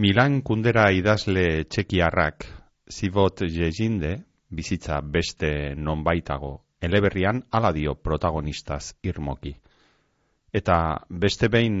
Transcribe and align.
Milan 0.00 0.38
kundera 0.40 0.86
idazle 0.96 1.64
txekiarrak 1.68 2.44
zibot 2.88 3.42
jezinde, 3.52 4.12
bizitza 4.48 5.00
beste 5.16 5.50
nonbaitago, 5.76 6.52
eleberrian 6.88 7.42
ala 7.58 7.72
dio 7.76 7.92
protagonistaz 8.06 8.94
irmoki. 9.10 9.52
Eta 10.60 10.76
beste 11.24 11.50
behin 11.56 11.76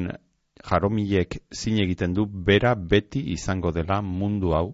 jaromilek 0.68 1.38
zin 1.62 1.80
egiten 1.86 2.18
du 2.18 2.26
bera 2.50 2.74
beti 2.92 3.24
izango 3.36 3.72
dela 3.78 4.02
mundu 4.10 4.52
hau 4.58 4.66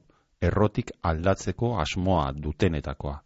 errotik 0.51 0.91
aldatzeko 1.13 1.77
asmoa 1.85 2.27
dutenetakoa. 2.49 3.17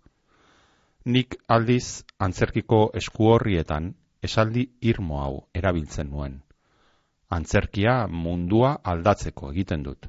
Nik 1.17 1.41
aldiz 1.49 2.05
antzerkiko 2.29 2.85
eskuorrietan 3.03 3.91
esaldi 4.31 4.69
irmo 4.93 5.25
hau 5.25 5.35
erabiltzen 5.63 6.13
nuen 6.13 6.41
antzerkia 7.31 7.95
mundua 8.11 8.73
aldatzeko 8.93 9.51
egiten 9.53 9.85
dut, 9.87 10.09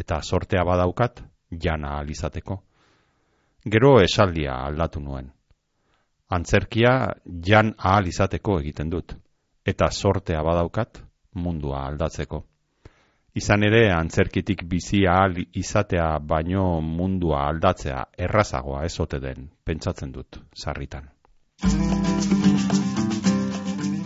eta 0.00 0.20
sortea 0.22 0.64
badaukat 0.64 1.22
jana 1.50 1.98
alizateko. 1.98 2.62
Gero 3.70 4.00
esaldia 4.00 4.54
aldatu 4.66 5.00
nuen. 5.00 5.30
Antzerkia 6.30 6.92
jan 7.46 7.74
ahal 7.76 8.06
izateko 8.06 8.60
egiten 8.60 8.90
dut, 8.90 9.14
eta 9.66 9.90
sortea 9.90 10.42
badaukat 10.46 11.02
mundua 11.34 11.84
aldatzeko. 11.88 12.44
Izan 13.34 13.62
ere, 13.62 13.82
antzerkitik 13.94 14.64
bizi 14.66 15.04
ahal 15.06 15.36
izatea 15.54 16.08
baino 16.18 16.80
mundua 16.80 17.46
aldatzea 17.48 18.04
errazagoa 18.26 18.84
ezote 18.88 19.20
den, 19.22 19.50
pentsatzen 19.64 20.12
dut, 20.12 20.40
sarritan. 20.64 21.10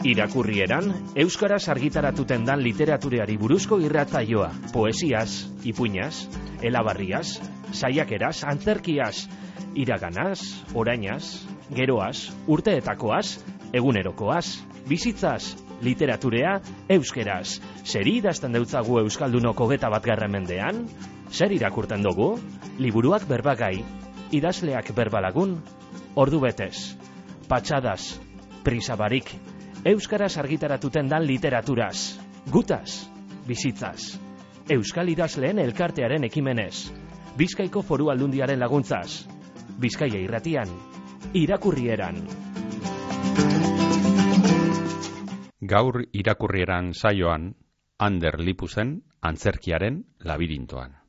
Irakurrieran, 0.04 0.90
Euskaraz 1.16 1.62
argitaratuten 1.72 2.42
dan 2.44 2.60
literatureari 2.60 3.38
buruzko 3.40 3.78
irratzaioa, 3.80 4.50
poesiaz, 4.68 5.46
ipuñaz, 5.64 6.26
elabarriaz, 6.60 7.38
saiakeraz, 7.72 8.42
antzerkiaz, 8.44 9.30
iraganaz, 9.72 10.42
orainaz, 10.76 11.46
geroaz, 11.72 12.28
urteetakoaz, 12.44 13.38
egunerokoaz, 13.72 14.60
bizitzaz, 14.84 15.54
literaturea, 15.80 16.58
euskeraz. 16.98 17.62
Zer 17.88 18.04
idazten 18.04 18.52
deutzagu 18.52 19.00
Euskaldunoko 19.00 19.70
geta 19.72 19.88
bat 19.88 20.04
mendean? 20.28 20.84
Zer 21.32 21.50
irakurten 21.50 22.02
dugu? 22.02 22.38
Liburuak 22.76 23.24
berbagai, 23.26 23.80
idazleak 24.32 24.92
berbalagun, 24.92 25.62
ordu 26.14 26.40
betez, 26.40 26.92
patxadas, 27.48 28.20
prisabarik, 28.64 29.32
Euskaraz 29.84 30.38
argitaratuten 30.40 31.10
dan 31.12 31.26
literaturaz. 31.28 32.16
Gutaz, 32.48 33.04
bizitzaz. 33.44 34.16
Euskal 34.72 35.10
idazleen 35.12 35.60
elkartearen 35.60 36.24
ekimenez. 36.24 36.88
Bizkaiko 37.36 37.82
foru 37.84 38.08
aldundiaren 38.08 38.62
laguntzaz. 38.64 39.26
Bizkaia 39.76 40.22
irratian. 40.24 40.72
Irakurrieran. 41.36 42.22
Gaur 45.68 46.00
irakurrieran 46.16 46.94
saioan, 46.94 47.52
Ander 48.00 48.40
Lipusen 48.40 49.02
antzerkiaren 49.20 50.00
labirintoan. 50.24 51.03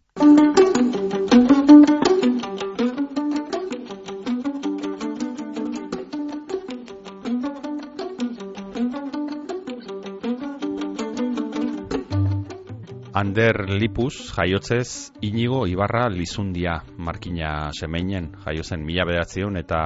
Ander 13.16 13.70
Lipus 13.70 14.34
jaiotzez 14.36 15.14
inigo 15.24 15.62
Ibarra 15.72 16.10
Lizundia 16.12 16.82
markina 17.00 17.70
semeinen 17.72 18.34
jaiozen 18.44 18.82
mila 18.84 19.06
bedatzeun 19.08 19.56
eta 19.56 19.80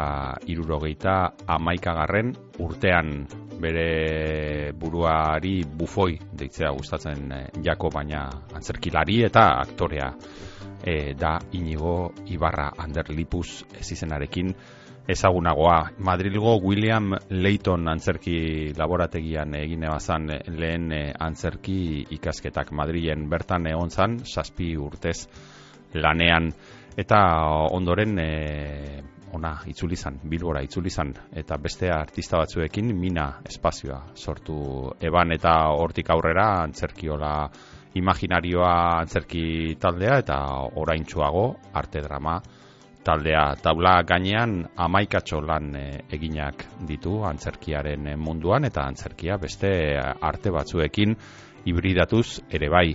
irurogeita 0.49 1.13
amaikagarren 1.45 2.31
urtean. 2.65 3.27
Bere 3.61 4.71
buruari 4.73 5.61
bufoi 5.61 6.17
deitzea 6.41 6.71
gustatzen 6.73 7.31
eh, 7.35 7.45
jako 7.61 7.91
baina 7.93 8.23
antzerkilari 8.55 9.21
eta 9.27 9.45
aktorea 9.61 10.09
eh, 10.81 11.13
da 11.13 11.37
inigo 11.53 12.15
Ibarra 12.33 12.71
Ander 12.81 13.13
Lipus 13.13 13.61
ez 13.77 13.91
izenarekin 13.91 14.55
ezagunagoa. 15.09 15.89
Madrilgo 16.05 16.59
William 16.61 17.15
Leighton 17.29 17.87
antzerki 17.89 18.73
laborategian 18.77 19.55
egine 19.57 19.89
bazan 19.89 20.29
lehen 20.29 20.91
eh, 20.93 21.13
antzerki 21.17 22.05
ikasketak 22.17 22.71
Madrilen 22.77 23.25
bertan 23.29 23.65
egon 23.71 23.89
zan, 23.89 24.19
saspi 24.25 24.75
urtez 24.77 25.23
lanean. 25.97 26.51
Eta 26.99 27.19
ondoren 27.73 28.19
e, 28.19 28.29
ona 29.33 29.53
itzuli 29.71 29.95
zan, 29.95 30.19
bilbora 30.29 30.61
itzuli 30.65 30.89
zan, 30.89 31.13
eta 31.33 31.57
beste 31.57 31.89
artista 31.93 32.37
batzuekin 32.41 32.93
mina 32.97 33.27
espazioa 33.49 34.01
sortu 34.15 34.59
eban 34.99 35.31
eta 35.31 35.55
hortik 35.73 36.09
aurrera 36.09 36.47
antzerkiola 36.63 37.33
imaginarioa 37.97 38.73
antzerki 38.99 39.75
taldea 39.81 40.19
eta 40.21 40.39
oraintsuago 40.81 41.45
arte 41.73 42.01
drama 42.05 42.39
taldea 43.09 43.55
taula 43.57 44.03
gainean 44.05 44.59
amaikatxo 44.77 45.39
lan 45.41 45.71
e, 45.75 45.85
eginak 46.13 46.65
ditu 46.85 47.23
antzerkiaren 47.25 48.11
eh, 48.11 48.17
munduan 48.17 48.67
eta 48.69 48.83
antzerkia 48.85 49.39
beste 49.41 49.71
arte 49.97 50.53
batzuekin 50.53 51.15
hibridatuz 51.65 52.41
ere 52.53 52.69
bai. 52.69 52.89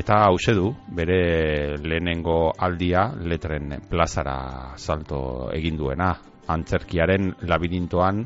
Eta 0.00 0.22
hause 0.28 0.54
du, 0.54 0.70
bere 0.96 1.76
lehenengo 1.82 2.52
aldia 2.56 3.08
letren 3.20 3.74
plazara 3.90 4.76
salto 4.78 5.50
egin 5.52 5.76
duena. 5.76 6.12
Antzerkiaren 6.50 7.34
labirintoan 7.50 8.24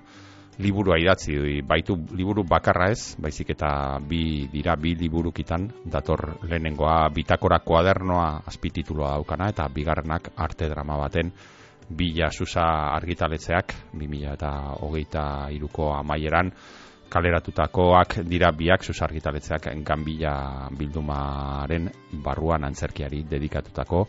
liburua 0.59 0.99
idatzi 1.01 1.63
baitu 1.67 1.97
liburu 2.15 2.45
bakarra 2.47 2.91
ez, 2.95 3.17
baizik 3.19 3.51
eta 3.57 3.99
bi 3.99 4.47
dira 4.53 4.77
bi 4.77 4.95
liburukitan 4.95 5.67
dator 5.85 6.39
lehenengoa 6.47 7.09
bitakora 7.11 7.59
kuadernoa 7.59 8.47
azpitituloa 8.47 9.17
daukana 9.19 9.51
eta 9.51 9.67
bigarrenak 9.69 10.31
arte 10.37 10.69
drama 10.71 10.97
baten 10.99 11.33
bila 11.91 12.31
susa 12.31 12.95
argitaletzeak 12.95 13.75
2000 13.95 14.33
eta 14.35 14.53
hogeita 14.81 15.51
iruko 15.53 15.93
amaieran 15.93 16.53
kaleratutakoak 17.15 18.17
dira 18.27 18.51
biak 18.51 18.83
susargitaletzeak 18.83 19.69
ganbila 19.87 20.67
bildumaren 20.75 21.87
barruan 22.25 22.67
antzerkiari 22.67 23.23
dedikatutako 23.31 24.01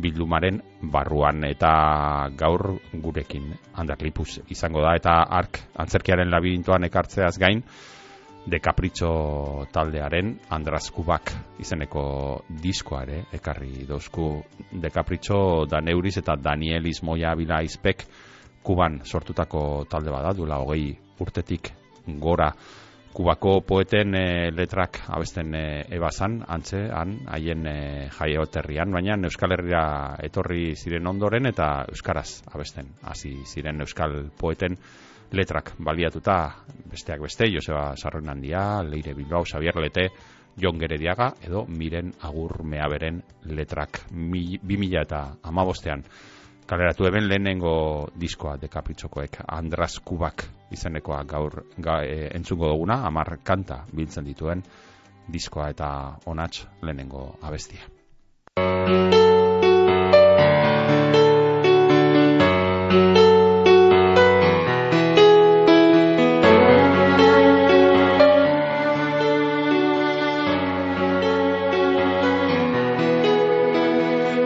bildumaren 0.00 0.62
barruan. 0.92 1.44
Eta 1.44 2.30
gaur 2.38 2.78
gurekin 2.92 3.52
handaklipuz 3.76 4.40
izango 4.48 4.80
da 4.80 4.94
eta 4.96 5.18
ark 5.40 5.60
antzerkiaren 5.76 6.32
labirintoan 6.32 6.88
ekartzeaz 6.88 7.36
gain 7.38 7.60
de 8.46 8.60
Capricho 8.60 9.64
taldearen 9.72 10.34
Andras 10.52 10.90
Kubak 10.92 11.32
izeneko 11.60 12.44
diskoa 12.48 13.04
ere 13.04 13.22
ekarri 13.32 13.86
dozku 13.88 14.42
de 14.72 14.90
Capricho 14.92 15.64
da 15.68 15.80
Neuriz 15.80 16.16
eta 16.20 16.36
Danielis 16.36 17.02
Moya 17.02 17.34
Bila 17.36 17.62
Izpek 17.64 18.04
Kuban 18.64 19.00
sortutako 19.04 19.84
talde 19.88 20.12
bada 20.12 20.32
duela 20.36 20.60
hogei 20.60 20.92
urtetik 21.20 21.72
gora. 22.06 22.52
Kubako 23.14 23.60
poeten 23.62 24.14
e, 24.18 24.50
letrak 24.50 25.04
abesten 25.06 25.54
e, 25.54 25.66
ebazan, 25.94 26.40
antze, 26.50 26.80
han, 26.90 27.20
haien 27.30 27.62
e, 27.70 27.76
jaioterrian, 28.10 28.90
baina 28.90 29.14
Euskal 29.28 29.54
Herria 29.54 29.84
etorri 30.18 30.74
ziren 30.74 31.06
ondoren 31.06 31.46
eta 31.46 31.84
Euskaraz 31.92 32.42
abesten, 32.50 32.90
hasi 33.02 33.36
ziren 33.46 33.80
Euskal 33.86 34.30
poeten. 34.36 34.76
Letrak 35.34 35.72
baliatuta 35.78 36.36
besteak 36.90 37.22
beste, 37.22 37.48
Joseba 37.50 37.94
Sarroen 37.96 38.28
handia, 38.28 38.82
Leire 38.82 39.14
Bilbao, 39.14 39.42
Xavier 39.46 39.78
Lete, 39.82 40.08
Jon 40.60 40.78
Gerediaga, 40.78 41.32
edo 41.42 41.64
Miren 41.66 42.12
Agur 42.22 42.62
Meaberen 42.62 43.22
letrak 43.50 44.04
mi, 44.12 44.58
2000 44.62 45.02
eta 45.02 45.22
amabostean 45.42 46.04
kaleratu 46.66 47.06
eben 47.06 47.28
lehenengo 47.28 48.08
diskoa 48.20 48.56
dekapritxokoek 48.60 49.38
Andras 49.48 50.00
Kubak 50.04 50.44
izenekoa 50.72 51.24
gaur 51.24 51.64
ga, 51.78 52.00
e, 52.02 52.28
entzungo 52.34 52.68
duguna, 52.68 53.02
amar 53.06 53.38
kanta 53.44 53.84
biltzen 53.96 54.24
dituen 54.24 54.62
diskoa 55.32 55.68
eta 55.74 55.90
onats 56.26 56.66
lehenengo 56.82 57.36
abestia. 57.42 57.84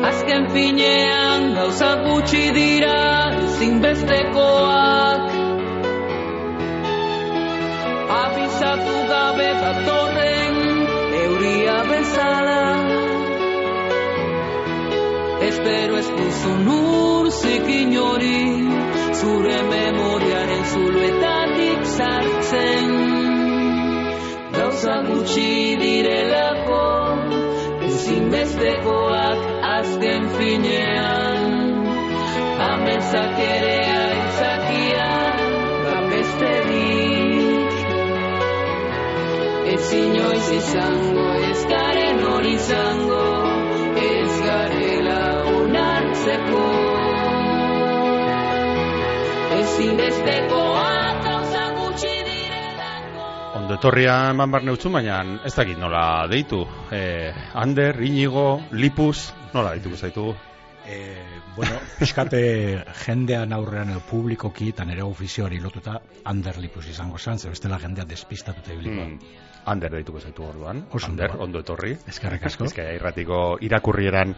Azken 0.08 0.50
finean 0.52 1.17
gauza 1.78 1.96
gutxi 2.02 2.50
dira 2.54 3.30
zinbestekoak 3.56 5.22
Abizatu 8.22 8.96
gabe 9.10 9.50
datorren 9.62 10.56
euria 11.22 11.76
bezala. 11.90 12.64
Espero 15.48 15.94
ez 16.02 16.08
duzu 16.18 16.52
nur 16.66 17.30
zikin 17.30 17.96
hori 18.02 18.42
Zure 19.20 19.58
memoriaren 19.70 20.64
zuluetatik 20.72 21.80
sartzen. 21.96 22.90
Gauza 24.58 24.96
gutxi 25.06 25.50
direlako 25.82 26.84
Zinbestekoak 28.04 29.40
azken 29.76 30.22
finean 30.38 31.37
amenzak 33.08 33.38
ere 33.40 33.76
aitzakia 33.88 35.08
bapesterik 35.84 37.72
ez 39.72 39.92
inoiz 39.96 40.48
izango 40.56 41.28
ez 41.50 41.60
garen 41.70 42.20
hori 42.28 42.52
izango 42.52 43.22
ez 43.96 44.34
garela 44.44 45.22
onartzeko 45.56 46.66
gutxi 51.78 52.12
direlako 52.28 53.24
Ondo 53.56 53.74
etorria 53.74 54.18
eman 54.34 54.50
barne 54.50 54.76
utzu, 54.76 54.92
baina 54.92 55.22
ez 55.44 55.54
dakit 55.56 55.78
nola 55.80 56.26
deitu. 56.28 56.66
Eh, 56.92 57.32
Ander, 57.54 58.02
Inigo, 58.04 58.60
Lipus, 58.72 59.32
nola 59.54 59.72
deituko 59.72 59.96
zaitugu? 59.96 60.36
E, 60.88 61.16
bueno, 61.56 61.76
pixkate 61.98 62.40
jendean 63.04 63.52
aurrean 63.52 63.90
edo 63.92 64.00
publikoki 64.08 64.70
eta 64.72 64.86
nire 64.88 65.04
ofizioari 65.04 65.58
lotuta 65.60 65.98
Anderlipus 66.32 66.86
izango 66.88 67.18
zan, 67.18 67.38
ze 67.38 67.50
bestela 67.52 67.78
jendea 67.78 68.06
despistatuta 68.08 68.72
ibiliko. 68.72 69.04
Hmm. 69.04 69.18
Ander 69.68 69.92
deituko 69.92 70.20
zaitu 70.20 70.46
orduan. 70.46 70.86
Oso 70.90 71.10
ondo 71.10 71.22
Ander, 71.22 71.36
ba. 71.36 71.44
ondo 71.44 71.60
etorri. 71.60 71.92
Eskerrik 72.08 72.46
asko. 72.48 72.64
Bizkaia 72.70 72.94
irratiko 72.96 73.58
irakurrieran 73.60 74.32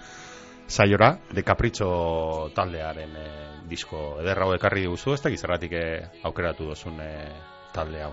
saiora, 0.67 1.12
de 1.31 1.44
Capricho 1.47 2.50
taldearen 2.55 3.14
eh, 3.19 3.47
disko 3.70 4.19
ederra 4.23 4.47
hau 4.49 4.55
ekarri 4.55 4.88
duzu, 4.91 5.14
ez 5.14 5.23
da 5.23 5.31
gizerratik 5.31 5.79
aukeratu 6.26 6.67
duzun 6.73 6.99
eh, 7.05 7.31
talde 7.75 8.02
hau. 8.02 8.12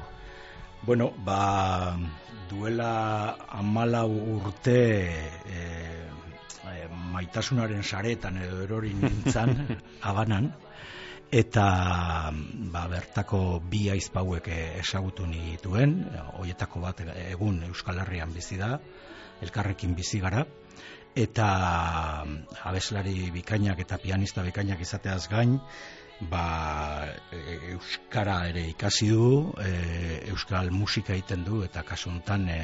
Bueno, 0.85 1.11
ba, 1.25 1.97
duela 2.49 3.35
amalau 3.49 4.11
urte 4.37 4.77
e, 5.09 5.31
e, 5.49 6.06
maitasunaren 7.13 7.83
saretan 7.83 8.37
edo 8.43 8.61
erori 8.63 8.93
nintzan, 8.93 9.53
abanan, 10.09 10.51
eta 11.31 11.65
ba, 12.71 12.85
bertako 12.91 13.59
bi 13.69 13.87
aizpauek 13.91 14.47
ezagutu 14.79 15.27
nituen, 15.27 15.99
hoietako 16.39 16.85
bat 16.85 17.03
egun 17.27 17.63
Euskal 17.67 17.99
Herrian 18.03 18.33
bizi 18.33 18.57
da, 18.59 18.77
elkarrekin 19.43 19.93
bizi 19.95 20.21
gara, 20.23 20.45
eta 21.17 21.47
abeslari 22.69 23.31
bikainak 23.33 23.79
eta 23.81 23.97
pianista 24.01 24.43
bikainak 24.45 24.81
izateaz 24.85 25.27
gain, 25.31 25.57
ba, 26.29 27.07
e, 27.31 27.73
euskara 27.73 28.39
ere 28.49 28.67
ikasi 28.71 29.09
du, 29.13 29.51
e, 29.61 29.71
euskal 30.31 30.71
musika 30.71 31.13
egiten 31.13 31.43
du 31.45 31.63
eta 31.65 31.83
kasu 31.85 32.09
hontan 32.09 32.47
e, 32.49 32.61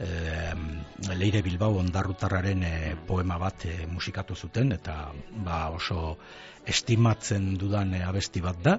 e, 0.00 1.14
Leire 1.14 1.42
Bilbao 1.42 1.78
ondarrutarraren 1.80 2.62
e, 2.62 2.96
poema 3.06 3.38
bat 3.38 3.66
e, 3.66 3.86
musikatu 3.86 4.34
zuten 4.34 4.72
eta 4.72 5.12
ba, 5.44 5.68
oso 5.70 6.16
estimatzen 6.66 7.54
dudan 7.58 7.94
e, 7.94 8.02
abesti 8.04 8.40
bat 8.44 8.62
da 8.62 8.78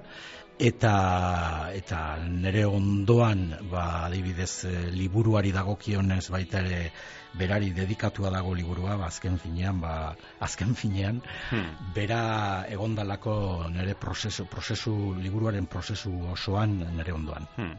eta 0.58 1.70
eta 1.78 2.18
nere 2.26 2.66
ondoan 2.66 3.70
ba 3.70 4.06
adibidez 4.08 4.66
e, 4.66 4.74
liburuari 4.90 5.52
dagokionez 5.54 6.30
baita 6.34 6.64
ere 6.66 6.92
berari 7.38 7.70
dedikatua 7.78 8.32
dago 8.34 8.56
liburua 8.58 8.98
ba, 8.98 9.06
azken 9.12 9.38
finean 9.38 9.82
ba 9.82 10.16
azken 10.40 10.74
finean 10.76 11.22
Hmm. 11.50 11.94
bera 11.94 12.66
egondalako 12.68 13.70
nere 13.70 13.94
prozesu 13.94 14.46
prozesu 14.46 15.14
liburuaren 15.22 15.66
prozesu 15.66 16.12
osoan 16.34 16.80
nere 16.98 17.14
ondoan 17.14 17.48
Hmm. 17.56 17.76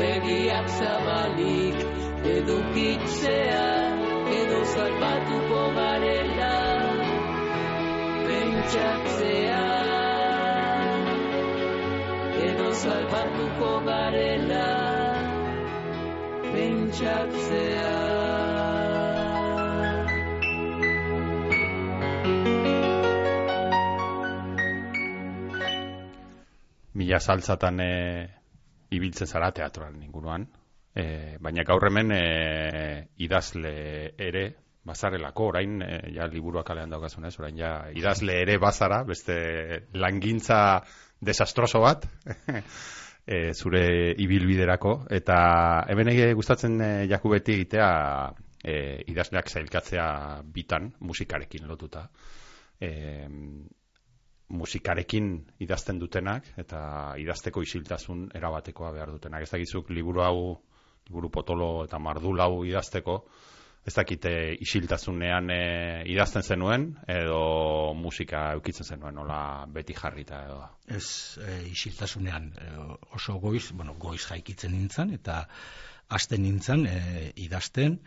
Begiak 0.00 0.66
zabalik 0.80 1.78
edukitzea 2.36 3.66
edo 4.38 4.60
salbatuko 4.72 5.62
garela 5.76 6.54
pentsatzea. 8.26 9.64
Edo 12.48 12.68
salbatuko 12.82 13.70
garela 13.88 14.68
pentsatzea. 16.52 17.94
Mila 26.94 27.18
saltzatan 27.18 27.80
e, 27.80 27.92
ibiltzen 28.90 29.26
zara 29.26 29.50
teatroan 29.54 30.00
inguruan. 30.02 30.46
E, 30.94 31.36
baina 31.40 31.64
gaur 31.64 31.86
hemen 31.86 32.10
e, 32.12 32.24
idazle 33.22 33.74
ere 34.18 34.44
bazarelako, 34.86 35.50
orain 35.52 35.82
e, 35.84 35.98
ja 36.16 36.26
liburuak 36.26 36.66
kalean 36.66 36.90
daukazunez, 36.90 37.34
orain 37.38 37.58
ja 37.58 37.74
idazle 37.94 38.40
ere 38.42 38.58
bazara, 38.58 39.02
beste 39.06 39.36
langintza 39.94 40.80
desastroso 41.20 41.82
bat, 41.84 42.06
e, 43.26 43.52
zure 43.54 43.84
ibilbiderako, 44.18 44.96
eta 45.20 45.40
hemen 45.92 46.10
ege 46.14 46.32
gustatzen 46.38 46.80
e, 46.80 46.92
jaku 47.10 47.34
beti 47.36 47.58
egitea 47.60 47.90
e, 48.64 48.74
idazleak 49.12 49.50
zailkatzea 49.52 50.08
bitan, 50.54 50.90
musikarekin 51.06 51.68
lotuta. 51.68 52.08
E, 52.80 52.90
musikarekin 54.50 55.30
idazten 55.62 56.00
dutenak 56.00 56.48
eta 56.58 56.80
idazteko 57.22 57.62
isiltasun 57.62 58.28
erabatekoa 58.34 58.90
behar 58.96 59.14
dutenak. 59.14 59.46
Ez 59.46 59.50
dakizuk 59.52 59.90
liburu 59.94 60.24
hau, 60.26 60.42
liburu 61.08 61.30
potolo 61.30 61.70
eta 61.84 61.98
mardul 62.02 62.42
hau 62.42 62.64
idazteko, 62.66 63.20
ez 63.86 63.94
dakite 63.96 64.32
isiltasunean 64.60 65.50
e, 65.54 65.60
idazten 66.12 66.44
zenuen 66.44 66.90
edo 67.08 67.94
musika 67.96 68.50
eukitzen 68.56 68.84
zenuen, 68.84 69.14
nola 69.16 69.66
beti 69.72 69.96
jarrita 69.96 70.42
edo. 70.48 70.58
ez 70.86 71.38
e, 71.40 71.62
isiltasunean 71.70 72.50
e, 72.60 72.72
oso 73.16 73.38
goiz, 73.40 73.70
bueno, 73.72 73.94
goiz 73.94 74.20
jaikitzen 74.26 74.76
nintzen 74.76 75.14
eta 75.16 75.46
hasten 76.10 76.42
nintzen 76.42 76.86
e, 76.86 76.98
idazten 77.46 78.00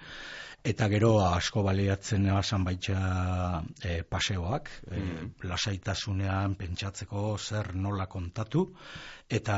eta 0.63 0.87
gero 0.87 1.11
asko 1.25 1.63
baliatzen 1.63 2.29
esan 2.31 2.63
baitxa 2.63 2.99
e, 3.83 4.03
paseoak 4.07 4.69
e, 4.87 5.01
lasaitasunean 5.49 6.55
pentsatzeko 6.55 7.23
zer 7.37 7.73
nola 7.75 8.07
kontatu 8.07 8.63
eta 9.39 9.57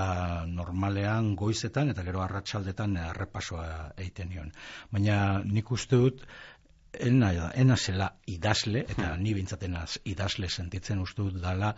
normalean 0.49 1.35
goizetan 1.35 1.93
eta 1.93 2.03
gero 2.07 2.23
arratsaldetan 2.25 2.97
errepasoa 3.11 3.69
egiten 3.97 4.33
nion 4.33 4.51
baina 4.91 5.19
nik 5.45 5.71
uste 5.77 6.01
dut 6.01 6.25
ena, 6.99 7.51
ena 7.55 7.75
zela 7.75 8.09
idazle, 8.31 8.85
eta 8.89 9.15
ni 9.17 9.33
bintzatenaz 9.35 9.99
idazle 10.11 10.49
sentitzen 10.49 11.01
uste 11.03 11.21
dut 11.23 11.41
dala, 11.43 11.73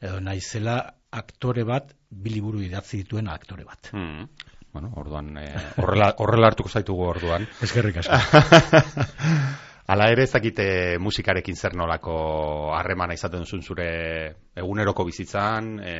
edo 0.00 0.20
naizela 0.20 0.76
aktore 1.12 1.64
bat, 1.68 1.92
biliburu 2.10 2.62
idatzi 2.64 3.02
dituen 3.02 3.28
aktore 3.28 3.66
bat. 3.68 3.92
Hmm. 3.92 4.26
Bueno, 4.72 4.92
orduan, 4.96 5.36
e, 5.36 5.50
horrela, 5.82 6.14
horrela 6.18 6.48
hartuko 6.48 6.70
zaitugu 6.72 7.04
orduan. 7.04 7.44
Eskerrik 7.66 8.00
asko. 8.00 8.16
Hala 9.92 10.06
ere 10.14 10.22
ez 10.24 10.30
dakite 10.32 10.64
musikarekin 11.02 11.56
zer 11.58 11.74
nolako 11.76 12.14
harremana 12.72 13.16
izaten 13.18 13.42
duzun 13.42 13.64
zure 13.66 13.88
eguneroko 14.56 15.04
bizitzan, 15.04 15.74
e, 15.84 15.96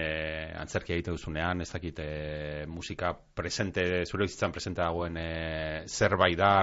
antzerkia 0.57 0.97
egiten 0.97 1.19
duzunean, 1.19 1.61
ez 1.61 1.69
dakite 1.75 2.07
musika 2.71 3.12
presente, 3.12 3.85
zure 4.07 4.31
bizitzan 4.31 4.55
presente 4.55 4.81
dagoen 4.81 5.19
e, 5.21 5.29
zerbait 5.91 6.38
da, 6.38 6.55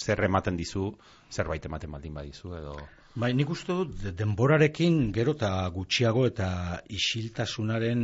zer 0.00 0.24
ematen 0.26 0.58
dizu, 0.58 0.88
zerbait 1.30 1.70
ematen 1.70 1.94
baldin 1.94 2.16
badizu, 2.16 2.56
edo... 2.58 2.78
Bai, 3.14 3.28
nik 3.38 3.50
uste 3.54 3.74
dut 3.78 3.90
de- 4.02 4.10
denborarekin 4.18 4.96
gero 5.14 5.32
eta 5.36 5.48
gutxiago 5.74 6.24
eta 6.26 6.48
isiltasunaren 6.98 8.00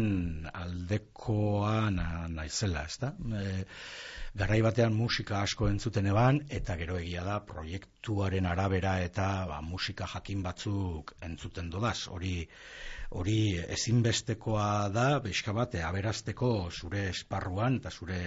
aldekoa 0.53 1.91
na, 1.91 2.05
naizela, 2.31 2.85
ezta? 2.87 3.11
E, 3.41 3.65
garai 4.39 4.61
batean 4.63 4.95
musika 4.95 5.41
asko 5.43 5.67
entzuten 5.67 6.07
eban, 6.13 6.39
eta 6.61 6.77
gero 6.79 7.01
egia 7.01 7.25
da 7.27 7.41
proiektuaren 7.49 8.47
arabera 8.47 8.95
eta 9.09 9.27
ba, 9.51 9.59
musika 9.73 10.07
jakin 10.15 10.47
batzuk 10.47 11.17
entzuten 11.27 11.75
dodaz. 11.75 12.07
Hori 12.15 12.47
hori 13.11 13.41
ezinbestekoa 13.67 14.71
da, 14.95 15.09
beska 15.27 15.57
bat, 15.59 15.75
e, 15.75 15.83
aberazteko 15.91 16.53
zure 16.71 17.09
esparruan 17.11 17.83
eta 17.83 17.91
zure 17.91 18.23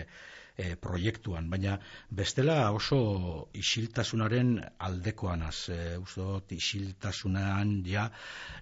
e, 0.57 0.75
proiektuan, 0.75 1.49
baina 1.49 1.77
bestela 2.09 2.71
oso 2.71 3.49
isiltasunaren 3.57 4.55
aldekoanaz, 4.87 5.57
e, 5.73 5.79
uste 5.97 6.21
dut 6.21 6.55
isiltasunan 6.55 7.75
ja 7.87 8.07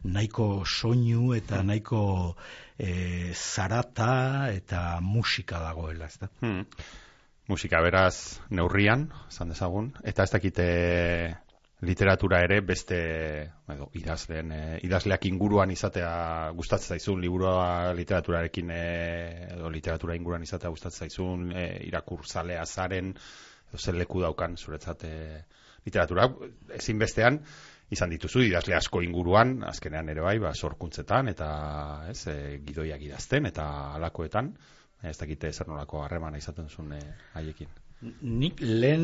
nahiko 0.03 0.63
soinu 0.65 1.33
eta 1.38 1.62
nahiko 1.63 2.03
e, 2.77 3.33
zarata 3.33 4.50
eta 4.53 5.00
musika 5.01 5.62
dagoela, 5.63 6.07
ezta? 6.07 6.31
Hmm. 6.41 6.65
Musika 7.51 7.81
beraz 7.83 8.39
neurrian, 8.50 9.10
esan 9.27 9.50
dezagun, 9.51 9.91
eta 10.07 10.24
ez 10.24 10.31
dakite 10.31 10.67
literatura 11.81 12.41
ere 12.45 12.59
beste 12.61 12.97
edo, 13.73 13.88
idazleen, 13.97 14.51
e, 14.53 14.79
idazleak 14.85 15.25
inguruan 15.29 15.71
izatea 15.73 16.11
gustatzen 16.57 16.97
zaizun, 16.97 17.21
liburua 17.23 17.93
literaturarekin 17.97 18.69
e, 18.75 18.83
edo 19.55 19.71
literatura 19.73 20.15
inguruan 20.15 20.45
izatea 20.45 20.69
gustatzen 20.69 21.07
zaizun, 21.07 21.50
e, 21.51 21.65
irakur 21.88 22.25
zalea 22.27 22.65
zaren, 22.65 23.15
zer 23.77 23.97
leku 23.97 24.21
daukan 24.21 24.57
zuretzat 24.57 25.05
e, 25.09 25.15
literatura, 25.85 26.27
ezinbestean, 26.77 27.41
izan 27.91 28.13
dituzu 28.13 28.45
idazle 28.45 28.77
asko 28.77 29.01
inguruan, 29.03 29.57
azkenean 29.67 30.13
ere 30.13 30.21
bai, 30.23 30.38
ba, 30.39 30.53
sorkuntzetan, 30.53 31.33
eta 31.33 31.50
ez, 32.11 32.21
e, 32.29 32.38
gidoiak 32.67 33.01
idazten, 33.09 33.50
eta 33.50 33.65
alakoetan, 33.97 34.53
ez 35.01 35.17
dakite 35.17 35.51
zer 35.51 35.67
nolako 35.67 36.03
harremana 36.05 36.38
izaten 36.38 36.69
zuen 36.69 36.93
eh, 37.00 37.07
haiekin. 37.33 37.80
Nik 38.01 38.62
lehen, 38.62 39.03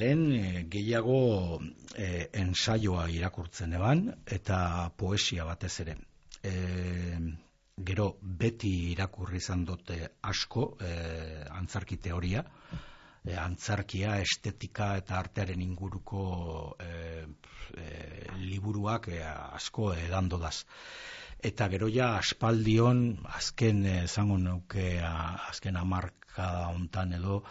lehen 0.00 0.22
eh, 0.34 0.62
gehiago 0.70 1.60
e, 1.94 2.28
ensaioa 2.42 3.04
irakurtzen 3.14 3.76
eban 3.78 4.08
eta 4.26 4.90
poesia 4.98 5.46
batez 5.46 5.74
ere. 5.84 5.94
E, 6.42 6.54
gero 7.90 8.08
beti 8.42 8.72
irakurri 8.92 9.38
izan 9.38 9.62
dute 9.68 10.00
asko 10.32 10.66
e, 10.82 10.90
antzarki 11.60 12.00
teoria, 12.02 12.42
e, 13.22 13.36
antzarkia, 13.38 14.18
estetika 14.26 14.96
eta 14.98 15.20
artearen 15.22 15.62
inguruko 15.62 16.26
e, 16.82 16.92
e, 17.78 17.88
liburuak 18.42 19.08
e, 19.14 19.22
asko 19.62 19.92
edandodaz 19.94 20.56
eta 21.42 21.66
gero 21.68 21.88
ja 21.90 22.14
aspaldion 22.16 23.18
azken 23.36 23.84
esango 24.04 24.38
eh, 24.38 24.42
nuke 24.46 24.86
azken 25.02 25.76
hamarka 25.76 26.48
hontan 26.70 27.16
edo 27.18 27.42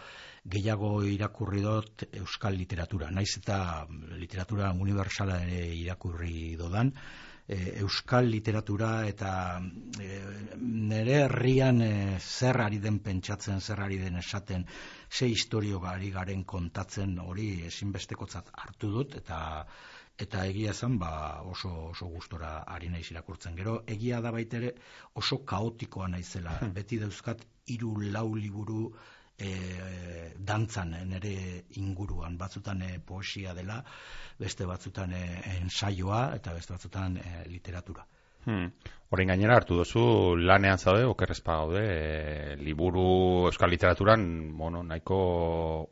gehiago 0.44 1.02
irakurri 1.06 1.62
dut 1.62 2.06
euskal 2.18 2.56
literatura 2.58 3.10
naiz 3.10 3.36
eta 3.38 3.86
literatura 4.18 4.72
universala 4.72 5.38
ere 5.44 5.68
irakurri 5.76 6.56
dodan 6.58 6.90
e, 7.46 7.78
euskal 7.84 8.26
literatura 8.30 8.90
eta 9.06 9.60
e, 10.00 10.18
nere 10.58 11.22
herrian 11.24 11.80
e, 11.82 11.92
zer 12.18 12.60
ari 12.66 12.82
den 12.82 12.98
pentsatzen 13.06 13.60
zer 13.60 13.80
ari 13.86 13.98
den 14.02 14.18
esaten 14.18 14.66
ze 15.10 15.28
historio 15.28 15.80
gari 15.80 16.10
garen 16.10 16.44
kontatzen 16.44 17.18
hori 17.18 17.48
ezinbestekotzat 17.70 18.50
hartu 18.52 18.90
dut 18.98 19.16
eta 19.22 19.40
eta 20.22 20.44
egia 20.46 20.70
esan 20.70 20.98
ba 20.98 21.40
oso 21.42 21.70
oso 21.90 22.06
gustora 22.06 22.64
ari 22.66 22.88
naiz 22.88 23.10
irakurtzen. 23.10 23.56
Gero 23.56 23.82
egia 23.86 24.20
da 24.20 24.30
baitere 24.30 24.74
oso 25.14 25.38
kaotikoa 25.38 26.08
naizela. 26.08 26.58
Hmm. 26.60 26.74
Beti 26.76 26.98
dauzkat 26.98 27.46
hiru 27.66 27.94
lau 28.12 28.34
liburu 28.34 28.92
e, 29.38 30.32
dantzan 30.38 30.96
nere 31.08 31.34
inguruan 31.80 32.36
batzutan 32.38 32.82
e, 32.82 32.98
poesia 32.98 33.54
dela, 33.54 33.82
beste 34.38 34.66
batzutan 34.66 35.12
e, 35.12 35.22
ensaioa 35.58 36.24
eta 36.36 36.54
beste 36.56 36.74
batzutan 36.74 37.16
e, 37.16 37.44
literatura. 37.48 38.06
Hmm. 38.44 38.72
Horein 39.12 39.30
gainera 39.30 39.54
hartu 39.60 39.76
duzu 39.78 40.02
lanean 40.40 40.80
zaude, 40.80 41.04
okerrezpa 41.06 41.58
gaude, 41.60 41.82
e, 41.82 42.56
liburu 42.58 43.04
euskal 43.50 43.70
literaturan, 43.70 44.24
bueno, 44.58 44.82
nahiko 44.82 45.18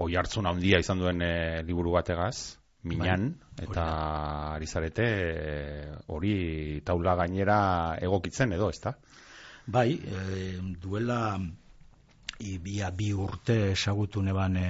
oi 0.02 0.16
hartzun 0.16 0.48
handia 0.50 0.80
izan 0.82 0.98
duen 1.04 1.22
e, 1.22 1.34
liburu 1.68 1.94
bategaz, 1.94 2.56
minan, 2.90 3.28
bai, 3.58 3.66
eta 3.68 3.84
ari 4.56 4.66
zarete 4.66 5.06
hori 6.08 6.34
taula 6.84 7.14
gainera 7.20 7.60
egokitzen 8.00 8.56
edo, 8.56 8.70
ezta? 8.72 8.96
Bai, 9.70 9.92
e, 9.94 10.56
duela 10.82 11.36
ibia 12.40 12.90
bi 12.90 13.12
urte 13.12 13.72
esagutu 13.72 14.22
neban 14.22 14.56
e, 14.56 14.68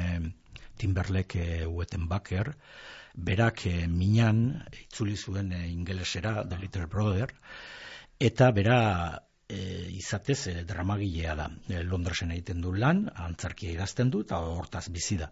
Timberlake 0.77 1.47
e, 1.63 1.67
ueten 1.67 2.07
baker, 2.09 2.53
berak 3.15 3.67
e, 3.67 3.87
minan 3.87 4.45
itzuli 4.83 5.17
zuen 5.17 5.53
e, 5.53 5.65
ingelesera, 5.71 6.45
The 6.49 6.59
Little 6.59 6.87
Brother, 6.87 7.35
eta 8.19 8.51
bera 8.53 8.79
e, 9.49 9.61
izatez 9.97 10.41
e, 10.53 10.57
dramagilea 10.65 11.37
da. 11.37 11.51
E, 11.69 11.83
Londresen 11.83 12.33
egiten 12.37 12.65
du 12.65 12.73
lan, 12.75 13.07
antzarkia 13.15 13.77
idazten 13.77 14.11
du, 14.11 14.25
eta 14.27 14.41
hortaz 14.41 14.89
bizi 14.91 15.21
da 15.21 15.31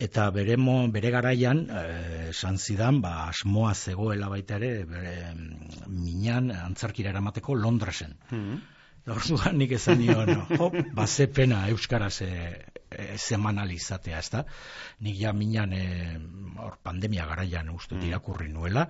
eta 0.00 0.30
bere, 0.32 0.56
bere 0.94 1.10
garaian 1.12 1.66
eh, 1.68 2.28
esan 2.30 2.56
zidan 2.56 3.02
ba, 3.04 3.28
asmoa 3.28 3.74
zegoela 3.74 4.30
baita 4.32 4.56
ere 4.56 4.84
bere, 4.88 5.14
minan 5.86 6.50
antzarkira 6.56 7.12
eramateko 7.12 7.54
Londresen. 7.54 8.16
Mm 8.30 8.38
-hmm. 8.38 8.60
Orduan 9.14 9.56
nik 9.56 9.72
esan 9.76 10.00
nio, 10.00 10.18
no, 10.28 10.44
hop, 10.58 10.76
ba, 10.96 11.06
pena 11.32 11.62
Euskaraz 11.72 12.20
e, 12.22 12.28
e, 12.90 13.16
semanalizatea, 13.16 14.18
ez 14.18 14.28
da? 14.32 14.44
Nik 15.06 15.16
ja 15.20 15.32
minan 15.32 15.72
e, 15.72 15.84
or, 16.60 16.76
pandemia 16.84 17.24
garaian 17.26 17.70
uste 17.72 17.96
mm. 17.96 18.06
irakurri 18.10 18.50
nuela, 18.52 18.84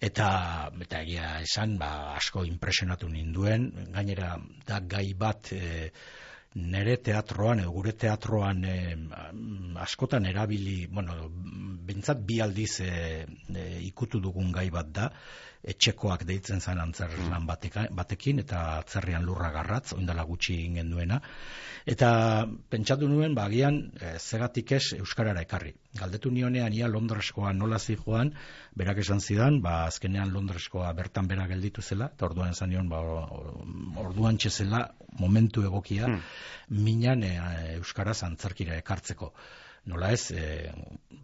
eta, 0.00 0.28
eta 0.80 1.02
egia 1.06 1.38
esan, 1.44 1.78
ba, 1.78 2.14
asko 2.18 2.44
impresionatu 2.48 3.08
ninduen, 3.08 3.70
gainera, 3.94 4.34
da 4.66 4.80
gai 4.80 5.12
bat, 5.14 5.52
e, 5.54 5.90
nere 6.54 6.98
teatroan 7.02 7.64
edo 7.64 7.72
gure 7.74 7.94
teatroan 7.98 8.64
e, 8.66 8.76
askotan 9.82 10.26
erabili, 10.30 10.84
bueno, 10.86 11.28
bintzat 11.86 12.22
bi 12.26 12.40
aldiz 12.42 12.78
e, 12.82 12.92
ikutu 13.86 14.20
dugun 14.22 14.52
gai 14.54 14.68
bat 14.74 14.92
da, 14.94 15.10
etxekoak 15.64 16.24
deitzen 16.28 16.60
zen 16.60 16.80
antzer 16.80 17.12
mm. 17.12 17.30
lan 17.32 17.46
batekin, 17.96 18.40
eta 18.44 18.64
atzerrian 18.80 19.24
lurra 19.24 19.50
garratz, 19.54 19.94
oindala 19.96 20.26
gutxi 20.28 20.58
ingen 20.66 20.90
duena. 20.92 21.20
Eta 21.88 22.10
pentsatu 22.72 23.08
nuen, 23.08 23.34
bagian, 23.36 23.80
e, 24.00 24.14
zegatik 24.18 24.72
ez 24.76 24.82
Euskarara 24.98 25.42
ekarri. 25.44 25.74
Galdetu 25.98 26.30
nionean, 26.32 26.72
ia 26.72 26.88
Londreskoa 26.88 27.52
nola 27.52 27.78
joan, 27.78 28.32
berak 28.74 28.98
esan 29.04 29.20
zidan, 29.20 29.60
ba, 29.62 29.84
azkenean 29.86 30.32
Londreskoa 30.32 30.92
bertan 30.92 31.28
bera 31.28 31.46
gelditu 31.46 31.82
zela, 31.82 32.10
eta 32.14 32.26
orduan 32.26 32.50
esan 32.50 32.70
nion, 32.70 32.88
ba, 32.88 33.00
orduan 34.04 34.38
txezela, 34.38 34.88
momentu 35.18 35.62
egokia, 35.62 36.06
hmm. 36.06 36.80
minan 36.84 37.22
e, 37.22 37.34
Euskaraz 37.76 38.22
antzerkira 38.22 38.76
ekartzeko 38.80 39.32
nola 39.90 40.12
ez, 40.14 40.30
e, 40.32 40.72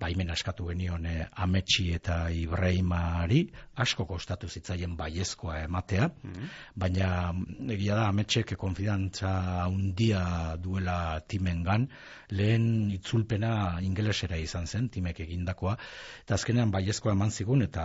baimen 0.00 0.30
askatu 0.32 0.66
genion 0.70 1.04
e, 1.06 1.14
ametsi 1.44 1.90
eta 1.96 2.16
Ibrahimari 2.32 3.40
asko 3.84 4.06
kostatu 4.08 4.48
zitzaien 4.48 4.96
baiezkoa 4.96 5.58
ematea, 5.64 6.08
mm-hmm. 6.08 6.52
baina 6.82 7.10
egia 7.76 7.96
da 7.98 8.06
ametsek 8.08 8.54
konfidantza 8.60 9.32
handia 9.64 10.22
duela 10.60 11.20
timengan, 11.28 11.88
lehen 12.36 12.68
itzulpena 12.96 13.80
ingelesera 13.84 14.38
izan 14.40 14.66
zen, 14.66 14.88
timek 14.92 15.20
egindakoa, 15.26 15.76
eta 16.24 16.36
azkenean 16.38 16.72
baiezkoa 16.72 17.16
eman 17.16 17.32
zigun, 17.32 17.64
eta 17.68 17.84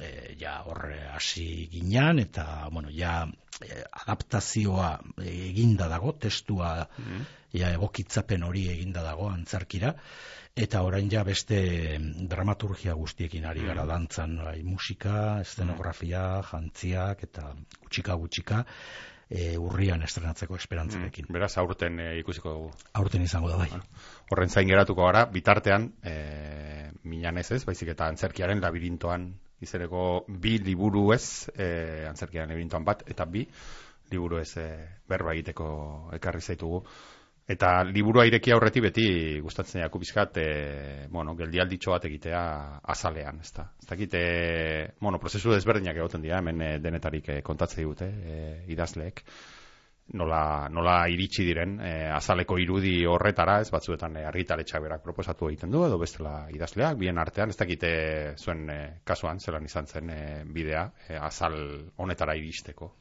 e, 0.00 0.34
ja 0.40 0.58
horre 0.64 1.00
hasi 1.14 1.68
ginean, 1.72 2.20
eta 2.24 2.68
bueno, 2.72 2.92
ja 2.92 3.22
adaptazioa 4.04 4.98
eginda 5.24 5.88
dago, 5.88 6.12
testua 6.20 6.76
mm 6.98 7.40
ja 7.54 7.70
egokitzapen 7.74 8.42
hori 8.42 8.68
eginda 8.72 9.02
dago 9.06 9.28
antzarkira 9.30 9.94
eta 10.54 10.82
orain 10.86 11.08
ja 11.10 11.24
beste 11.26 11.58
dramaturgia 12.30 12.94
guztiekin 12.94 13.46
ari 13.46 13.64
gara 13.66 13.82
mm. 13.82 13.88
dantzan 13.90 14.36
bai, 14.38 14.60
musika, 14.62 15.40
eszenografia, 15.42 16.42
jantziak 16.50 17.24
eta 17.26 17.48
gutxika 17.80 18.14
gutxika 18.14 18.62
e, 19.28 19.56
urrian 19.58 20.02
estrenatzeko 20.06 20.56
esperantzarekin. 20.60 21.26
Mm, 21.28 21.34
beraz, 21.34 21.56
aurten 21.58 21.98
e, 22.00 22.10
ikusiko 22.20 22.52
dugu. 22.54 22.70
Aurten 23.00 23.24
izango 23.24 23.50
da, 23.50 23.58
bai. 23.64 23.80
horren 24.30 24.52
zain 24.52 24.68
geratuko 24.70 25.06
gara, 25.08 25.24
bitartean, 25.32 25.90
e, 26.02 26.14
minan 27.10 27.38
ez 27.42 27.50
ez, 27.56 27.64
baizik 27.66 27.90
eta 27.94 28.08
antzerkiaren 28.12 28.62
labirintoan 28.62 29.32
izereko 29.64 30.24
bi 30.28 30.58
liburu 30.62 31.08
ez, 31.14 31.48
e, 31.56 32.04
antzerkiaren 32.10 32.52
labirintoan 32.52 32.86
bat, 32.86 33.02
eta 33.10 33.26
bi 33.26 33.46
liburu 34.12 34.38
ez 34.38 34.52
e, 34.60 34.68
berba 35.08 35.34
egiteko 35.34 35.66
ekarri 36.20 36.44
zaitugu. 36.44 36.84
Eta 37.44 37.82
liburu 37.84 38.22
aireki 38.22 38.54
aurreti 38.54 38.80
beti 38.80 39.06
gustatzen 39.44 39.82
jaku 39.82 40.00
bizkat, 40.00 40.38
e, 40.40 41.08
bueno, 41.12 41.34
geldialditxo 41.36 41.92
bat 41.92 42.04
egitea 42.08 42.44
azalean, 42.94 43.42
ez 43.44 43.50
da. 43.52 43.66
Ez 43.82 43.88
dakit, 43.90 44.14
e, 44.16 44.86
bueno, 45.00 45.20
prozesu 45.20 45.52
desberdinak 45.52 45.98
egoten 46.00 46.24
dira, 46.24 46.38
hemen 46.40 46.62
e, 46.64 46.70
denetarik 46.80 47.28
e, 47.28 47.42
kontatzea 47.44 47.82
digute, 47.82 48.08
e, 48.08 48.38
idazleek, 48.72 49.20
nola, 50.16 50.68
nola 50.72 50.94
iritsi 51.12 51.44
diren 51.44 51.74
e, 51.84 51.90
azaleko 52.16 52.56
irudi 52.60 52.94
horretara, 53.08 53.58
ez 53.60 53.68
batzuetan 53.72 54.16
e, 54.16 54.24
argitaletxak 54.28 54.86
berak 54.86 55.04
proposatu 55.04 55.50
egiten 55.50 55.72
du, 55.72 55.82
edo 55.84 55.98
bestela 56.00 56.46
idazleak, 56.52 56.96
bien 57.00 57.20
artean, 57.20 57.52
ez 57.52 57.58
dakite 57.60 57.90
zuen 58.40 58.64
e, 58.72 58.78
kasuan, 59.04 59.40
zelan 59.44 59.68
izan 59.68 59.84
zen 59.84 60.08
e, 60.16 60.22
bidea, 60.48 60.86
e, 61.10 61.20
azal 61.20 61.58
honetara 61.96 62.36
iristeko. 62.40 62.94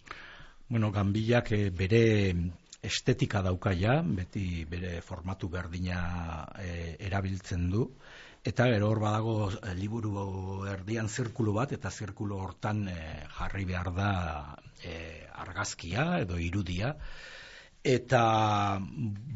Bueno, 0.68 0.92
ganbilak 0.92 1.52
e, 1.56 1.70
bere 1.76 2.04
estetika 2.84 3.42
dauka 3.42 3.72
ja, 3.80 4.02
beti 4.04 4.66
bere 4.70 5.00
formatu 5.02 5.50
berdina 5.50 6.00
e, 6.60 6.96
erabiltzen 7.08 7.70
du, 7.72 7.88
eta 8.44 8.68
gero 8.74 8.90
hor 8.92 9.00
badago 9.00 9.36
e, 9.52 9.74
liburu 9.80 10.66
erdian 10.72 11.08
zirkulu 11.08 11.56
bat, 11.56 11.72
eta 11.78 11.92
zirkulu 11.92 12.40
hortan 12.44 12.88
e, 12.92 12.98
jarri 13.38 13.66
behar 13.70 13.94
da 13.96 14.10
e, 14.84 14.98
argazkia 15.46 16.10
edo 16.26 16.40
irudia, 16.40 16.92
eta 17.84 18.24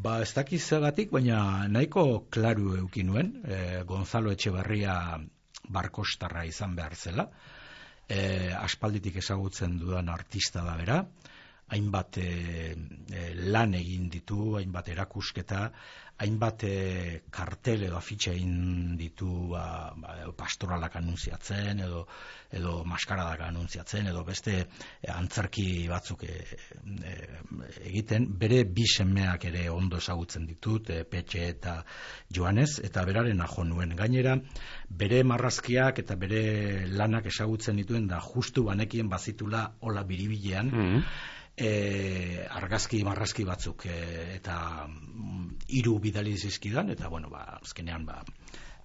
ba 0.04 0.20
ez 0.24 0.34
dakiz 0.36 0.62
zergatik, 0.64 1.12
baina 1.12 1.68
nahiko 1.72 2.28
klaru 2.32 2.76
euki 2.82 3.04
nuen, 3.08 3.32
e, 3.48 3.84
Gonzalo 3.88 4.36
Etxeberria 4.36 4.98
barkostarra 5.72 6.44
izan 6.48 6.76
behar 6.76 6.96
zela, 6.96 7.30
e, 8.08 8.52
aspalditik 8.60 9.20
ezagutzen 9.24 9.80
dudan 9.80 10.12
artista 10.12 10.64
da 10.68 10.76
bera, 10.80 11.02
hainbat 11.74 12.18
e, 12.22 12.30
lan 13.52 13.76
egin 13.76 14.10
ditu, 14.10 14.56
hainbat 14.60 14.90
erakusketa, 14.94 15.68
hainbat 16.18 16.64
e, 16.66 17.22
kartel 17.30 17.84
edo 17.86 17.98
afitxe 17.98 18.32
egin 18.34 18.96
ditu 18.98 19.52
ba, 19.52 19.94
ba, 20.02 20.16
pastoralak 20.38 20.96
anuntziatzen 20.98 21.84
edo 21.86 22.08
edo 22.58 22.80
maskaradak 22.88 23.44
anuntziatzen 23.50 24.10
edo 24.10 24.24
beste 24.26 24.56
antzerki 25.14 25.86
batzuk 25.92 26.24
e, 26.26 26.38
e, 27.06 27.14
egiten. 27.92 28.26
Bere 28.40 28.64
bi 28.66 28.88
semeak 28.90 29.46
ere 29.52 29.68
ondo 29.70 30.02
ezagutzen 30.02 30.48
ditut 30.50 30.90
e, 30.90 31.04
Petxe 31.06 31.46
eta 31.52 31.78
Joanes 32.34 32.80
eta 32.88 33.06
beraren 33.06 33.44
ajo 33.46 33.68
nuen. 33.68 33.94
Gainera 34.00 34.38
bere 34.90 35.22
marrazkiak 35.28 36.02
eta 36.02 36.18
bere 36.18 36.88
lanak 36.90 37.30
ezagutzen 37.30 37.78
dituen 37.78 38.08
da 38.10 38.24
justu 38.24 38.66
banekien 38.72 39.10
bazitula 39.10 39.68
hola 39.82 40.08
biribilean. 40.08 40.74
Mm. 40.74 41.10
E, 41.58 42.46
argazki 42.62 43.04
marrazki 43.04 43.44
batzuk 43.44 43.86
e, 43.90 44.00
eta 44.38 44.86
mm, 44.88 45.68
hiru 45.80 45.98
bidali 46.00 46.38
zizkidan 46.38 46.94
eta 46.94 47.10
bueno 47.10 47.30
ba 47.30 47.60
azkenean 47.62 48.06
ba 48.06 48.22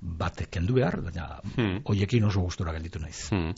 batek 0.00 0.50
kendu 0.50 0.74
behar 0.74 1.00
baina 1.00 1.40
Hmm. 1.56 1.82
hoiekin 1.84 2.24
oso 2.24 2.40
gustura 2.40 2.72
gelditu 2.72 2.98
naiz 2.98 3.28
Hmm. 3.30 3.52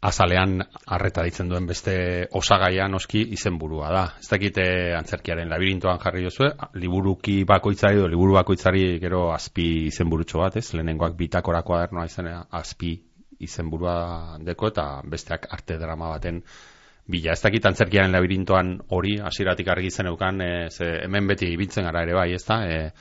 Azalean 0.00 0.62
arreta 0.86 1.22
ditzen 1.22 1.48
duen 1.50 1.66
beste 1.66 2.26
osagaia 2.32 2.86
noski 2.88 3.20
izenburua 3.36 3.90
da. 3.92 4.04
Ez 4.18 4.30
dakite 4.30 4.62
antzerkiaren 4.96 5.50
labirintoan 5.50 5.98
jarri 6.00 6.22
duzue, 6.24 6.48
liburuki 6.80 7.44
bakoitzari 7.44 7.98
edo 7.98 8.06
liburu 8.08 8.32
bakoitzari 8.38 8.98
gero 8.98 9.26
azpi 9.34 9.66
izenburutxo 9.90 10.40
bat, 10.40 10.56
ez? 10.56 10.72
Lehenengoak 10.72 11.18
bitakora 11.18 11.60
kuadernoa 11.62 12.06
izan 12.08 12.30
azpi 12.32 12.94
izenburua 13.40 14.38
deko 14.40 14.72
eta 14.72 14.86
besteak 15.04 15.50
arte 15.52 15.76
drama 15.76 16.08
baten 16.14 16.40
bila. 17.10 17.34
Ez 17.34 17.42
dakit 17.42 17.66
antzerkiaren 17.66 18.12
labirintoan 18.14 18.76
hori, 18.96 19.18
hasieratik 19.20 19.68
argi 19.68 19.90
zen 19.90 20.10
eukan, 20.12 20.40
e, 20.40 20.68
ze 20.70 20.92
hemen 21.04 21.26
beti 21.26 21.50
ibiltzen 21.52 21.84
gara 21.88 22.04
ere 22.06 22.14
bai, 22.14 22.30
ez 22.34 22.44
da? 22.46 22.62
E, 22.66 22.92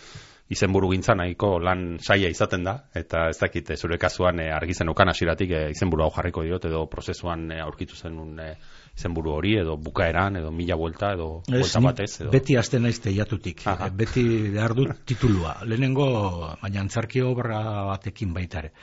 izenburu 0.50 0.90
gintza 0.90 1.14
nahiko 1.14 1.60
lan 1.62 2.00
saia 2.02 2.30
izaten 2.30 2.64
da, 2.66 2.76
eta 2.98 3.28
ez 3.30 3.38
dakit, 3.38 3.70
e, 3.70 3.78
zure 3.78 4.00
kasuan 4.02 4.42
e, 4.42 4.50
argi 4.52 4.74
zen 4.74 4.90
eukan 4.90 5.12
hasieratik 5.14 5.52
e, 5.54 5.64
izenburu 5.76 6.08
hau 6.08 6.12
jarriko 6.16 6.44
diot, 6.44 6.66
edo 6.66 6.86
prozesuan 6.90 7.52
e, 7.54 7.60
aurkitu 7.62 7.96
zen 7.96 8.18
un, 8.18 8.34
e, 8.42 8.56
izenburu 8.98 9.36
hori, 9.38 9.54
edo 9.62 9.78
bukaeran, 9.78 10.40
edo 10.42 10.52
mila 10.52 10.76
vuelta, 10.80 11.14
edo 11.14 11.30
Ez, 11.46 11.54
vuelta 11.54 11.80
nik 11.80 11.90
batez, 11.92 12.10
edo... 12.24 12.32
beti 12.34 12.58
hasten 12.60 12.84
naiz 12.88 12.98
teiatutik, 13.04 13.64
Aha. 13.70 13.88
Eh, 13.88 13.96
beti 14.02 14.26
behar 14.56 14.76
dut 14.78 15.06
titulua. 15.08 15.60
Lehenengo, 15.70 16.10
baina 16.64 16.84
antzarki 16.84 17.24
obra 17.26 17.62
batekin 17.94 18.34
baita 18.34 18.66
ere. 18.66 18.74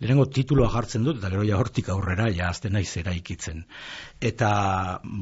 Lehenengo 0.00 0.26
titulua 0.26 0.68
jartzen 0.72 1.04
dut, 1.06 1.20
eta 1.20 1.30
gero 1.32 1.44
ja 1.46 1.58
hortik 1.60 1.88
aurrera, 1.94 2.28
ja 2.34 2.48
hasten 2.50 2.74
naiz 2.76 2.90
eraikitzen. 3.00 3.64
Eta, 4.20 4.50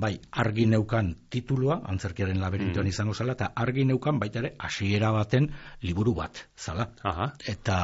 bai, 0.02 0.14
argi 0.44 0.66
neukan 0.70 1.12
titulua, 1.30 1.80
antzerkiaren 1.92 2.40
laberintoan 2.40 2.88
izango 2.88 3.14
zala, 3.14 3.36
eta 3.38 3.52
argi 3.66 3.84
neukan 3.88 4.20
baita 4.22 4.40
ere, 4.42 4.54
hasiera 4.58 5.12
baten 5.12 5.50
liburu 5.82 6.16
bat, 6.18 6.46
zala. 6.56 6.88
Aha. 7.12 7.32
Eta 7.54 7.78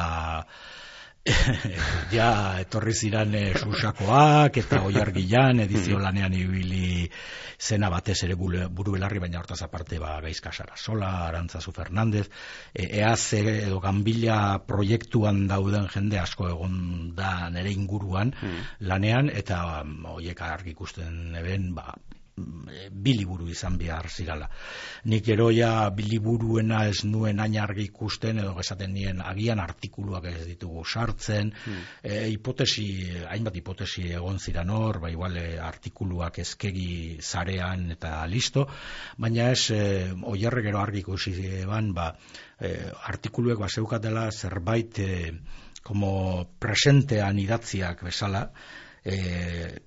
ja 2.16 2.30
etorri 2.60 2.94
ziran 2.94 3.34
e, 3.34 3.42
susakoak 3.58 4.58
eta 4.62 4.80
oiargilan 4.88 5.64
edizio 5.64 5.98
lanean 6.00 6.34
ibili 6.34 7.08
zena 7.58 7.90
batez 7.90 8.16
ere 8.26 8.36
buru 8.38 8.94
belarri 8.94 9.20
baina 9.22 9.40
hortaz 9.40 9.60
aparte 9.66 9.98
ba 9.98 10.18
Gaizka 10.22 10.52
Sarasola, 10.52 11.10
Arantzazu 11.26 11.72
Fernandez, 11.72 12.28
e, 12.72 12.86
EAZ 13.00 13.26
edo 13.42 13.80
Ganbila 13.80 14.58
proiektuan 14.66 15.46
dauden 15.50 15.88
jende 15.94 16.20
asko 16.22 16.48
egon 16.48 16.76
da 17.16 17.50
nere 17.50 17.72
inguruan 17.74 18.32
lanean 18.80 19.30
eta 19.34 19.82
mm, 19.84 20.14
hoiek 20.14 20.42
argi 20.42 20.76
ikusten 20.76 21.34
eben 21.40 21.74
ba 21.74 21.92
mm, 22.38 22.68
e, 22.68 22.88
bi 22.92 23.14
liburu 23.18 23.48
izan 23.50 23.78
behar 23.78 24.08
zirala. 24.10 24.48
Nik 25.10 25.24
gero 25.26 25.48
ja 25.54 25.90
bi 25.90 26.06
liburuena 26.08 26.84
ez 26.88 27.04
nuen 27.04 27.40
hain 27.42 27.58
argi 27.60 27.88
ikusten 27.88 28.38
edo 28.42 28.54
esaten 28.60 28.94
nien 28.94 29.22
agian 29.24 29.60
artikuluak 29.60 30.30
ez 30.30 30.46
ditugu 30.46 30.84
sartzen, 30.84 31.52
e, 32.02 32.28
hipotesi, 32.32 32.88
hainbat 33.28 33.60
hipotesi 33.60 34.08
egon 34.12 34.38
ziran 34.38 34.70
hor, 34.70 35.00
ba 35.02 35.10
igual 35.10 35.36
e, 35.36 35.46
artikuluak 35.58 36.38
eskegi 36.44 37.18
zarean 37.20 37.90
eta 37.96 38.24
listo, 38.26 38.68
baina 39.18 39.50
ez 39.52 39.70
e, 39.74 39.82
oierre 40.22 40.62
gero 40.62 40.82
argi 40.82 41.02
ikusi 41.04 41.34
eban, 41.62 41.92
ba, 41.94 42.12
e, 42.60 42.74
artikuluek 43.12 43.58
ba 43.58 43.68
zeukatela 43.68 44.28
zerbait 44.30 44.98
e, 44.98 45.12
como 45.82 46.10
presentean 46.60 47.38
idatziak 47.40 48.02
bezala, 48.04 48.48
e, 49.04 49.18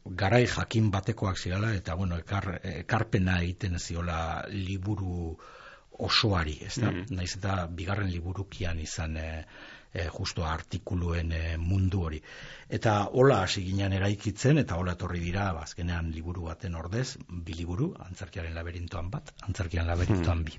garai 0.06 0.46
jakin 0.48 0.92
batekoak 0.92 1.38
zirala 1.38 1.74
eta 1.76 1.96
bueno, 1.96 2.18
ekar, 2.18 2.60
ekarpena 2.64 3.42
egiten 3.42 3.80
ziola 3.80 4.44
liburu 4.52 5.38
osoari, 6.02 6.58
ez 6.66 6.80
da? 6.82 6.92
Naiz 7.14 7.36
eta 7.38 7.68
bigarren 7.68 8.10
liburukian 8.10 8.80
izan 8.80 9.18
e, 9.18 9.28
e, 9.94 10.08
justo 10.08 10.46
artikuluen 10.48 11.32
e, 11.36 11.44
mundu 11.58 12.06
hori. 12.08 12.22
Eta 12.70 12.96
hola 13.12 13.42
hasi 13.46 13.64
ginen 13.68 13.94
eraikitzen 13.98 14.64
eta 14.64 14.80
hola 14.80 14.96
etorri 14.98 15.22
dira 15.24 15.52
ba, 15.54 15.68
azkenean 15.68 16.12
liburu 16.16 16.48
baten 16.50 16.80
ordez, 16.80 17.18
bi 17.28 17.58
liburu, 17.60 17.92
antzerkiaren 18.08 18.56
laberintoan 18.58 19.12
bat, 19.14 19.36
antzerkiaren 19.48 19.92
laberintoan 19.92 20.44
bi. 20.48 20.58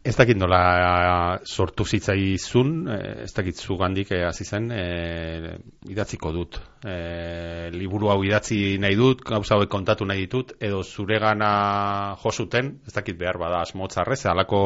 Ez 0.00 0.14
dakit 0.16 0.38
nola 0.40 1.38
sortu 1.44 1.84
zitzaizun, 1.84 2.70
eh, 2.88 3.24
ez 3.26 3.32
dakit 3.36 3.58
zugandik 3.60 4.12
eh, 4.16 4.22
hasi 4.24 4.46
zen, 4.48 4.70
eh, 4.72 5.58
idatziko 5.92 6.32
dut. 6.32 6.56
Eh, 6.88 7.68
liburu 7.74 8.08
hau 8.08 8.22
idatzi 8.24 8.78
nahi 8.80 8.96
dut, 8.96 9.20
gauza 9.28 9.58
hauek 9.58 9.68
kontatu 9.68 10.06
nahi 10.08 10.24
ditut, 10.24 10.54
edo 10.58 10.80
zuregana 10.82 12.16
josuten, 12.22 12.78
ez 12.86 12.94
dakit 12.96 13.18
behar 13.20 13.36
bada 13.36 13.60
asmotzarrez, 13.60 14.24
alako 14.32 14.62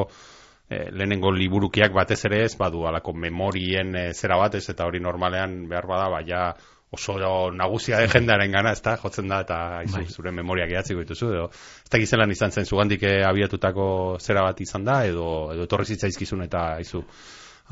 eh, 0.71 0.87
lehenengo 0.93 1.33
liburukiak 1.35 1.93
batez 1.93 2.21
ere 2.31 2.45
ez 2.45 2.55
badu 2.57 2.87
alako 2.87 3.13
memorien 3.13 3.91
eh, 3.97 4.13
zera 4.15 4.39
batez, 4.39 4.69
eta 4.71 4.87
hori 4.87 5.01
normalean 5.03 5.65
behar 5.69 5.91
bada, 5.91 6.09
baina 6.15 6.45
oso 6.95 7.19
nagusia 7.53 8.01
de 8.01 8.09
jendearen 8.09 8.53
gana, 8.57 8.73
ez 8.73 8.83
da, 8.83 8.97
jotzen 9.03 9.31
da, 9.31 9.41
eta 9.47 9.61
aizu, 9.83 10.01
Bai. 10.01 10.09
zure 10.19 10.33
memoriak 10.35 10.73
idatziko 10.73 11.05
dituzu, 11.05 11.31
edo, 11.37 11.47
ez 11.85 11.93
dakit 11.93 12.11
zelan 12.11 12.35
izan 12.35 12.55
zen, 12.55 12.67
zugandik 12.67 13.03
eh, 13.07 13.23
abiatutako 13.29 13.87
zera 14.21 14.47
bat 14.49 14.61
izan 14.61 14.85
da, 14.89 15.01
edo, 15.07 15.27
edo 15.55 15.69
etorri 15.69 15.95
zitzaizkizun 15.95 16.47
eta 16.49 16.69
aizu, 16.83 17.05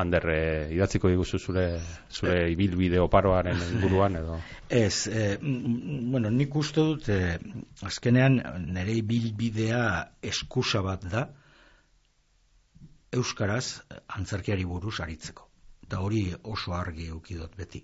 Ander, 0.00 0.24
eh, 0.32 0.68
idatziko 0.72 1.10
diguzu 1.12 1.36
zure, 1.38 1.66
zure 2.08 2.36
ibilbide 2.48 3.00
oparoaren 3.00 3.58
inguruan, 3.74 4.16
edo... 4.22 4.38
Ez, 4.72 5.06
eh, 5.08 5.36
bueno, 5.42 6.30
nik 6.32 6.56
uste 6.56 6.80
dut, 6.80 7.10
eh, 7.12 7.36
azkenean 7.84 8.38
nire 8.72 8.96
bilbidea 9.04 9.82
eskusa 10.32 10.80
bat 10.86 11.04
da, 11.12 11.26
Euskaraz 13.12 13.82
antzerkiari 14.16 14.64
buruz 14.64 14.94
aritzeko. 15.04 15.44
Eta 15.84 15.98
hori 16.00 16.22
oso 16.48 16.72
argi 16.72 17.10
eukidot 17.12 17.52
beti. 17.58 17.82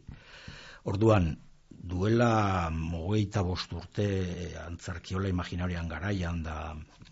Orduan, 0.88 1.34
duela 1.68 2.68
mogeita 2.72 3.42
bost 3.44 3.72
urte 3.76 4.06
eh, 4.06 4.52
antzerkiola 4.62 5.28
imaginarian 5.28 5.88
garaian 5.88 6.42
da 6.42 6.58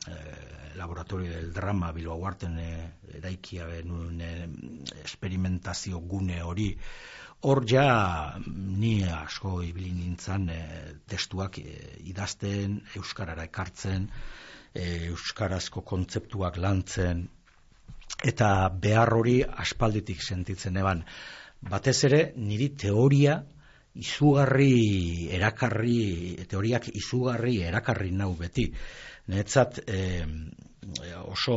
eh, 0.08 0.72
laboratorio 0.76 1.32
del 1.32 1.52
drama 1.52 1.92
Bilbao 1.92 2.24
Arten 2.26 2.58
eh, 2.58 2.88
eraikia 3.18 3.68
eh, 3.76 4.48
experimentazio 5.02 6.00
gune 6.00 6.42
hori 6.42 6.70
hor 7.42 7.62
ja 7.68 8.38
ni 8.46 9.04
asko 9.04 9.60
ibili 9.62 9.92
nintzen 9.92 10.48
eh, 10.50 10.94
testuak 11.08 11.58
eh, 11.58 11.96
idazten, 12.10 12.80
euskarara 12.96 13.44
ekartzen, 13.50 14.08
eh, 14.74 15.08
euskarazko 15.10 15.82
kontzeptuak 15.82 16.56
lantzen, 16.56 17.26
eta 18.24 18.70
behar 18.70 19.12
hori 19.14 19.42
aspalditik 19.44 20.22
sentitzen 20.22 20.76
eban. 20.76 21.04
Batez 21.70 21.98
ere, 22.08 22.22
niri 22.36 22.70
teoria 22.80 23.42
izugarri 23.96 25.28
erakarri, 25.36 26.44
teoriak 26.48 26.90
izugarri 26.94 27.60
erakarri 27.68 28.12
nau 28.12 28.34
beti. 28.38 28.68
Netzat 29.32 29.80
oso 31.26 31.56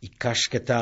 ikasketa 0.00 0.80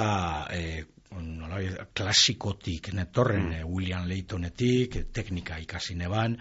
eh, 0.54 0.84
nola, 1.18 1.60
klasikotik 1.94 2.92
netorren 2.94 3.52
eh, 3.52 3.64
William 3.64 4.06
Laytonetik, 4.08 4.96
eh, 4.96 5.06
teknika 5.12 5.58
ikasi 5.62 5.96
neban, 5.98 6.36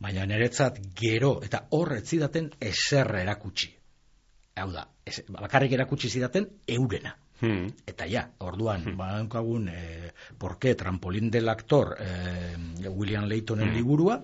baina 0.00 0.26
niretzat 0.28 0.78
gero, 0.96 1.38
eta 1.44 1.64
hor 1.76 1.96
ez 1.96 2.04
zidaten 2.06 2.50
eser 2.60 3.10
erakutsi. 3.22 3.72
Hau 4.60 4.70
da, 4.74 4.86
ez, 5.06 5.22
bakarrik 5.30 5.74
erakutsi 5.78 6.10
zidaten 6.10 6.46
eurena. 6.68 7.16
Hmm. 7.40 7.70
Eta 7.88 8.06
ja, 8.06 8.26
orduan, 8.44 8.84
hmm. 8.84 8.96
badaukagun, 9.00 9.68
eh, 9.72 10.12
porke 10.38 10.74
trampolín 10.74 11.30
del 11.30 11.48
actor 11.48 11.96
eh, 11.98 12.56
William 12.88 13.28
Laytonen 13.28 13.72
liburua, 13.74 14.20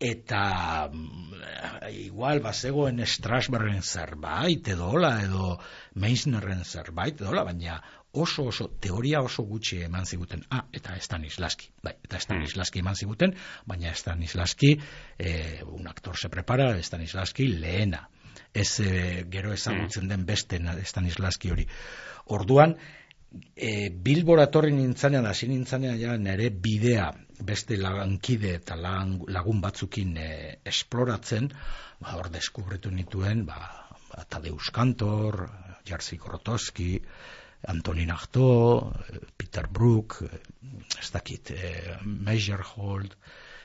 eta 0.00 0.88
mm, 0.88 1.90
igual 1.92 2.40
bazegoen 2.40 3.04
Strasbergen 3.04 3.82
zerbait 3.84 4.70
edo 4.72 4.88
hola 4.88 5.18
edo 5.20 5.58
Meissnerren 6.00 6.64
zerbait 6.64 7.20
edo 7.20 7.28
hola, 7.34 7.44
baina 7.44 7.76
oso 8.12 8.46
oso 8.48 8.70
teoria 8.80 9.20
oso 9.22 9.44
gutxi 9.44 9.82
eman 9.84 10.06
ziguten. 10.06 10.42
Ah, 10.50 10.64
eta 10.72 10.96
Stanislaski. 10.98 11.68
Bai, 11.84 11.94
eta 12.02 12.18
Stanislaski 12.18 12.80
eman 12.80 12.96
ziguten, 12.96 13.36
baina 13.66 13.92
Stanislaski 13.94 14.72
eh, 15.18 15.60
un 15.66 15.86
actor 15.86 16.16
se 16.16 16.32
prepara, 16.32 16.72
Stanislaski 16.82 17.46
lehena. 17.60 18.08
Ez 18.52 18.80
eh, 18.82 19.26
gero 19.30 19.52
ezagutzen 19.54 20.08
den 20.10 20.24
beste 20.26 20.58
Stanislaski 20.84 21.50
hori. 21.50 21.66
Orduan, 22.34 22.76
e, 23.54 23.90
Bilbora 23.90 24.46
torri 24.50 24.72
nintzanean, 24.74 25.26
hasi 25.26 25.48
nintzanean 25.50 25.98
ja 26.00 26.16
nere 26.18 26.50
bidea 26.50 27.10
beste 27.46 27.78
lagankide 27.80 28.54
eta 28.58 28.76
lagun 28.76 29.60
batzukin 29.62 30.16
e, 30.18 30.30
esploratzen, 30.72 31.50
ba, 32.00 32.16
hor 32.16 32.30
deskubritu 32.32 32.90
nituen, 32.94 33.44
ba, 33.46 33.60
ba 34.10 34.24
Tadeus 34.28 34.70
Kantor, 34.74 35.44
Jarzi 35.86 36.18
Korotowski, 36.20 36.92
Antonin 37.70 38.10
Arto, 38.10 38.92
Peter 39.36 39.68
Brook, 39.68 40.20
ez 40.98 41.10
dakit, 41.12 41.52
e, 41.52 41.96
Meijerhold, 42.04 43.16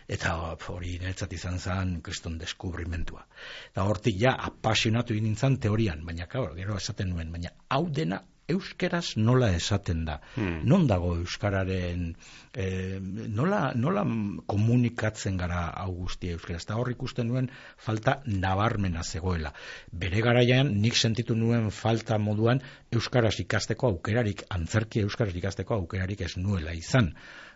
eta 0.07 0.35
hori 0.69 0.97
niretzat 0.99 1.33
izan 1.33 1.59
zen 1.59 2.01
kriston 2.05 2.37
deskubrimentua. 2.37 3.25
Eta 3.71 3.83
hortik 3.89 4.19
ja 4.21 4.35
apasionatu 4.49 5.13
nintzen 5.13 5.57
teorian, 5.57 6.05
baina 6.05 6.27
gero 6.29 6.77
esaten 6.77 7.09
nuen, 7.09 7.31
baina 7.31 7.53
hau 7.69 7.87
dena 7.89 8.21
euskeraz 8.47 9.15
nola 9.17 9.49
esaten 9.55 10.03
da. 10.05 10.19
Hmm. 10.35 10.59
Non 10.69 10.85
dago 10.87 11.15
euskararen 11.17 12.11
e, 12.53 12.65
nola, 13.01 13.71
nola 13.75 14.03
komunikatzen 14.47 15.37
gara 15.37 15.67
augusti 15.85 16.29
euskeraz. 16.35 16.63
Eta 16.65 16.77
hor 16.79 16.91
ikusten 16.93 17.27
nuen 17.31 17.49
falta 17.77 18.19
nabarmena 18.25 19.03
zegoela. 19.03 19.53
Bere 19.91 20.21
garaian 20.25 20.71
nik 20.81 20.97
sentitu 20.97 21.35
nuen 21.35 21.71
falta 21.71 22.19
moduan 22.21 22.61
euskaraz 22.93 23.35
ikasteko 23.41 23.89
aukerarik, 23.95 24.45
antzerki 24.49 25.01
euskaraz 25.05 25.35
ikasteko 25.35 25.81
aukerarik 25.81 26.21
ez 26.21 26.35
nuela 26.37 26.73
izan. 26.77 27.11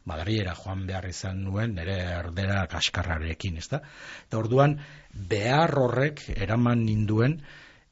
Madariera 0.10 0.56
joan 0.58 0.86
behar 0.88 1.06
izan 1.10 1.44
nuen, 1.46 1.76
nire 1.78 1.98
erdera 2.18 2.64
kaskarrarekin, 2.72 3.60
ezta? 3.62 3.82
Eta 4.26 4.40
orduan, 4.40 4.78
behar 5.14 5.76
horrek 5.78 6.24
eraman 6.34 6.86
ninduen, 6.88 7.36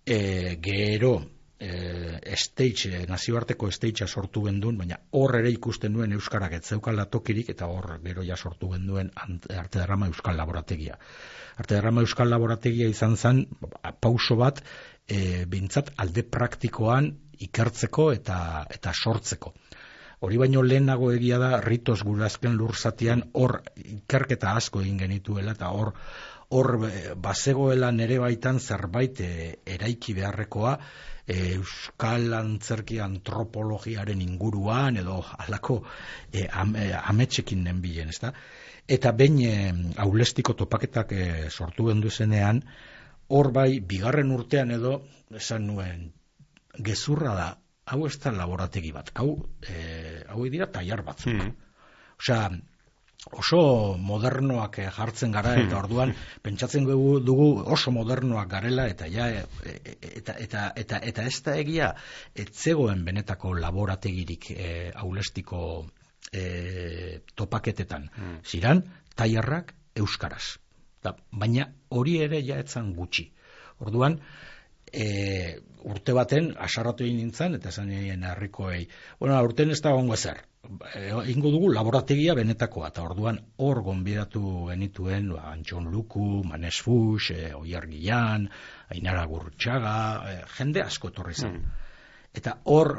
e, 0.07 0.55
gero, 0.63 1.17
e, 1.60 2.36
stage, 2.36 2.91
e, 2.91 3.06
nazioarteko 3.10 3.70
stage 3.72 4.08
sortu 4.08 4.43
genduen, 4.46 4.78
baina 4.78 5.00
hor 5.17 5.36
ere 5.39 5.52
ikusten 5.54 5.93
duen 5.93 6.13
Euskarak 6.17 6.58
ez 6.60 6.63
zeukala 6.76 7.08
tokirik, 7.10 7.50
eta 7.54 7.67
hor 7.72 7.98
gero 8.04 8.26
ja 8.26 8.38
sortu 8.38 8.70
genduen 8.74 9.12
arte 9.15 9.80
derrama 9.80 10.08
Euskal 10.12 10.38
Laborategia. 10.38 11.00
Arte 11.58 11.76
derrama 11.76 12.04
Euskal 12.06 12.30
Laborategia 12.30 12.89
izan 12.89 13.17
zen, 13.17 13.46
pauso 14.00 14.38
bat, 14.38 14.62
e, 15.08 15.46
bintzat 15.50 15.93
alde 15.98 16.24
praktikoan 16.24 17.12
ikertzeko 17.48 18.12
eta, 18.13 18.39
eta 18.74 18.93
sortzeko. 18.93 19.54
Hori 20.26 20.39
baino 20.41 20.63
lehenago 20.65 21.12
egia 21.13 21.38
da, 21.38 21.60
ritos 21.62 22.00
gurazken 22.02 22.56
lurzatian 22.58 23.22
hor 23.38 23.60
ikerketa 23.78 24.56
asko 24.58 24.82
egin 24.82 24.98
genituela, 24.98 25.54
eta 25.54 25.70
hor 25.70 25.93
hor 26.50 26.78
bazegoela 27.20 27.91
nere 27.91 28.22
baitan 28.24 28.62
zerbait 28.63 29.20
e, 29.20 29.32
eraiki 29.67 30.13
beharrekoa, 30.15 30.78
euskal 31.28 32.32
antzerki 32.34 33.00
antropologiaren 33.04 34.22
inguruan 34.24 34.98
edo 35.02 35.20
halako 35.22 35.82
e, 36.32 36.48
am, 36.48 36.76
e, 36.76 36.92
ametsekin 36.96 37.66
nenbilen, 37.68 38.10
ezta? 38.13 38.32
Eta 38.88 39.12
behin 39.12 39.40
e, 39.44 39.56
aulestiko 40.04 40.56
topaketak 40.56 41.12
e, 41.12 41.26
sortu 41.50 41.90
gendu 41.90 42.10
zenean, 42.10 42.63
hor 43.28 43.52
bai, 43.52 43.80
bigarren 43.84 44.32
urtean 44.32 44.72
edo, 44.72 45.02
esan 45.36 45.68
nuen, 45.68 46.08
gezurra 46.80 47.36
da, 47.36 47.50
hau 47.92 48.06
ez 48.08 48.16
da 48.24 48.32
laborategi 48.32 48.94
bat, 48.96 49.12
hau, 49.20 49.34
e, 49.68 50.24
hau 50.32 50.48
dira 50.52 50.70
taiar 50.72 51.04
batzuk. 51.04 51.36
Mm. 51.36 51.56
Osea, 52.18 52.48
oso 53.32 53.97
modernoak 53.97 54.80
eh, 54.80 54.89
jartzen 54.93 55.32
gara 55.32 55.53
eta 55.58 55.73
hmm. 55.73 55.84
orduan 55.84 56.13
pentsatzen 56.43 56.86
dugu, 56.88 57.19
dugu 57.19 57.47
oso 57.65 57.91
modernoak 57.91 58.49
garela 58.49 58.88
eta 58.88 59.08
ja 59.12 59.27
e, 59.30 59.43
e, 59.65 59.95
eta, 60.21 60.38
eta, 60.39 60.71
eta, 60.75 60.99
eta 61.12 61.25
ez 61.25 61.41
da 61.43 61.56
egia 61.58 61.93
etzegoen 62.36 63.03
benetako 63.06 63.53
laborategirik 63.58 64.51
e, 64.51 64.69
aulestiko 64.95 65.62
e, 66.32 67.21
topaketetan 67.36 68.10
hmm. 68.15 68.38
ziran 68.45 68.84
taiarrak 69.15 69.73
euskaraz 69.95 70.58
da, 71.03 71.15
baina 71.32 71.67
hori 71.89 72.19
ere 72.23 72.43
ja 72.45 72.60
etzan 72.63 72.93
gutxi 72.95 73.32
orduan 73.80 74.21
e, 74.91 75.58
urte 75.88 76.13
baten 76.13 76.54
asarratu 76.67 77.06
egin 77.06 77.21
nintzen 77.23 77.56
eta 77.60 77.69
esan 77.69 77.89
nien 77.91 78.23
herrikoei 78.23 78.88
bueno, 79.19 79.41
urten 79.43 79.71
ez 79.71 79.82
da 79.82 79.95
gongo 79.95 80.13
ezer 80.13 80.43
ingo 81.32 81.52
dugu 81.54 81.69
laborategia 81.71 82.34
benetakoa, 82.36 82.89
eta 82.91 83.04
orduan 83.08 83.39
hor 83.63 83.82
gonbidatu 83.86 84.41
genituen 84.69 85.30
ba, 85.32 85.52
Antxon 85.54 85.89
Luku, 85.91 86.43
Manes 86.43 86.82
Fux, 86.84 87.32
e, 87.32 87.54
Oiar 87.56 87.88
Gian, 87.88 88.50
Ainara 88.91 89.26
Gurtxaga, 89.32 89.97
e, 90.32 90.38
jende 90.58 90.84
asko 90.84 91.13
etorri 91.13 91.36
zen. 91.36 91.56
Hmm. 91.56 91.86
Eta 92.36 92.58
hor 92.65 92.93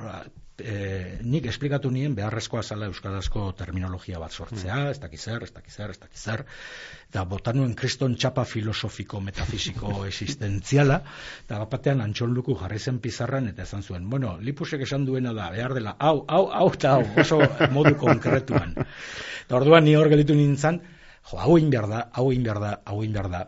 e, 0.61 1.19
nik 1.23 1.47
esplikatu 1.51 1.91
nien 1.91 2.15
beharrezkoa 2.17 2.63
zala 2.63 2.89
euskarazko 2.91 3.45
terminologia 3.59 4.19
bat 4.23 4.35
sortzea, 4.35 4.77
mm. 4.77 4.91
ez 4.95 5.01
dakiz 5.03 5.21
zer, 5.23 5.47
ez 5.47 5.53
dakiz 5.55 5.75
zer, 5.75 5.93
ez 5.95 5.99
dakiz 6.01 6.21
zer, 6.21 6.45
eta 7.09 7.25
botanuen 7.31 7.75
kriston 7.79 8.17
txapa 8.19 8.45
filosofiko, 8.49 9.21
metafisiko 9.25 9.95
existentziala, 10.11 11.01
eta 11.47 11.63
batean 11.71 12.03
antxon 12.05 12.35
luku 12.35 12.57
jarri 12.61 12.79
zen 12.79 13.01
pizarran, 13.05 13.49
eta 13.53 13.65
esan 13.69 13.83
zuen, 13.83 14.09
bueno, 14.11 14.37
lipusek 14.41 14.85
esan 14.87 15.07
duena 15.09 15.35
da, 15.37 15.51
behar 15.55 15.77
dela, 15.79 15.97
hau, 15.99 16.25
hau, 16.29 16.45
hau, 16.61 16.69
eta 16.75 16.97
hau, 16.97 17.05
oso 17.25 17.41
modu 17.75 17.97
konkretuan. 17.99 18.77
Eta 19.49 19.57
orduan 19.57 19.87
ni 19.87 19.95
hor 19.97 20.11
gelitu 20.13 20.35
nintzen, 20.37 20.83
jo, 21.31 21.39
hau 21.41 21.55
egin 21.57 21.71
behar 21.73 21.87
da, 21.89 22.03
hau 22.13 22.27
egin 22.29 22.43
behar 22.45 22.59
da, 22.61 22.73
hau 22.85 22.99
egin 23.01 23.15
behar 23.15 23.31
da, 23.33 23.47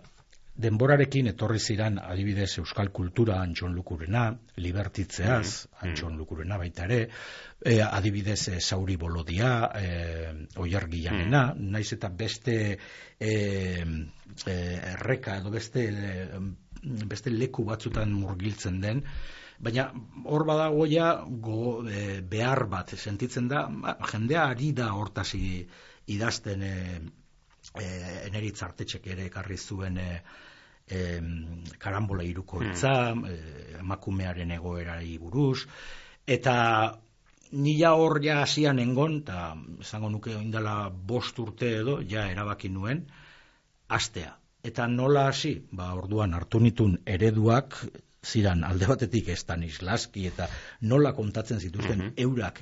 denborarekin 0.60 1.30
etorri 1.32 1.58
ziran 1.58 1.98
adibidez 2.02 2.50
euskal 2.62 2.90
kultura 2.94 3.40
antxon 3.40 3.74
lukurena, 3.74 4.26
libertitzeaz 4.60 5.46
mm. 5.48 5.80
antxon 5.88 6.16
lukurena 6.20 6.58
baita 6.60 6.86
ere, 6.88 7.00
e, 7.64 7.80
adibidez 7.82 8.40
e, 8.48 8.60
sauri 8.60 8.96
bolodia, 9.00 9.52
e, 9.74 9.90
oiargianena, 10.62 11.44
mm. 11.54 11.68
naiz 11.76 11.92
eta 11.96 12.10
beste 12.22 12.56
e, 12.70 13.30
e, 13.30 14.56
erreka 14.94 15.36
edo 15.40 15.52
beste, 15.54 15.86
e, 15.90 16.40
beste 17.10 17.32
leku 17.34 17.64
batzutan 17.68 18.12
murgiltzen 18.16 18.80
den, 18.80 19.04
baina 19.60 19.90
hor 20.24 20.46
badago 20.48 20.86
ja 20.88 21.12
go, 21.26 21.80
e, 21.84 22.20
behar 22.20 22.66
bat 22.72 22.94
sentitzen 22.96 23.48
da, 23.48 23.66
ba, 23.70 23.96
jendea 24.12 24.46
ari 24.54 24.72
da 24.76 24.92
hortasi 24.96 25.42
idazten 26.14 26.62
e, 26.64 26.76
e, 27.78 27.88
eneritz 28.26 28.62
ere 29.04 29.26
ekarri 29.26 29.56
zuen 29.56 29.98
e, 29.98 30.08
e, 30.90 31.20
karambola 31.78 32.24
iruko 32.26 32.60
hmm. 32.60 32.72
itza, 32.72 32.94
eh, 33.30 33.76
emakumearen 33.80 34.50
egoerari 34.56 35.16
buruz, 35.18 35.66
eta 36.26 36.56
nila 37.52 37.94
hor 37.98 38.20
ja 38.24 38.40
hasian 38.42 38.78
engon, 38.78 39.20
eta 39.22 39.54
esango 39.80 40.10
nuke 40.10 40.34
indala 40.36 40.76
bost 40.90 41.38
urte 41.38 41.72
edo, 41.80 42.00
ja 42.02 42.28
erabaki 42.30 42.68
nuen, 42.68 43.06
astea. 43.88 44.36
Eta 44.62 44.86
nola 44.92 45.26
hasi, 45.30 45.54
ba, 45.72 45.94
orduan 45.96 46.34
hartu 46.36 46.60
nitun 46.60 46.98
ereduak, 47.08 47.78
ziran 48.20 48.64
alde 48.64 48.86
batetik 48.90 49.30
ez 49.32 49.38
Stanislaski 49.40 50.26
eta 50.28 50.48
nola 50.82 51.14
kontatzen 51.16 51.60
zituzten 51.60 52.02
mm 52.02 52.12
eurak 52.20 52.60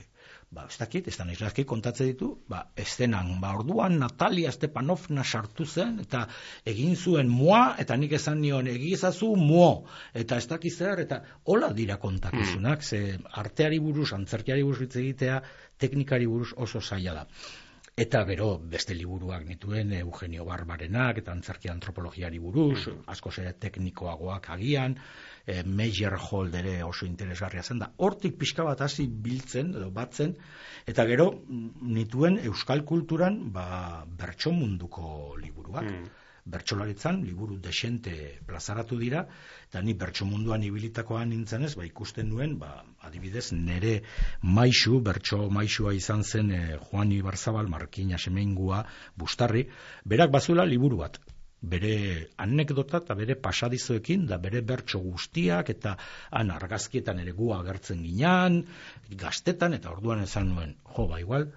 ba, 0.50 0.64
ez 0.70 0.78
dakit, 0.80 1.08
ez 1.10 1.16
da 1.18 1.26
nizlazki 1.28 1.64
kontatze 1.68 2.06
ditu, 2.08 2.30
ba, 2.48 2.62
estenan, 2.76 3.34
ba, 3.42 3.52
orduan 3.58 3.98
Natalia 4.00 4.52
Stepanovna 4.54 5.24
sartu 5.24 5.66
zen, 5.66 5.98
eta 6.04 6.24
egin 6.72 6.96
zuen 6.96 7.28
moa, 7.28 7.74
eta 7.82 7.96
nik 8.00 8.16
esan 8.16 8.40
nion 8.40 8.70
egizazu 8.72 9.34
mo, 9.36 9.68
eta 10.16 10.40
ez 10.40 10.48
dakiz 10.48 10.74
zer, 10.78 11.04
eta 11.04 11.20
hola 11.52 11.72
dira 11.76 11.98
kontakizunak, 12.00 12.80
hmm. 12.80 12.88
ze 12.88 13.40
arteari 13.44 13.80
buruz, 13.84 14.12
antzerkiari 14.16 14.64
buruz 14.64 14.88
egitea, 14.88 15.40
teknikari 15.78 16.26
buruz 16.26 16.54
oso 16.56 16.80
zaila 16.80 17.20
da. 17.20 17.26
Eta 17.98 18.20
gero 18.28 18.52
beste 18.72 18.94
liburuak 18.94 19.42
nituen 19.48 19.90
Eugenio 19.98 20.44
Barbarenak 20.46 21.18
eta 21.18 21.32
antzerki 21.34 21.70
antropologiari 21.72 22.38
buruz, 22.38 22.84
hmm. 22.86 23.00
asko 23.10 23.32
ere 23.42 23.56
teknikoagoak 23.64 24.46
agian, 24.54 24.94
e, 25.44 25.62
major 25.64 26.14
hold 26.28 26.54
ere 26.60 26.76
oso 26.86 27.08
interesgarria 27.08 27.64
zen 27.64 27.82
da. 27.82 27.90
Hortik 27.96 28.38
pixka 28.38 28.66
bat 28.68 28.84
hasi 28.86 29.08
biltzen 29.26 29.74
edo 29.74 29.90
batzen 29.90 30.36
eta 30.86 31.06
gero 31.10 31.30
mm, 31.32 31.90
nituen 31.98 32.38
euskal 32.44 32.84
kulturan 32.86 33.40
ba 33.52 34.04
bertso 34.22 34.54
munduko 34.54 35.34
liburuak. 35.42 35.90
Mm. 35.90 36.27
Bertsolaritzan 36.48 37.20
liburu 37.26 37.58
desente 37.60 38.12
plazaratu 38.48 38.96
dira 39.00 39.24
eta 39.68 39.82
ni 39.84 39.94
bertso 40.02 40.24
munduan 40.24 40.62
ibilitakoan 40.64 41.28
nintzen 41.28 41.66
ez, 41.68 41.74
ba 41.76 41.84
ikusten 41.84 42.30
nuen, 42.32 42.56
ba 42.58 42.70
adibidez 43.04 43.50
nere 43.52 43.98
maisu, 44.42 45.00
bertso 45.04 45.48
maisua 45.52 45.92
izan 45.94 46.24
zen 46.24 46.50
e, 46.50 46.60
Juan 46.90 47.12
Ibarzabal 47.12 47.68
Markina 47.68 48.18
Semengua 48.18 48.84
Bustarri, 49.16 49.66
berak 50.04 50.32
bazula 50.32 50.64
liburu 50.64 51.02
bat. 51.04 51.20
Bere 51.60 51.94
anekdota 52.38 53.00
eta 53.02 53.14
bere 53.18 53.34
pasadizoekin, 53.34 54.26
da 54.30 54.38
bere 54.38 54.62
bertso 54.62 55.00
guztiak, 55.02 55.72
eta 55.74 55.96
han 56.30 56.52
argazkietan 56.54 57.18
ere 57.18 57.34
gu 57.34 57.50
agertzen 57.56 58.04
ginean, 58.06 58.60
gaztetan, 59.24 59.74
eta 59.74 59.90
orduan 59.90 60.22
esan 60.22 60.52
nuen, 60.54 60.76
jo, 60.94 61.08
ba, 61.10 61.18
igual, 61.24 61.48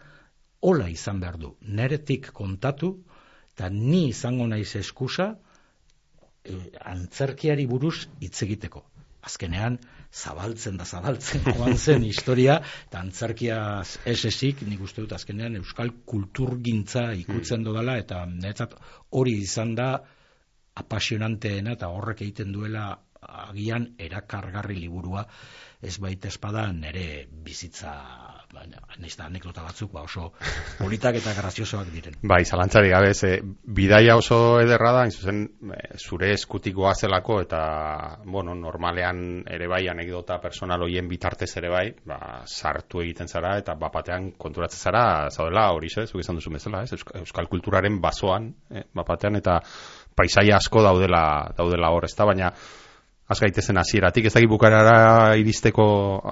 hola 0.62 0.89
izan 0.89 1.21
behar 1.21 1.38
du, 1.38 1.54
neretik 1.62 2.32
kontatu, 2.34 2.95
eta 3.53 3.69
ni 3.69 4.07
izango 4.09 4.47
naiz 4.47 4.75
eskusa, 4.79 5.33
e, 6.43 6.55
antzerkiari 6.93 7.67
buruz 7.67 8.07
hitz 8.21 8.41
egiteko. 8.47 8.85
Azkenean, 9.21 9.77
zabaltzen 10.11 10.79
da 10.79 10.85
zabaltzen 10.85 11.45
joan 11.55 11.77
zen 11.77 12.03
historia, 12.07 12.57
eta 12.87 13.01
antzerkia 13.03 13.59
esesik, 14.09 14.63
nik 14.67 14.81
uste 14.81 15.03
dut 15.03 15.13
azkenean 15.17 15.59
euskal 15.61 15.93
kulturgintza 16.05 17.11
ikutzen 17.19 17.63
dodala, 17.67 17.97
eta 18.01 18.25
netzat 18.25 18.75
hori 19.19 19.37
izan 19.43 19.75
da 19.77 19.91
apasionanteena, 20.81 21.75
eta 21.77 21.91
horrek 21.93 22.23
egiten 22.25 22.51
duela 22.55 22.89
agian 23.21 23.91
erakargarri 23.99 24.79
liburua, 24.79 25.25
ez 25.81 25.97
baita 25.99 26.29
espada 26.29 26.67
nere 26.71 27.25
bizitza 27.31 27.91
baina 28.53 28.81
da 29.17 29.25
anekdota 29.25 29.63
batzuk 29.63 29.91
ba 29.93 30.03
oso 30.03 30.31
politak 30.77 31.15
eta 31.19 31.33
graziosoak 31.33 31.87
diren. 31.93 32.17
Bai, 32.27 32.43
zalantzari 32.45 32.89
gabe 32.91 33.13
ze 33.13 33.31
bidaia 33.41 34.15
oso 34.17 34.59
ederra 34.61 34.91
da, 34.91 35.05
zuzen 35.09 35.41
eh, 35.73 35.97
zure 35.97 36.31
eskutik 36.33 36.75
goazelako 36.75 37.41
eta 37.41 37.61
bueno, 38.25 38.55
normalean 38.55 39.43
ere 39.47 39.67
bai 39.67 39.87
anekdota 39.87 40.39
personal 40.43 40.83
hoien 40.83 41.07
bitartez 41.09 41.49
ere 41.57 41.69
bai, 41.69 41.85
ba, 42.05 42.43
sartu 42.45 43.01
egiten 43.01 43.27
zara 43.27 43.57
eta 43.57 43.75
bapatean 43.75 44.31
konturatzen 44.37 44.79
zara 44.79 45.29
zaudela 45.29 45.71
hori 45.71 45.89
ze, 45.89 46.05
zuk 46.07 46.21
izan 46.21 46.37
duzu 46.37 46.51
bezala, 46.51 46.83
ez? 46.83 47.01
Euskal 47.23 47.47
kulturaren 47.47 47.99
basoan, 48.01 48.51
eh, 48.69 48.85
bapatean 48.93 49.39
eta 49.41 49.59
paisaia 50.15 50.57
asko 50.57 50.83
daudela 50.83 51.23
daudela 51.57 51.91
hor, 51.91 52.05
ezta 52.05 52.25
baina 52.25 52.51
az 53.31 53.39
gaitezen 53.39 53.79
hasieratik 53.79 54.25
ez 54.25 54.33
dakit 54.33 54.49
bukarara 54.49 55.35
iristeko 55.39 55.85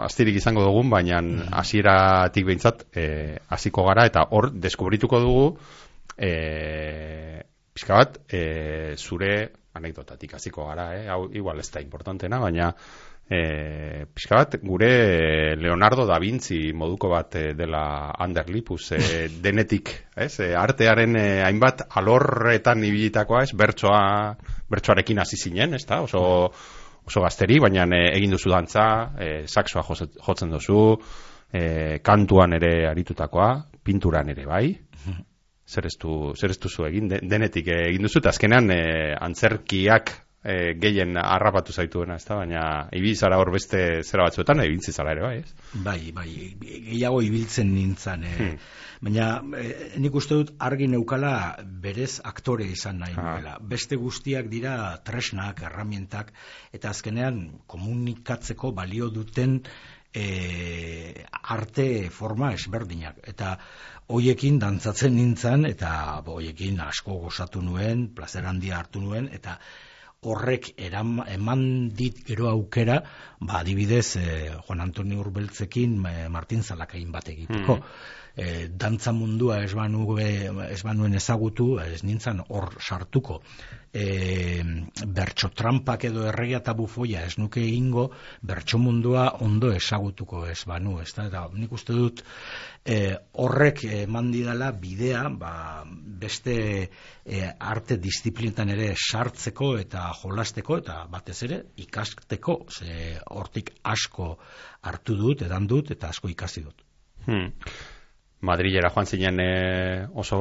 astirik 0.03 0.35
izango 0.35 0.65
dugun, 0.67 0.89
baina 0.91 1.21
mm. 1.21 1.53
hasieratik 1.55 2.45
behintzat 2.45 2.83
eh, 2.91 3.38
hasiko 3.47 3.85
gara 3.88 4.03
eta 4.09 4.25
hor 4.35 4.49
deskubrituko 4.51 5.21
dugu 5.23 5.45
e, 6.19 6.31
pixka 7.73 8.01
bat 8.01 8.17
e, 8.27 8.41
zure 8.97 9.51
anekdotatik 9.79 10.33
hasiko 10.35 10.67
gara, 10.67 10.89
eh? 10.97 11.05
hau 11.07 11.29
igual 11.31 11.62
ez 11.62 11.69
da 11.71 11.79
importantena, 11.79 12.39
baina 12.43 12.73
e, 13.29 13.39
pixka 14.12 14.41
bat 14.41 14.57
gure 14.63 15.55
Leonardo 15.55 16.05
da 16.09 16.19
Vinci 16.19 16.73
moduko 16.73 17.13
bat 17.13 17.38
dela 17.55 18.12
Anderlipus 18.12 18.91
e, 18.97 18.99
denetik, 19.45 19.93
ez? 20.17 20.33
E, 20.43 20.51
artearen 20.57 21.15
e, 21.15 21.27
hainbat 21.45 21.85
alorretan 22.01 22.83
ibilitakoa, 22.83 23.45
ez? 23.47 23.55
Bertsoa, 23.55 24.03
bertsoarekin 24.69 25.23
hasi 25.23 25.39
zinen, 25.39 25.79
ez 25.79 25.85
da? 25.88 26.01
Oso 26.03 26.51
oso 27.07 27.23
gazteri, 27.23 27.59
baina 27.59 27.85
e, 27.95 28.03
egin 28.17 28.35
duzu 28.35 28.51
dantza, 28.51 28.85
e, 29.17 29.29
saxoa 29.47 29.83
jotzen 29.85 30.53
duzu, 30.55 30.83
e, 31.51 31.99
kantuan 32.05 32.53
ere 32.59 32.73
aritutakoa, 32.89 33.49
pinturan 33.83 34.29
ere 34.29 34.45
bai, 34.45 34.65
zer 35.69 35.85
ez, 35.85 35.95
du, 36.01 36.33
zer 36.35 36.53
ez 36.53 36.59
duzu 36.62 36.88
egin, 36.89 37.09
denetik 37.09 37.67
egin 37.75 38.05
duzu, 38.07 38.19
eta 38.23 38.33
azkenean 38.33 38.71
e, 38.73 38.81
antzerkiak 39.15 40.15
e, 40.43 40.73
gehien 40.80 41.17
harrapatu 41.19 41.73
zaituena, 41.73 42.15
ez 42.19 42.25
da, 42.28 42.38
baina 42.39 42.63
ibiltzara 42.95 43.39
hor 43.41 43.52
beste 43.54 43.82
zera 44.04 44.28
batzuetan, 44.30 44.63
ibiltzi 44.65 44.93
zara 44.93 45.13
ere, 45.15 45.25
bai, 45.25 45.36
ez? 45.41 45.73
Bai, 45.86 45.99
bai, 46.15 46.30
gehiago 46.62 47.21
ibiltzen 47.25 47.73
nintzen, 47.73 48.23
e, 48.23 48.34
hmm. 48.38 48.71
baina 49.08 49.28
e, 49.60 49.67
nik 49.99 50.15
uste 50.21 50.39
dut 50.39 50.54
argi 50.69 50.88
neukala 50.91 51.34
berez 51.84 52.19
aktore 52.23 52.69
izan 52.71 53.04
nahi 53.04 53.17
nuela. 53.17 53.58
Beste 53.60 53.99
guztiak 53.99 54.49
dira 54.52 54.75
tresnak, 55.06 55.63
erramientak, 55.67 56.34
eta 56.75 56.93
azkenean 56.95 57.45
komunikatzeko 57.67 58.73
balio 58.75 59.12
duten 59.13 59.60
e, 60.13 61.25
arte 61.30 62.10
forma 62.13 62.54
esberdinak. 62.56 63.19
Eta 63.28 63.58
hoiekin 64.10 64.58
dantzatzen 64.62 65.13
nintzen, 65.15 65.67
eta 65.69 65.91
hoiekin 66.25 66.80
asko 66.88 67.19
gozatu 67.28 67.62
nuen, 67.62 68.08
plazer 68.15 68.47
handia 68.49 68.80
hartu 68.80 69.04
nuen, 69.04 69.30
eta 69.36 69.60
horrek 70.21 70.73
eram, 70.77 71.19
eman 71.32 71.62
dit 71.95 72.17
gero 72.27 72.49
aukera, 72.51 72.99
ba, 73.39 73.62
adibidez, 73.62 74.15
eh, 74.19 74.51
Juan 74.67 74.82
Antonio 74.84 75.19
Urbeltzekin 75.23 75.99
eh, 76.05 76.27
Martin 76.29 76.63
Zalakain 76.63 77.12
bat 77.12 77.29
egiteko. 77.32 77.77
Mm. 77.79 78.17
Eh, 78.39 78.69
dantza 78.71 79.12
mundua 79.12 79.58
ez, 79.65 79.73
banu, 79.75 80.17
ez 80.19 80.82
banuen 80.88 81.17
ezagutu, 81.19 81.73
ez 81.84 82.04
nintzen 82.08 82.39
hor 82.47 82.71
sartuko 82.80 83.41
e, 83.93 84.63
bertso 85.06 85.49
trampak 85.49 86.06
edo 86.10 86.25
erregia 86.30 86.62
eta 86.62 86.75
bufoia 86.78 87.23
ez 87.25 87.38
nuke 87.41 87.62
ingo, 87.65 88.10
bertso 88.45 88.80
mundua 88.82 89.25
ondo 89.45 89.71
esagutuko 89.73 90.45
ez 90.49 90.62
banu, 90.69 90.99
ez 91.02 91.12
da, 91.15 91.28
eta 91.30 91.43
nik 91.54 91.73
uste 91.73 91.95
dut 91.97 92.23
e, 92.86 93.17
horrek 93.41 93.84
eman 94.04 94.32
didala 94.32 94.71
bidea, 94.71 95.25
ba, 95.30 95.54
beste 96.21 96.58
e, 97.25 97.43
arte 97.60 97.99
disiplinetan 98.02 98.73
ere 98.75 98.93
sartzeko 98.95 99.75
eta 99.82 100.10
jolasteko, 100.21 100.80
eta 100.84 101.04
batez 101.12 101.41
ere 101.49 101.63
ikasteko, 101.86 102.60
ze 102.69 103.17
hortik 103.30 103.73
asko 103.84 104.36
hartu 104.82 105.17
dut, 105.17 105.47
edan 105.47 105.67
dut, 105.67 105.91
eta 105.91 106.13
asko 106.13 106.30
ikasi 106.30 106.63
dut. 106.67 106.86
Hmm. 107.25 107.49
Madrilera 108.41 108.91
joan 108.93 109.06
zinen 109.06 109.39
e, 109.43 110.08
oso 110.15 110.39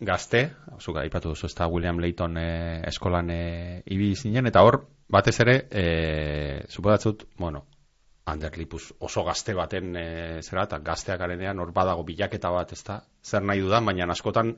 gazte, 0.00 0.46
zuk 0.80 0.96
aipatu 0.96 1.34
duzu 1.34 1.46
ez 1.46 1.54
da 1.58 1.68
William 1.68 2.00
Layton 2.00 2.38
e, 2.40 2.46
eskolan 2.88 3.30
e, 3.30 3.42
ibi 3.92 4.14
zinen, 4.16 4.48
eta 4.48 4.62
hor, 4.64 4.80
batez 5.12 5.36
ere, 5.44 5.56
e, 5.70 5.84
zupodatzut, 6.70 7.26
bueno, 7.38 7.66
Anderlipus 8.30 8.92
oso 9.00 9.24
gazte 9.26 9.54
baten 9.58 9.96
e, 9.96 10.06
zera, 10.42 10.64
eta 10.64 10.78
gazteak 10.86 11.20
arenean 11.26 11.60
hor 11.60 11.72
badago 11.76 12.04
bilaketa 12.08 12.52
bat, 12.54 12.72
ez 12.72 12.82
da, 12.86 13.00
zer 13.24 13.44
nahi 13.44 13.60
dudan, 13.64 13.84
baina 13.84 14.08
askotan 14.14 14.54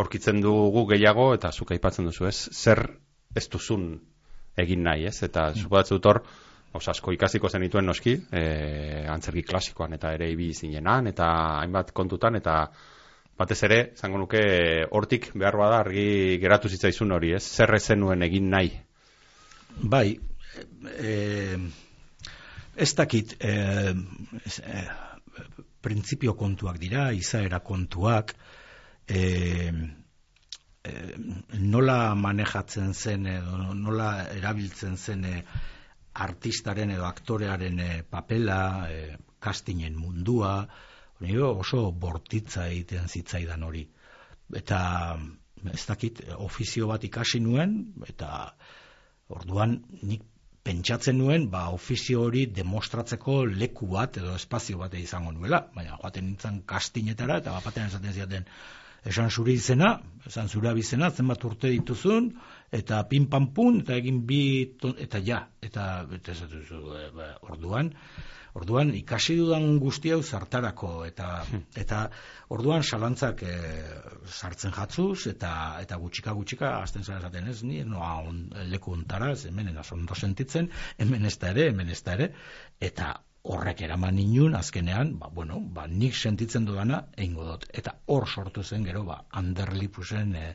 aurkitzen 0.00 0.40
dugu 0.42 0.86
gehiago, 0.94 1.32
eta 1.36 1.52
zuk 1.52 1.74
aipatzen 1.76 2.08
duzu, 2.08 2.26
ez, 2.26 2.48
zer 2.50 2.86
ez 3.36 3.46
duzun 3.52 3.92
egin 4.58 4.82
nahi, 4.86 5.06
ez, 5.06 5.20
eta 5.22 5.50
mm. 5.50 5.62
zupodatzut 5.62 6.08
hor, 6.08 6.22
Osa, 6.72 6.94
asko 6.94 7.12
ikasiko 7.12 7.50
zenituen 7.52 7.84
noski, 7.84 8.14
e, 8.32 8.42
antzerki 9.12 9.42
klasikoan 9.44 9.92
eta 9.98 10.14
ere 10.16 10.30
ibi 10.32 10.48
zinenan, 10.54 11.10
eta 11.10 11.26
hainbat 11.60 11.92
kontutan, 11.92 12.38
eta 12.38 12.54
batez 13.38 13.58
ere, 13.68 13.80
zango 13.96 14.22
nuke, 14.22 14.40
hortik 14.96 15.28
behar 15.36 15.58
bada 15.60 15.82
argi 15.84 16.38
geratu 16.40 16.70
zitzaizun 16.72 17.12
hori, 17.12 17.34
ez? 17.36 17.42
Zer 17.44 17.74
nuen 17.96 18.22
egin 18.24 18.48
nahi? 18.50 18.72
Bai, 19.82 20.18
e, 20.96 21.58
ez 22.76 22.94
dakit, 22.94 23.36
e, 23.40 23.52
e, 24.48 24.84
printzipio 25.82 26.32
kontuak 26.40 26.78
dira, 26.80 27.10
izaera 27.12 27.60
kontuak, 27.60 28.32
e, 29.08 29.20
e, 30.84 30.92
nola 31.58 32.14
manejatzen 32.14 32.94
zen, 32.94 33.26
edo 33.26 33.74
nola 33.74 34.10
erabiltzen 34.38 34.96
zen 34.96 35.24
e, 35.24 35.36
artistaren 36.14 36.92
edo 36.94 37.06
aktorearen 37.08 37.78
e, 37.80 37.90
papela, 38.08 38.88
e, 38.90 39.16
kastinen 39.42 39.96
mundua, 39.98 40.66
nire 41.22 41.44
oso 41.46 41.90
bortitza 41.92 42.66
egiten 42.70 43.08
zitzaidan 43.08 43.62
hori. 43.62 43.86
Eta 44.58 44.80
ez 45.72 45.84
dakit, 45.86 46.20
ofizio 46.42 46.88
bat 46.90 47.04
ikasi 47.06 47.40
nuen, 47.40 47.78
eta 48.08 48.52
orduan 49.32 49.78
nik 50.02 50.28
pentsatzen 50.62 51.18
nuen, 51.18 51.48
ba, 51.50 51.66
ofizio 51.74 52.26
hori 52.28 52.44
demostratzeko 52.54 53.42
leku 53.50 53.88
bat 53.94 54.18
edo 54.20 54.34
espazio 54.38 54.78
bat 54.82 54.94
izango 54.98 55.32
nuela, 55.34 55.64
baina 55.74 55.98
joaten 55.98 56.28
nintzen 56.28 56.62
kastinetara, 56.66 57.40
eta 57.42 57.54
bapatean 57.56 57.90
esaten 57.90 58.14
ziaten, 58.14 58.46
esan 59.10 59.30
zure 59.30 59.56
izena, 59.58 59.96
esan 60.26 60.48
zure 60.48 60.70
abizena, 60.70 61.10
zenbat 61.10 61.44
urte 61.48 61.70
dituzun, 61.72 62.30
eta 62.72 63.02
pin 63.08 63.28
pan 63.30 63.50
pun, 63.54 63.80
eta 63.84 63.96
egin 64.00 64.22
bi, 64.26 64.42
eta 64.98 65.20
ja, 65.20 65.42
eta, 65.60 65.88
eta, 66.10 66.32
eta, 66.32 66.60
eta, 66.60 67.02
eta 67.08 67.32
orduan, 67.50 67.92
Orduan 68.52 68.90
ikasi 68.92 69.38
dudan 69.38 69.78
guzti 69.80 70.10
hau 70.12 70.20
zartarako 70.22 70.90
eta 71.06 71.28
hmm. 71.40 71.62
eta 71.82 72.02
orduan 72.52 72.82
salantzak 72.84 73.42
e, 73.48 73.54
sartzen 74.28 74.74
jatzuz 74.76 75.26
eta 75.30 75.52
eta 75.80 75.96
gutxika 76.02 76.34
gutxika 76.36 76.74
hasten 76.82 77.06
zara 77.06 77.22
esaten 77.22 77.48
ez 77.48 77.62
ni 77.64 77.80
noa 77.88 78.12
on, 78.28 78.42
leku 78.68 78.92
ontara 78.92 79.32
hemen 79.48 79.72
ondo 79.82 80.14
sentitzen 80.14 80.68
hemen 80.98 81.24
ez 81.24 81.38
ere 81.52 81.68
hemen 81.70 81.88
ez 81.96 82.02
ere 82.16 82.28
eta 82.80 83.14
horrek 83.42 83.80
eraman 83.88 84.18
inun 84.18 84.54
azkenean 84.54 85.16
ba, 85.18 85.30
bueno, 85.32 85.60
ba, 85.60 85.86
nik 85.86 86.14
sentitzen 86.14 86.68
dudana 86.68 87.06
eingo 87.16 87.48
dut 87.48 87.64
eta 87.72 87.96
hor 88.06 88.28
sortu 88.28 88.62
zen 88.62 88.84
gero 88.84 89.04
ba 89.08 89.22
Anderlipusen 89.30 90.36
e, 90.36 90.54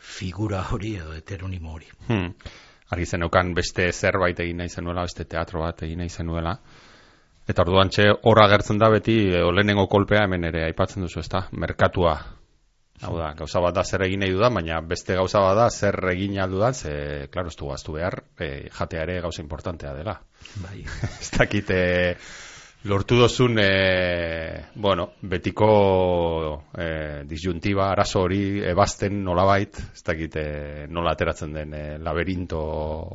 figura 0.00 0.64
hori 0.72 0.96
edo 0.96 1.12
heteronimo 1.14 1.74
hori. 1.76 1.86
Hmm. 2.08 2.32
Argi 2.90 3.06
zen 3.06 3.54
beste 3.54 3.92
zerbait 3.92 4.40
egin 4.40 4.56
nahi 4.56 4.68
zenuela, 4.68 5.02
beste 5.02 5.24
teatro 5.24 5.60
bat 5.60 5.82
egin 5.82 5.98
nahi 5.98 6.08
zenuela. 6.08 6.56
Eta 7.48 7.62
orduan 7.62 7.88
txe 7.90 8.10
horra 8.24 8.48
gertzen 8.48 8.78
da 8.78 8.90
beti 8.90 9.16
e, 9.30 9.40
lehenengo 9.52 9.86
kolpea 9.86 10.24
hemen 10.24 10.44
ere 10.44 10.64
aipatzen 10.64 11.02
duzu, 11.02 11.20
ezta? 11.20 11.46
Merkatua. 11.52 12.18
Hau 13.00 13.14
da, 13.16 13.30
gauza 13.34 13.62
bat 13.64 13.74
da 13.74 13.84
zer 13.84 14.04
egin 14.04 14.20
nahi 14.20 14.34
dudan, 14.34 14.54
baina 14.58 14.80
beste 14.84 15.16
gauza 15.16 15.40
bat 15.40 15.56
da 15.56 15.68
zer 15.70 15.96
egin 16.12 16.36
aldudan, 16.42 16.74
ze, 16.74 17.28
klaro, 17.32 17.48
ez 17.48 17.82
du 17.86 17.92
behar, 17.94 18.22
e, 18.38 18.68
jatea 18.76 19.02
ere 19.02 19.20
gauza 19.20 19.42
importantea 19.42 19.94
dela. 19.94 20.20
Bai. 20.60 20.84
ez 21.20 21.30
dakit, 21.38 21.70
e, 21.70 22.16
lortu 22.84 23.18
dozun, 23.18 23.58
e, 23.60 24.64
bueno, 24.74 25.12
betiko 25.20 26.64
e, 26.72 27.24
disjuntiba, 27.28 27.90
arazo 27.92 28.22
hori, 28.24 28.60
ebazten 28.64 29.20
nolabait, 29.24 29.76
ez 29.92 30.04
dakit, 30.06 30.36
e, 30.36 30.86
nola 30.88 31.12
ateratzen 31.12 31.52
den 31.56 31.74
e, 31.76 31.82
laberinto 32.00 32.60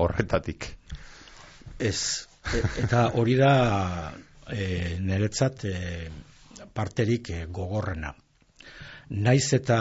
horretatik. 0.04 0.69
Ez, 1.80 2.28
e, 2.54 2.62
eta 2.84 3.08
hori 3.17 3.39
da 3.39 3.56
e, 4.54 4.99
niretzat 5.01 5.65
e, 5.65 5.75
parterik 6.73 7.34
e, 7.34 7.41
gogorrena. 7.49 8.13
Naiz 9.17 9.54
eta 9.54 9.80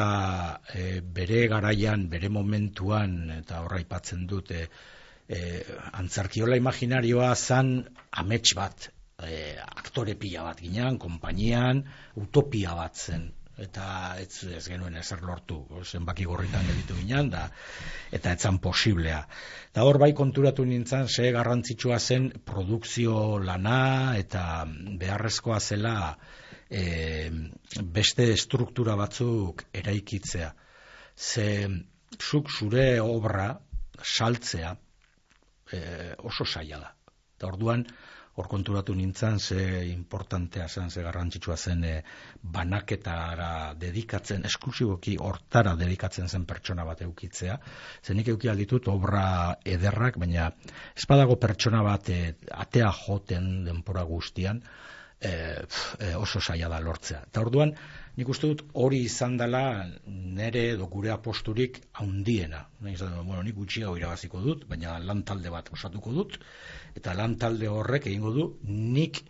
e, 0.72 1.00
bere 1.00 1.46
garaian, 1.52 2.08
bere 2.08 2.32
momentuan, 2.32 3.16
eta 3.40 3.60
horra 3.64 3.84
ipatzen 3.84 4.24
dut, 4.28 4.52
e, 4.52 4.66
e, 5.28 5.40
antzarkiola 5.92 6.56
imaginarioa 6.60 7.34
zan 7.34 7.78
amets 8.20 8.52
bat, 8.56 8.93
e, 9.22 9.56
aktore 9.62 10.16
pila 10.18 10.44
bat 10.48 10.60
ginean, 10.60 10.98
konpainian, 10.98 11.84
utopia 12.20 12.74
bat 12.74 12.96
zen 12.96 13.30
eta 13.54 14.16
ez, 14.18 14.42
ez 14.50 14.64
genuen 14.66 14.96
ezer 14.98 15.20
lortu 15.22 15.60
zenbaki 15.86 16.24
gorritan 16.26 16.66
editu 16.72 16.96
ginen 16.98 17.28
da, 17.30 17.44
eta 18.10 18.32
etzan 18.34 18.58
posiblea 18.58 19.20
eta 19.68 19.84
hor 19.86 20.00
bai 20.02 20.10
konturatu 20.12 20.64
nintzen 20.66 21.06
ze 21.08 21.30
garrantzitsua 21.30 22.00
zen 22.00 22.32
produkzio 22.44 23.38
lana 23.38 24.16
eta 24.18 24.64
beharrezkoa 24.98 25.60
zela 25.60 25.94
e, 26.70 27.30
beste 27.82 28.30
estruktura 28.32 28.96
batzuk 28.96 29.64
eraikitzea. 29.72 30.50
Ze 31.16 31.68
zuk 32.18 32.50
zure 32.50 33.00
obra 33.00 33.52
saltzea 34.02 34.74
e, 35.72 35.80
oso 36.18 36.44
saia 36.44 36.80
da. 36.80 36.90
Eta 37.36 37.50
orduan, 37.52 37.86
hor 38.34 38.48
konturatu 38.50 38.94
nintzen, 38.94 39.38
ze 39.38 39.86
importantea 39.92 40.66
zen, 40.68 40.90
ze 40.90 41.02
garrantzitsua 41.02 41.56
zen 41.56 41.84
e, 41.84 41.92
banaketara 42.56 43.74
dedikatzen, 43.78 44.44
esklusiboki 44.44 45.16
hortara 45.20 45.74
dedikatzen 45.78 46.28
zen 46.28 46.46
pertsona 46.46 46.84
bat 46.84 47.04
eukitzea. 47.06 47.58
Zenik 48.02 48.32
euki 48.34 48.50
alditut 48.50 48.88
obra 48.90 49.26
ederrak, 49.64 50.18
baina 50.18 50.50
espadago 50.96 51.38
pertsona 51.40 51.82
bat 51.86 52.10
e, 52.10 52.34
atea 52.50 52.90
joten 53.04 53.52
denpora 53.68 54.02
guztian, 54.08 54.62
e, 55.20 55.34
e, 55.98 56.14
oso 56.18 56.40
saia 56.40 56.68
da 56.68 56.80
lortzea. 56.82 57.22
Eta 57.30 57.46
orduan, 57.46 57.74
nik 58.16 58.28
uste 58.30 58.50
dut 58.50 58.62
hori 58.78 59.00
izan 59.08 59.36
dela 59.38 59.62
nere 60.06 60.64
edo 60.74 60.86
gure 60.92 61.10
aposturik 61.14 61.80
haundiena. 62.00 62.64
Bueno, 62.80 63.42
nik 63.42 63.56
gutxiago 63.56 63.96
irabaziko 63.98 64.42
dut, 64.44 64.68
baina 64.70 64.98
lan 65.02 65.24
talde 65.26 65.50
bat 65.50 65.70
osatuko 65.74 66.12
dut, 66.14 66.38
eta 66.94 67.14
lan 67.18 67.36
talde 67.40 67.70
horrek 67.70 68.06
egingo 68.10 68.32
du 68.36 68.46
nik 68.70 69.22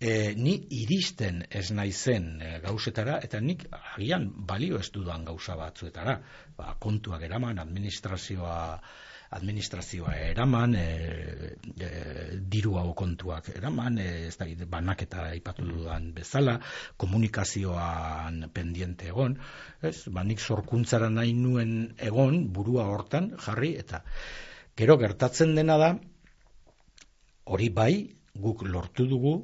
e, 0.00 0.34
ni 0.34 0.56
iristen 0.82 1.44
ez 1.50 1.68
naizen 1.76 2.34
e, 2.40 2.50
gauzetara, 2.64 3.20
eta 3.22 3.40
nik 3.40 3.66
agian 3.94 4.28
balio 4.48 4.80
ez 4.80 4.88
dudan 4.94 5.24
gauza 5.28 5.56
batzuetara. 5.60 6.18
Ba, 6.56 6.76
kontuak 6.80 7.22
eraman, 7.28 7.60
administrazioa 7.62 8.58
administrazioa 9.32 10.14
eraman, 10.28 10.74
e, 10.76 11.56
e, 11.80 11.90
diru 12.52 12.76
hau 12.80 12.92
kontuak 12.98 13.48
eraman, 13.54 13.98
e, 13.98 14.08
ez 14.28 14.36
da, 14.40 14.46
banaketa 14.68 15.30
ipatu 15.38 15.64
dudan 15.68 16.10
bezala, 16.16 16.58
komunikazioan 17.00 18.48
pendiente 18.54 19.08
egon, 19.12 19.38
ez, 19.82 19.96
banik 20.12 20.40
sorkuntzara 20.40 21.10
nahi 21.10 21.32
nuen 21.38 21.94
egon, 22.10 22.42
burua 22.52 22.88
hortan 22.92 23.32
jarri, 23.46 23.72
eta 23.84 24.02
gero 24.76 24.98
gertatzen 25.00 25.56
dena 25.56 25.78
da, 25.80 25.94
hori 27.44 27.70
bai, 27.80 27.94
guk 28.34 28.66
lortu 28.68 29.08
dugu, 29.08 29.34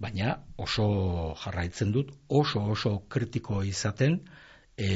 baina 0.00 0.38
oso 0.60 0.86
jarraitzen 1.44 1.92
dut, 1.92 2.10
oso 2.28 2.64
oso 2.74 2.96
kritiko 3.08 3.62
izaten, 3.64 4.18
e, 4.76 4.88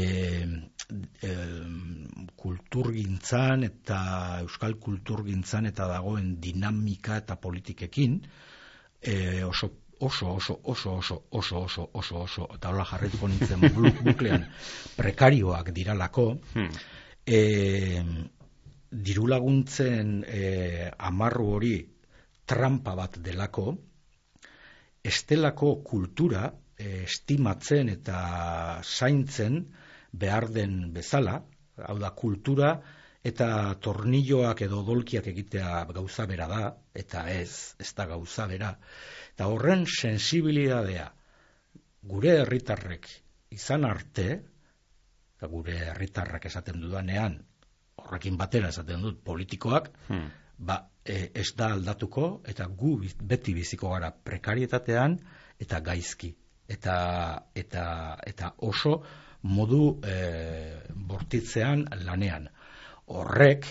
e, 1.22 1.32
kulturgintzan 2.36 3.66
eta 3.68 3.98
euskal 4.42 4.78
kulturgintzan 4.82 5.70
eta 5.70 5.86
dagoen 5.90 6.36
dinamika 6.40 7.18
eta 7.22 7.36
politikekin 7.36 8.18
e, 9.02 9.44
oso 9.44 9.70
oso 10.00 10.30
oso 10.34 10.60
oso 10.64 10.92
oso 11.00 11.24
oso 11.30 11.60
oso 11.62 11.90
oso 11.92 12.20
oso 12.22 12.48
eta 12.54 12.70
hola 12.70 12.84
jarretuko 12.84 13.28
nintzen 13.28 13.60
buklean 14.04 14.46
prekarioak 14.96 15.72
diralako 15.74 16.26
hmm. 16.54 16.70
e, 17.26 18.02
diru 18.90 19.26
laguntzen 19.26 20.24
e, 20.26 20.90
amarru 20.98 21.50
hori 21.56 21.74
trampa 22.46 22.94
bat 22.94 23.18
delako 23.18 23.74
estelako 25.04 25.82
kultura 25.84 26.48
estimatzen 26.78 27.90
eta 27.90 28.18
zaintzen 28.82 29.64
behar 30.12 30.48
den 30.54 30.92
bezala, 30.94 31.42
hau 31.84 31.98
da 31.98 32.10
kultura 32.14 32.78
eta 33.28 33.74
tornilloak 33.82 34.62
edo 34.66 34.82
dolkiak 34.86 35.26
egitea 35.32 35.84
gauza 35.92 36.26
bera 36.30 36.46
da, 36.48 36.62
eta 36.94 37.26
ez, 37.30 37.74
ez 37.78 37.90
da 37.94 38.06
gauza 38.06 38.46
bera. 38.46 38.72
Eta 39.34 39.48
horren 39.50 39.84
sensibilidadea 39.86 41.08
gure 42.08 42.38
herritarrek 42.42 43.08
izan 43.54 43.84
arte, 43.84 44.28
eta 45.36 45.50
gure 45.50 45.76
herritarrak 45.90 46.46
esaten 46.46 46.80
dudanean, 46.80 47.40
horrekin 47.98 48.38
batera 48.38 48.70
esaten 48.70 49.02
dut 49.02 49.20
politikoak, 49.26 49.90
hmm. 50.08 50.30
ba, 50.58 50.80
e, 51.04 51.30
ez 51.34 51.50
da 51.58 51.72
aldatuko, 51.74 52.40
eta 52.46 52.66
gu 52.70 52.96
beti 53.20 53.54
biziko 53.54 53.90
gara 53.92 54.12
prekarietatean, 54.12 55.18
eta 55.58 55.82
gaizki 55.84 56.32
eta 56.68 56.96
eta 57.54 57.84
eta 58.26 58.52
oso 58.58 59.02
modu 59.42 60.00
e, 60.04 60.14
bortitzean 61.10 61.86
lanean. 62.04 62.48
Horrek 63.08 63.66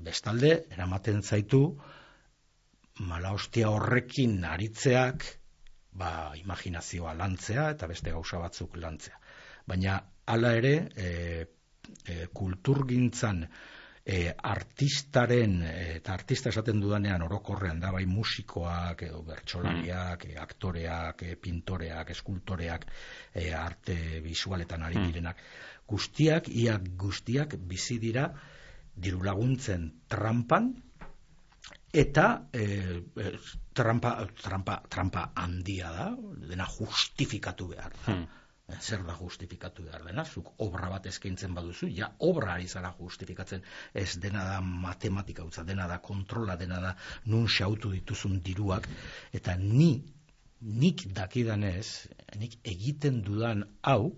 bestalde 0.00 0.52
eramaten 0.72 1.22
zaitu 1.22 1.62
mala 3.00 3.32
hostia 3.36 3.68
horrekin 3.70 4.44
aritzeak 4.44 5.24
ba 5.92 6.32
imaginazioa 6.38 7.14
lantzea 7.18 7.70
eta 7.74 7.88
beste 7.90 8.12
gauza 8.14 8.38
batzuk 8.38 8.76
lantzea. 8.76 9.18
Baina 9.66 10.00
hala 10.26 10.54
ere 10.56 10.74
e, 10.96 11.08
e, 12.06 12.26
kulturgintzan 12.32 13.44
e, 14.10 14.34
artistaren 14.42 15.60
eta 15.62 16.14
artista 16.16 16.50
esaten 16.50 16.80
dudanean 16.82 17.22
orokorrean 17.22 17.80
da 17.82 17.92
bai 17.94 18.04
musikoak 18.10 19.04
edo 19.06 19.22
bertsolariak, 19.26 20.26
mm. 20.26 20.40
aktoreak, 20.42 21.22
e, 21.22 21.36
pintoreak, 21.40 22.10
eskultoreak, 22.16 22.86
e, 23.34 23.50
arte 23.54 23.96
visualetan 24.24 24.82
ari 24.86 24.98
hmm. 24.98 25.10
direnak, 25.10 25.44
guztiak 25.90 26.50
ia 26.50 26.76
guztiak 26.98 27.56
bizi 27.70 27.98
dira 28.02 28.26
diru 29.00 29.22
laguntzen 29.26 29.86
trampan 30.10 30.72
eta 31.94 32.26
e, 32.52 32.66
e, 33.14 33.32
trampa, 33.74 34.16
trampa, 34.42 34.80
trampa 34.90 35.30
handia 35.38 35.94
da, 35.94 36.10
dena 36.50 36.66
justifikatu 36.78 37.70
behar 37.74 37.94
da. 37.94 38.04
Hmm 38.10 38.39
zer 38.80 39.02
da 39.06 39.16
justifikatu 39.18 39.84
behar 39.86 40.04
dena, 40.06 40.24
zuk 40.24 40.52
obra 40.64 40.90
bat 40.92 41.06
eskaintzen 41.10 41.54
baduzu, 41.56 41.88
ja 41.96 42.10
obra 42.18 42.54
ari 42.54 42.68
zara 42.68 42.92
justifikatzen, 42.98 43.62
ez 43.94 44.16
dena 44.22 44.44
da 44.44 44.60
matematika 44.60 45.44
utza, 45.44 45.64
dena 45.64 45.88
da 45.88 45.98
kontrola, 45.98 46.56
dena 46.56 46.80
da 46.80 46.94
nun 47.26 47.48
xautu 47.48 47.90
dituzun 47.96 48.40
diruak, 48.44 48.88
eta 49.32 49.56
ni, 49.56 49.92
nik 50.60 51.06
dakidanez, 51.16 52.06
nik 52.38 52.58
egiten 52.64 53.22
dudan 53.26 53.64
hau, 53.82 54.12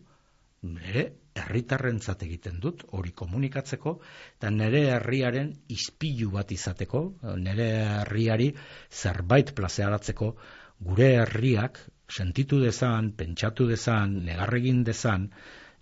nire 0.62 1.08
herritarrentzat 1.34 2.22
egiten 2.26 2.58
dut, 2.62 2.84
hori 2.92 3.12
komunikatzeko, 3.16 3.96
eta 4.36 4.50
nire 4.52 4.82
herriaren 4.96 5.52
ispilu 5.72 6.30
bat 6.34 6.52
izateko, 6.52 7.04
nire 7.40 7.68
herriari 8.02 8.52
zerbait 8.90 9.54
plazearatzeko, 9.56 10.34
gure 10.82 11.08
herriak 11.22 11.80
sentitu 12.08 12.60
dezan, 12.60 13.12
pentsatu 13.16 13.66
dezan, 13.66 14.24
negarregin 14.24 14.82
dezan, 14.84 15.30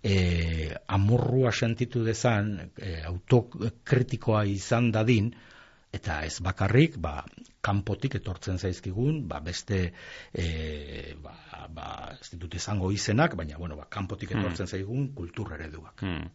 e, 0.03 0.75
amurrua 0.87 1.51
sentitu 1.51 2.03
dezan, 2.03 2.71
e, 2.77 3.01
autokritikoa 3.05 4.43
izan 4.49 4.91
dadin, 4.91 5.31
eta 5.91 6.21
ez 6.25 6.39
bakarrik, 6.43 6.97
ba, 7.03 7.21
kanpotik 7.61 8.15
etortzen 8.21 8.57
zaizkigun, 8.57 9.25
ba, 9.27 9.41
beste, 9.43 9.81
e, 10.33 11.15
ba, 11.21 11.35
ba, 11.69 11.87
ez 12.15 12.31
ditut 12.33 12.55
izango 12.57 12.91
izenak, 12.91 13.35
baina, 13.37 13.59
bueno, 13.59 13.77
ba, 13.77 13.89
kanpotik 13.89 14.31
etortzen 14.31 14.65
hmm. 14.65 14.71
zaigun 14.71 15.09
kultur 15.15 15.53
ereduak. 15.57 15.99
Hmm. 16.01 16.29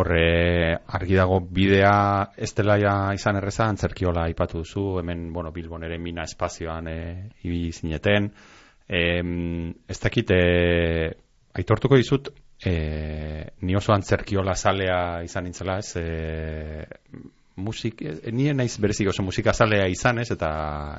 Horre 0.00 0.78
argi 0.98 1.16
dago 1.18 1.40
bidea 1.42 1.94
ez 2.38 2.52
dela 2.54 2.76
izan 3.14 3.40
erreza, 3.40 3.66
antzerkiola 3.66 4.28
ipatu 4.30 4.62
duzu, 4.62 4.84
hemen, 5.00 5.32
bueno, 5.34 5.50
Bilbon 5.52 5.86
ere 5.86 5.98
mina 5.98 6.26
espazioan 6.28 6.88
e, 6.88 7.00
ibi 7.42 7.72
zineten, 7.72 8.30
ez 8.90 9.98
dakit, 10.02 10.30
e, 10.34 11.10
aitortuko 11.54 11.98
dizut, 11.98 12.32
e, 12.64 12.72
ni 13.62 13.76
oso 13.76 13.94
antzerkiola 13.94 14.54
zalea 14.54 15.22
izan 15.22 15.46
nintzela, 15.46 15.78
ez, 15.78 15.94
e, 15.96 17.14
musik, 17.60 18.02
e, 18.02 18.32
nien 18.34 18.56
naiz 18.58 18.72
berezik 18.82 19.12
oso 19.12 19.22
musika 19.22 19.52
zalea 19.54 19.86
izan, 19.92 20.18
ez, 20.22 20.30
eta 20.34 20.50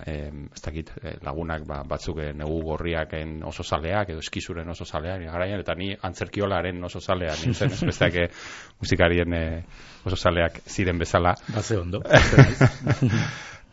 e, 0.07 0.15
ez 0.55 0.63
dakit 0.63 0.93
lagunak 1.25 1.65
ba, 1.67 1.81
batzuk 1.87 2.21
negu 2.37 2.61
gorriaken 2.69 3.41
oso 3.47 3.63
zaleak, 3.63 4.13
edo 4.13 4.23
eskizuren 4.23 4.69
oso 4.71 4.85
zaleak, 4.85 5.25
garaian, 5.27 5.59
eta 5.59 5.75
ni 5.75 5.91
antzerkiolaren 5.95 6.83
oso 6.87 7.01
zalea 7.01 7.35
nintzen, 7.43 7.75
ez, 7.75 7.83
besteak 7.91 8.19
e, 8.23 8.27
musikarien 8.79 9.35
e, 9.35 9.45
oso 10.05 10.15
zaleak 10.15 10.63
ziren 10.67 11.01
bezala. 11.01 11.35
Baze 11.51 11.79
ondo. 11.81 12.03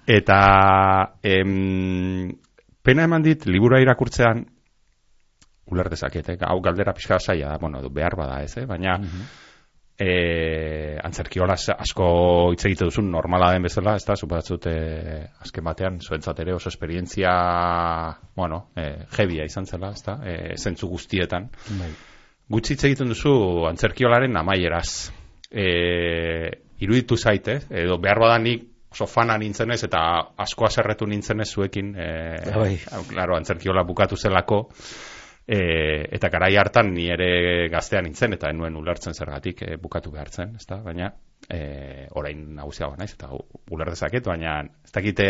Eta 0.09 0.39
em, 1.21 2.31
pena 2.89 3.05
eman 3.05 3.25
dit, 3.25 3.45
libura 3.45 3.83
irakurtzean, 3.85 4.47
uler 5.69 5.91
dezaket, 5.93 6.33
eh? 6.33 6.39
hau 6.49 6.63
galdera 6.65 6.95
pixka 6.97 7.19
zaila 7.21 7.53
da, 7.53 7.61
bueno, 7.61 7.83
behar 7.93 8.17
bada 8.17 8.41
ez, 8.41 8.55
eh? 8.57 8.65
baina 8.69 8.97
eh, 9.99 10.97
antzerkiola 11.05 11.59
asko 11.59 12.07
hitz 12.55 12.63
egite 12.71 12.87
duzun 12.89 13.11
normala 13.13 13.51
den 13.53 13.67
bezala, 13.67 13.97
ez 13.99 14.07
da, 14.09 14.17
superatzut 14.17 14.69
eh, 14.71 15.27
azken 15.45 15.67
batean, 15.67 15.99
zuentzat 16.01 16.41
ere 16.45 16.55
oso 16.57 16.73
esperientzia, 16.73 17.35
bueno, 18.39 18.63
eh, 18.79 19.05
jebia 19.19 19.45
izan 19.49 19.69
zela, 19.69 19.93
ez 19.93 20.05
da, 20.07 20.17
eh, 20.25 20.55
zentzu 20.57 20.89
guztietan. 20.89 21.51
Bai. 21.83 21.91
Gutxi 22.49 22.79
hitz 22.79 22.85
egiten 22.89 23.13
duzu 23.13 23.35
antzerkiolaren 23.69 24.41
amaieraz. 24.41 25.11
Eh, 25.51 26.49
iruditu 26.81 27.17
zaite, 27.21 27.61
edo 27.69 27.99
behar 28.01 28.23
bada 28.23 28.41
nik 28.99 29.07
oso 29.07 29.07
fana 29.07 29.39
nintzenez 29.39 29.85
eta 29.85 30.35
asko 30.37 30.67
aserretu 30.67 31.07
nintzenez 31.07 31.49
zuekin, 31.55 31.95
eh, 31.97 32.53
Bai. 32.55 32.79
claro, 33.09 33.37
antzerkiola 33.37 33.85
bukatu 33.85 34.17
zelako, 34.17 34.69
e, 35.47 36.05
eta 36.13 36.29
garai 36.29 36.57
hartan 36.57 36.93
ni 36.93 37.09
ere 37.09 37.69
gaztean 37.71 38.05
nintzen 38.05 38.35
eta 38.35 38.51
enuen 38.51 38.77
ulertzen 38.77 39.15
zergatik 39.15 39.63
e, 39.63 39.77
bukatu 39.77 40.11
behartzen, 40.11 40.57
ezta? 40.57 40.83
Baina 40.83 41.13
e, 41.49 42.09
orain 42.11 42.55
nagusiagoa 42.55 42.97
naiz 42.99 43.15
eta 43.15 43.31
uler 43.71 43.91
dezaket, 43.91 44.27
baina 44.27 44.65
ez 44.85 44.93
dakite 44.93 45.29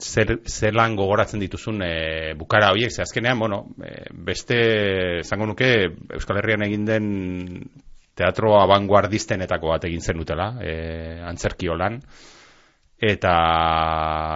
zer, 0.00 0.40
zelan 0.48 0.96
gogoratzen 0.96 1.40
dituzun 1.40 1.82
e, 1.82 2.34
bukara 2.34 2.72
horiek, 2.72 2.90
ze 2.90 3.02
azkenean, 3.02 3.38
bueno, 3.38 3.66
e, 3.84 4.08
beste, 4.14 5.22
zango 5.22 5.46
nuke, 5.46 5.70
Euskal 6.14 6.40
Herrian 6.40 6.64
egin 6.64 6.86
den 6.88 7.06
teatro 8.20 8.54
abanguardistenetako 8.60 9.72
bat 9.72 9.88
egin 9.88 10.04
zenutela, 10.04 10.52
e, 10.60 10.74
antzerkiolan, 11.30 11.98
eta 13.00 13.34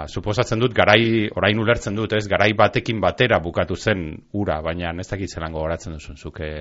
suposatzen 0.08 0.62
dut 0.62 0.72
garai 0.76 1.28
orain 1.36 1.58
ulertzen 1.60 1.96
dut, 1.96 2.16
ez 2.16 2.24
garai 2.28 2.54
batekin 2.56 3.00
batera 3.00 3.38
bukatu 3.44 3.76
zen 3.76 4.06
ura, 4.32 4.62
baina 4.64 4.94
ez 5.00 5.08
dakit 5.10 5.28
zelan 5.36 5.52
gogoratzen 5.52 5.98
duzun 5.98 6.16
zuk 6.16 6.40
e, 6.40 6.52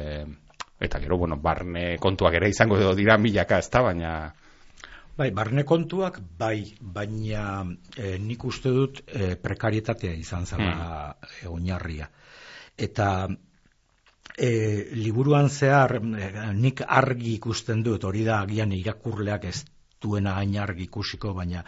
eta 0.83 0.99
gero 0.99 1.17
bueno, 1.17 1.39
barne 1.39 1.95
kontuak 2.03 2.35
ere 2.35 2.51
izango 2.51 2.77
edo 2.77 2.91
dira 2.99 3.17
milaka, 3.17 3.61
ezta, 3.63 3.81
baina 3.85 4.33
Bai, 5.13 5.27
barne 5.29 5.61
kontuak, 5.61 6.17
bai, 6.41 6.73
baina 6.81 7.61
e, 7.93 8.15
nik 8.17 8.43
uste 8.49 8.71
dut 8.73 9.03
e, 9.05 9.35
prekarietatea 9.37 10.15
izan 10.17 10.47
zela 10.49 10.71
e, 11.21 11.45
oinarria. 11.51 12.07
Eta 12.73 13.27
e, 14.37 14.89
liburuan 14.93 15.49
zehar, 15.49 15.95
e, 15.97 16.53
nik 16.53 16.81
argi 16.87 17.35
ikusten 17.35 17.83
dut, 17.83 18.03
hori 18.03 18.23
da 18.25 18.41
agian 18.41 18.71
irakurleak 18.71 19.45
ez 19.45 19.63
duena 20.01 20.35
hain 20.39 20.57
argi 20.59 20.83
ikusiko, 20.89 21.33
baina 21.33 21.63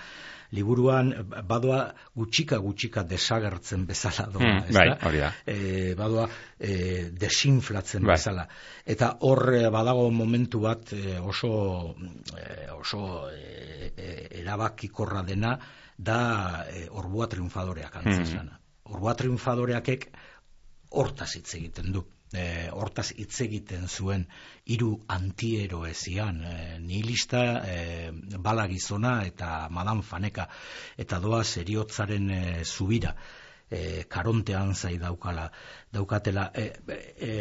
liburuan 0.56 1.10
badoa 1.48 1.80
gutxika 2.16 2.58
gutxika 2.64 3.04
desagertzen 3.04 3.86
bezala 3.90 4.28
doa, 4.32 4.42
Hmm, 4.44 4.70
ezta? 4.70 4.98
bai, 5.02 5.18
da. 5.20 5.32
e, 5.48 5.96
badoa 5.96 6.28
e, 6.60 7.10
desinflatzen 7.12 8.04
Bai. 8.06 8.16
bezala. 8.16 8.48
Eta 8.86 9.18
hor 9.22 9.54
e, 9.56 9.70
badago 9.70 10.10
momentu 10.12 10.60
bat 10.62 10.94
e, 10.94 11.18
oso, 11.20 11.96
oso 12.80 13.30
e, 13.32 14.28
erabakikorra 14.42 15.24
dena 15.24 15.58
da 15.98 16.66
e, 16.70 16.88
orbua 16.92 17.28
triunfadoreak 17.28 17.96
antzesana. 18.04 18.60
Orbua 18.86 19.16
triunfadoreakek 19.16 20.08
hortaz 20.92 21.36
hitz 21.36 21.56
egiten 21.56 21.92
du. 21.92 22.06
E, 22.36 22.46
hortaz 22.76 23.08
hitz 23.16 23.40
egiten 23.46 23.88
zuen 23.88 24.26
hiru 24.66 24.92
antieroe 25.16 25.94
zian, 25.94 26.42
e, 26.44 26.58
nihilista, 26.84 27.46
e, 27.64 27.80
bala 28.50 28.68
gizona 28.68 29.16
eta 29.30 29.70
madan 29.72 30.04
faneka, 30.04 30.50
eta 30.98 31.20
doa 31.24 31.44
seriotzaren 31.44 32.30
e, 32.30 32.44
zubira 32.66 33.16
e, 33.70 34.04
karontean 34.10 34.76
zai 34.76 34.98
daukala, 35.02 35.50
daukatela. 35.94 36.52
E, 36.54 36.68
e, 37.18 37.32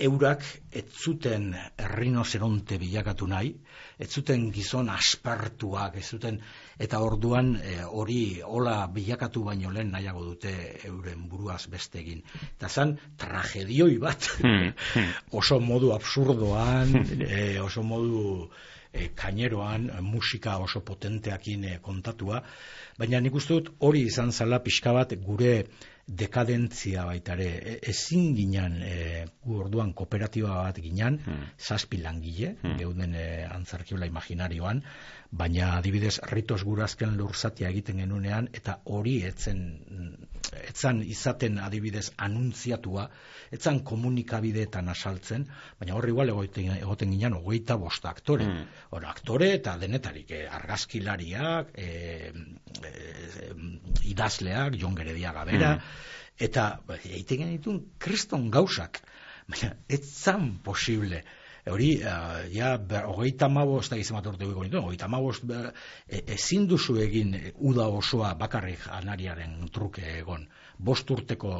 eurak 0.00 0.44
ez 0.72 0.86
zuten 0.96 1.50
errinozeronte 1.76 2.78
bilakatu 2.80 3.28
nahi, 3.28 3.52
ez 4.00 4.08
zuten 4.08 4.48
gizon 4.54 4.88
aspartuak, 4.88 5.98
ez 6.00 6.06
zuten, 6.16 6.40
eta 6.80 7.00
orduan 7.04 7.52
e, 7.60 7.76
hori 7.84 8.40
hola 8.44 8.86
bilakatu 8.94 9.44
baino 9.44 9.70
lehen 9.74 9.92
nahiago 9.92 10.24
dute 10.24 10.54
euren 10.88 11.26
buruaz 11.28 11.66
beste 11.72 12.00
egin. 12.00 12.24
Eta 12.56 12.68
zan 12.68 12.96
tragedioi 13.20 13.98
bat, 14.00 14.30
Hmm, 14.40 14.72
hmm. 14.94 15.12
oso 15.40 15.60
modu 15.60 15.92
absurdoan, 15.92 16.94
e, 17.20 17.60
oso 17.60 17.82
modu 17.84 18.48
e, 18.92 19.10
kaineroan, 19.14 19.90
musika 20.02 20.56
oso 20.58 20.80
potenteakin 20.80 21.64
e, 21.64 21.78
kontatua, 21.84 22.42
baina 22.98 23.20
nik 23.20 23.36
uste 23.36 23.58
dut 23.58 23.72
hori 23.86 24.06
izan 24.08 24.32
zala 24.32 24.62
pixka 24.64 24.92
bat 24.96 25.14
gure 25.24 25.54
dekadentzia 26.10 27.04
baita 27.06 27.36
ere, 27.36 27.50
E- 27.70 27.78
ezin 27.92 28.32
ginen, 28.34 28.80
e, 28.82 29.26
gu 29.44 29.60
orduan 29.62 29.92
kooperatiba 29.92 30.56
bat 30.64 30.80
ginen, 30.82 31.20
zazpi 31.58 32.00
langile, 32.02 32.56
geuden 32.80 33.14
e, 33.14 33.26
antzarkiola 33.46 34.08
imaginarioan, 34.10 34.82
baina 35.30 35.76
adibidez 35.78 36.18
ritos 36.30 36.62
gurazken 36.66 37.14
lurzatia 37.16 37.68
egiten 37.70 38.00
genunean, 38.02 38.48
eta 38.56 38.80
hori 38.90 39.20
etzen, 39.28 39.60
etzan 40.66 41.02
izaten 41.06 41.60
adibidez 41.62 42.08
anuntziatua, 42.26 43.06
etzan 43.54 43.80
komunikabideetan 43.86 44.90
asaltzen, 44.90 45.46
baina 45.78 45.94
hor 45.94 46.08
igual 46.10 46.32
egoten, 46.34 46.72
egoten 46.80 47.14
ginen 47.14 47.38
hogeita 47.38 47.78
bost 47.78 48.06
aktore. 48.10 48.48
Hor, 48.90 49.06
aktore 49.06 49.52
eta 49.54 49.76
denetarik, 49.78 50.30
eh, 50.34 50.46
argazkilariak, 50.50 51.70
eh, 51.78 52.32
eh, 52.90 53.52
idazleak, 54.10 54.78
Jon 54.82 54.98
Geredia 54.98 55.32
Gabera, 55.36 55.76
eta 56.38 56.80
ba, 56.86 56.98
egiten 57.04 57.44
genitun 57.44 57.84
kriston 57.98 58.50
gauzak. 58.50 59.02
Baina, 59.50 59.76
ez 59.88 60.02
zan 60.06 60.56
posible. 60.64 61.22
Hori, 61.68 61.90
uh, 62.00 62.46
ja, 62.54 62.70
hogeita 63.10 63.50
mabost, 63.52 63.92
da 63.92 63.98
gizem 64.00 64.16
bat 64.16 64.28
urte 64.30 64.46
goiko 64.46 64.64
nituen, 64.64 64.86
hogeita 64.86 65.08
mabost, 65.12 65.44
e, 66.08 66.22
ezin 66.32 66.64
duzu 66.70 66.96
egin 67.02 67.34
e, 67.36 67.52
uda 67.68 67.84
osoa 67.92 68.32
bakarrik 68.40 68.86
anariaren 68.96 69.58
truke 69.72 70.06
egon. 70.18 70.46
Bost 70.78 71.10
urteko, 71.12 71.52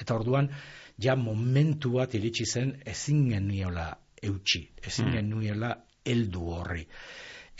eta 0.00 0.16
orduan, 0.16 0.48
ja 0.96 1.16
momentu 1.16 1.98
bat 1.98 2.14
iritsi 2.16 2.46
zen 2.46 2.76
ezin 2.86 3.26
genuela 3.34 3.90
eutxi, 4.24 4.62
ezin 4.86 5.12
genuela 5.12 5.74
heldu 6.08 6.48
horri. 6.56 6.86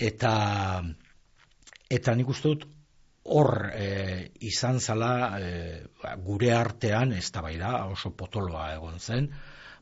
Eta, 0.01 0.33
eta 1.91 2.15
nik 2.17 2.33
uste 2.33 2.55
dut, 2.55 2.65
hor 3.25 3.71
e, 3.73 4.31
izan 4.45 4.81
zala 4.81 5.13
e, 5.41 5.51
ba, 6.03 6.17
gure 6.21 6.53
artean 6.53 7.13
ez 7.17 7.29
da 7.33 7.43
bai 7.45 7.57
da, 7.61 7.77
oso 7.93 8.13
potoloa 8.17 8.71
egon 8.75 8.99
zen, 9.01 9.29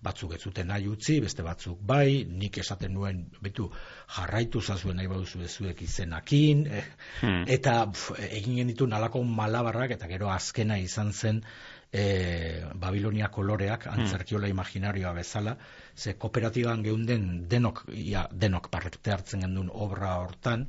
batzuk 0.02 0.34
ez 0.34 0.40
zuten 0.42 0.68
nahi 0.72 0.88
utzi, 0.90 1.20
beste 1.22 1.44
batzuk 1.46 1.82
bai, 1.86 2.24
nik 2.28 2.58
esaten 2.58 2.92
nuen, 2.94 3.22
betu, 3.42 3.68
jarraitu 4.16 4.60
zazuen 4.60 4.98
nahi 4.98 5.10
baduzu 5.10 5.42
ezuek 5.46 5.82
izenakin, 5.86 6.64
e, 6.66 6.82
eta 7.56 7.76
pf, 7.92 8.18
egin 8.30 8.58
genitu 8.62 8.88
nalako 8.90 9.22
malabarrak, 9.22 9.94
eta 9.98 10.10
gero 10.10 10.30
azkena 10.34 10.78
izan 10.82 11.12
zen, 11.12 11.42
e, 11.92 12.04
Babilonia 12.82 13.28
koloreak, 13.30 13.86
antzerkiola 13.92 14.50
imaginarioa 14.50 15.12
bezala, 15.16 15.56
ze 15.94 16.16
kooperatiban 16.18 16.82
geunden 16.82 17.28
denok, 17.48 17.84
ia, 17.94 18.26
denok 18.32 18.70
parte 18.70 19.12
hartzen 19.12 19.46
gendun 19.46 19.70
obra 19.70 20.16
hortan, 20.24 20.66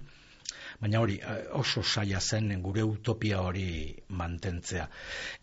baina 0.80 1.00
hori 1.02 1.18
eh, 1.20 1.48
oso 1.60 1.84
saia 1.84 2.20
zen 2.20 2.62
gure 2.62 2.82
utopia 2.82 3.42
hori 3.42 3.96
mantentzea. 4.10 4.88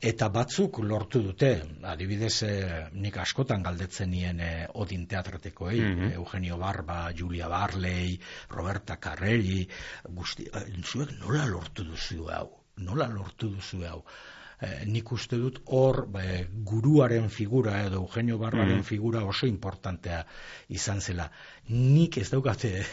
Eta 0.01 0.29
batzuk 0.29 0.79
lortu 0.85 1.23
dute, 1.23 1.53
adibidez 1.83 2.43
eh, 2.43 2.89
nik 2.93 3.17
askotan 3.19 3.63
galdetzen 3.63 4.11
nien 4.11 4.41
eh, 4.41 4.67
Odin 4.75 5.07
teatretekoei, 5.07 5.81
Mhm. 5.81 6.13
Eugenio 6.17 6.57
Barba, 6.59 7.11
Julia 7.17 7.49
Barley, 7.49 8.19
Roberta 8.51 8.97
Carrelli, 8.97 9.67
guzti, 10.09 10.45
eh, 10.53 10.67
zuek 10.85 11.17
nola 11.21 11.47
lortu 11.47 11.85
duzu 11.85 12.29
hau? 12.29 12.49
Nola 12.79 13.07
lortu 13.09 13.49
duzu 13.51 13.85
hau? 13.87 14.05
Eh, 14.61 14.83
nik 14.85 15.09
uste 15.13 15.39
dut 15.41 15.63
hor 15.73 16.03
eh, 16.21 16.43
guruaren 16.69 17.31
figura 17.33 17.79
edo 17.87 18.03
Eugenio 18.03 18.37
Barbaren 18.39 18.83
figura 18.85 19.23
oso 19.25 19.47
importantea 19.49 20.27
izan 20.69 21.01
zela. 21.01 21.31
Nik 21.69 22.19
ez 22.21 22.27
daukate, 22.29 22.85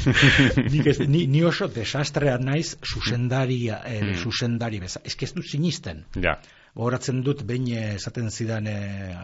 nik 0.74 0.86
ez, 0.90 0.98
ni, 1.06 1.26
ni 1.30 1.44
oso 1.46 1.68
desastrea 1.68 2.34
naiz 2.42 2.74
zuzendaria, 2.82 3.78
eh, 3.86 4.16
zuzendari 4.18 4.80
beza. 4.82 5.00
Ez 5.04 5.14
ez 5.22 5.32
du 5.34 5.42
sinisten. 5.42 6.04
Ja. 6.20 6.38
gogoratzen 6.74 7.20
dut 7.22 7.44
behin 7.46 7.68
eh, 7.70 7.94
esaten 7.94 8.30
zidan 8.34 8.66
e, 8.66 8.74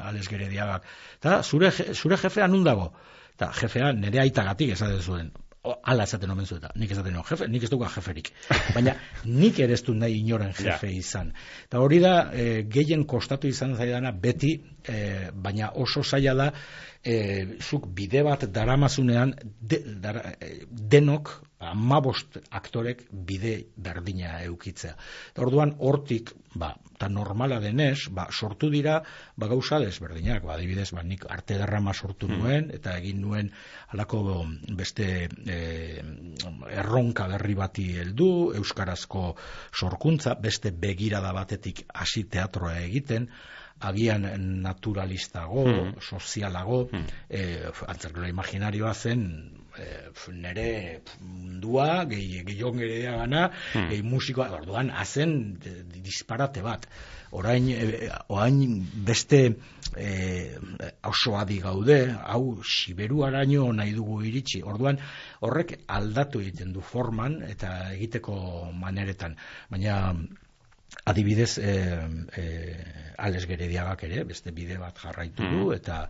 Alex 0.07 0.29
Gerediagak. 0.31 0.85
Eta 1.19 1.43
zure, 1.43 1.73
je- 1.75 1.95
zure 1.95 2.17
jefea 2.17 2.47
nun 2.47 2.63
dago? 2.65 2.93
Eta 3.35 3.51
jefea 3.61 3.93
nire 3.93 4.21
aitagatik 4.23 4.71
esaten 4.77 5.03
zuen. 5.03 5.33
Ala 5.61 6.07
esaten 6.09 6.31
omen 6.33 6.47
zueta. 6.49 6.71
Nik 6.81 6.93
esaten 6.95 7.13
no, 7.13 7.23
jefe, 7.29 7.47
nik 7.53 7.65
ez 7.67 7.69
dugu 7.69 7.85
jeferik. 7.93 8.31
Baina 8.73 8.95
nik 9.29 9.59
ere 9.61 9.77
ez 9.77 9.83
du 9.85 9.93
nahi 9.95 10.17
inoren 10.23 10.55
jefe 10.57 10.89
izan. 10.97 11.35
Eta 11.67 11.83
hori 11.85 11.99
da, 12.01 12.15
e, 12.33 12.63
gehien 12.77 13.05
kostatu 13.05 13.51
izan 13.51 13.75
zaidana 13.77 14.15
beti, 14.23 14.55
e, 14.89 15.31
baina 15.35 15.73
oso 15.75 16.03
zaila 16.03 16.35
da, 16.35 16.49
e, 17.03 17.59
zuk 17.61 17.87
bide 17.97 18.23
bat 18.27 18.45
daramazunean 18.53 19.35
de, 19.61 19.81
dara, 20.01 20.35
e, 20.41 20.67
denok 20.69 21.33
amabost 21.61 22.39
aktorek 22.57 23.03
bide 23.13 23.53
berdina 23.77 24.39
eukitzea. 24.47 24.95
Eta 25.33 25.43
orduan 25.45 25.75
hortik, 25.85 26.33
ba, 26.57 26.71
eta 26.95 27.09
normala 27.13 27.59
denez, 27.61 28.09
ba, 28.17 28.27
sortu 28.33 28.71
dira, 28.73 28.99
ba, 29.37 29.49
gauza 29.51 29.81
desberdinak, 29.83 30.45
ba, 30.47 30.57
adibidez, 30.57 30.89
ba, 30.97 31.05
nik 31.05 31.27
arte 31.29 31.59
derrama 31.61 31.93
sortu 31.93 32.31
nuen, 32.33 32.71
eta 32.73 32.97
egin 33.01 33.21
nuen 33.21 33.53
halako 33.93 34.23
beste 34.77 35.29
e, 35.29 35.61
erronka 36.81 37.29
berri 37.35 37.57
bati 37.59 37.87
heldu, 38.01 38.31
euskarazko 38.57 39.35
sorkuntza, 39.77 40.39
beste 40.41 40.73
begirada 40.73 41.35
batetik 41.37 41.85
hasi 41.93 42.25
teatroa 42.25 42.79
egiten, 42.87 43.29
agian 43.81 44.27
naturalistago, 44.63 45.65
sozialago, 46.01 46.89
eh, 47.29 47.71
antzerkero 47.89 48.29
imaginarioa 48.29 48.95
zen 48.95 49.25
eh, 49.79 50.11
nere 50.33 51.01
mundua, 51.21 52.05
gehi, 52.11 52.43
gehiago 52.45 52.73
gerea 52.79 53.17
gana, 53.23 53.47
gehi 53.75 54.03
musikoa, 54.03 54.51
orduan, 54.61 54.91
hazen 54.91 55.33
eh, 55.65 55.81
disparate 56.03 56.63
bat. 56.63 56.87
Orain, 57.31 57.69
eh, 57.71 58.11
orain 58.29 58.81
beste 59.07 59.41
eh, 59.97 60.59
oso 61.07 61.37
adi 61.39 61.61
gaude, 61.63 61.99
hau 62.27 62.59
siberuaraino 62.67 63.69
nahi 63.73 63.95
dugu 63.95 64.21
iritsi. 64.27 64.65
Orduan, 64.67 64.99
horrek 65.47 65.77
aldatu 65.87 66.43
egiten 66.43 66.75
du 66.75 66.83
forman 66.83 67.41
eta 67.47 67.93
egiteko 67.95 68.35
maneretan. 68.75 69.37
Baina, 69.71 70.01
adibidez 71.11 71.59
e, 71.59 71.75
e, 72.37 72.45
Alex 73.21 73.47
Gerediagak 73.51 74.05
ere 74.09 74.25
beste 74.25 74.53
bide 74.57 74.79
bat 74.81 74.99
jarraitu 74.99 75.49
du 75.53 75.73
eta 75.77 76.05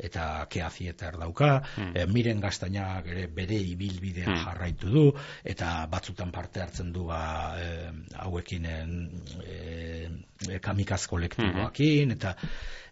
eta 0.00 0.46
keazietar 0.50 1.18
dauka, 1.20 1.50
e, 1.92 2.06
miren 2.10 2.40
gaztainak 2.40 3.06
ere 3.12 3.26
bere 3.34 3.60
ibilbidea 3.74 4.40
jarraitu 4.44 4.90
du, 4.90 5.04
eta 5.44 5.86
batzutan 5.92 6.32
parte 6.34 6.62
hartzen 6.64 6.92
du 6.92 7.06
ba, 7.10 7.22
e, 7.60 7.70
hauekin 8.24 8.66
e, 8.66 10.58
kamikaz 10.64 11.06
kolektiboakin, 11.10 12.16
eta 12.16 12.34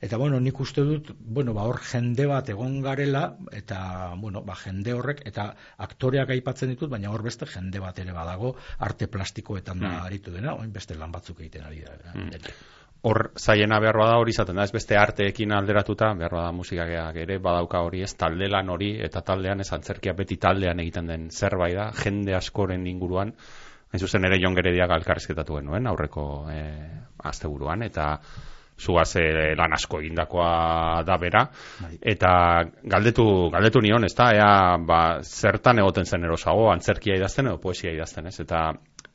eta 0.01 0.19
bueno, 0.21 0.39
nik 0.41 0.61
uste 0.63 0.85
dut, 0.87 1.11
bueno, 1.19 1.55
ba, 1.57 1.65
hor 1.67 1.81
jende 1.83 2.29
bat 2.31 2.49
egon 2.53 2.79
garela, 2.85 3.25
eta, 3.53 3.81
bueno, 4.21 4.45
ba, 4.47 4.55
jende 4.61 4.95
horrek, 4.95 5.25
eta 5.27 5.51
aktoreak 5.89 6.31
aipatzen 6.37 6.71
ditut, 6.75 6.91
baina 6.93 7.11
hor 7.11 7.25
beste 7.27 7.49
jende 7.51 7.83
bat 7.83 7.99
ere 7.99 8.15
badago, 8.15 8.55
arte 8.79 9.09
plastikoetan 9.11 9.83
da 9.83 9.95
aritu 10.05 10.35
dena, 10.35 10.55
oin 10.55 10.71
beste 10.75 10.95
lan 10.99 11.15
batzuk 11.15 11.41
egiten 11.43 11.67
ari 11.67 11.83
da. 11.87 11.99
dena. 12.15 12.59
Hor 13.07 13.31
zaiena 13.39 13.79
behar 13.79 13.97
bada 14.01 14.17
hori 14.19 14.33
izaten 14.35 14.57
da, 14.59 14.65
ez 14.67 14.75
beste 14.75 14.97
arteekin 14.99 15.53
alderatuta, 15.55 16.11
behar 16.19 16.33
bada 16.35 16.51
musikak 16.53 17.17
ere 17.23 17.39
badauka 17.39 17.85
hori, 17.87 18.03
ez 18.03 18.15
talde 18.19 18.49
lan 18.51 18.73
hori, 18.75 18.91
eta 19.07 19.23
taldean 19.23 19.63
ez 19.63 19.69
antzerkia 19.73 20.17
beti 20.19 20.37
taldean 20.43 20.83
egiten 20.83 21.07
den 21.07 21.29
zerbait 21.31 21.77
da, 21.79 21.93
jende 22.03 22.35
askoren 22.35 22.87
inguruan, 22.91 23.31
hain 23.93 24.03
zuzen 24.03 24.27
ere 24.27 24.41
Jon 24.43 24.57
Gerediak 24.59 24.91
alkarrizketatu 24.99 25.61
genuen, 25.61 25.87
aurreko 25.87 26.25
e, 26.51 26.63
asteburuan, 27.31 27.87
eta 27.87 28.09
zugaz 28.79 29.13
e, 29.21 29.55
lan 29.59 29.79
asko 29.79 30.03
egindakoa 30.03 30.51
da 31.07 31.17
bera, 31.23 31.45
eta 32.03 32.33
galdetu, 32.83 33.29
galdetu 33.55 33.83
nion, 33.85 34.05
ez 34.11 34.15
da, 34.19 34.33
ea, 34.35 34.51
ba, 34.91 35.01
zertan 35.23 35.79
egoten 35.85 36.07
zen 36.07 36.27
erosago, 36.27 36.67
antzerkia 36.73 37.17
idazten 37.19 37.47
edo 37.47 37.63
poesia 37.63 37.95
idazten, 37.95 38.27
ez, 38.27 38.41
eta 38.43 38.73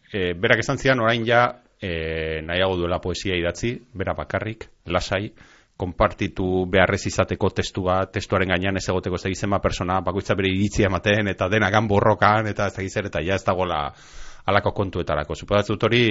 e, 0.07 0.31
berak 0.39 0.63
esan 0.63 0.79
zidan 0.79 1.03
orain 1.03 1.27
ja 1.27 1.49
e, 1.84 2.41
nahiago 2.47 2.77
duela 2.79 3.01
poesia 3.03 3.36
idatzi, 3.36 3.73
bera 3.93 4.15
bakarrik, 4.15 4.69
lasai, 4.88 5.34
konpartitu 5.77 6.65
beharrez 6.71 7.01
izateko 7.09 7.49
testua, 7.57 8.03
testuaren 8.13 8.53
gainean 8.53 8.77
ez 8.79 8.86
egoteko 8.88 9.17
ez 9.19 9.25
egizema 9.31 9.59
persona, 9.59 9.99
bakoitza 10.05 10.38
bere 10.39 10.51
iritzia 10.53 10.88
ematen, 10.88 11.27
eta 11.34 11.49
denagan 11.51 11.89
borrokan, 11.89 12.47
eta 12.47 12.69
ez 12.71 12.77
egizer, 12.86 13.09
eta 13.09 13.23
ja 13.25 13.36
ez 13.36 13.43
dagoela 13.43 13.81
alako 14.47 14.71
kontuetarako. 14.77 15.36
Suposatzut 15.36 15.84
hori, 15.89 16.05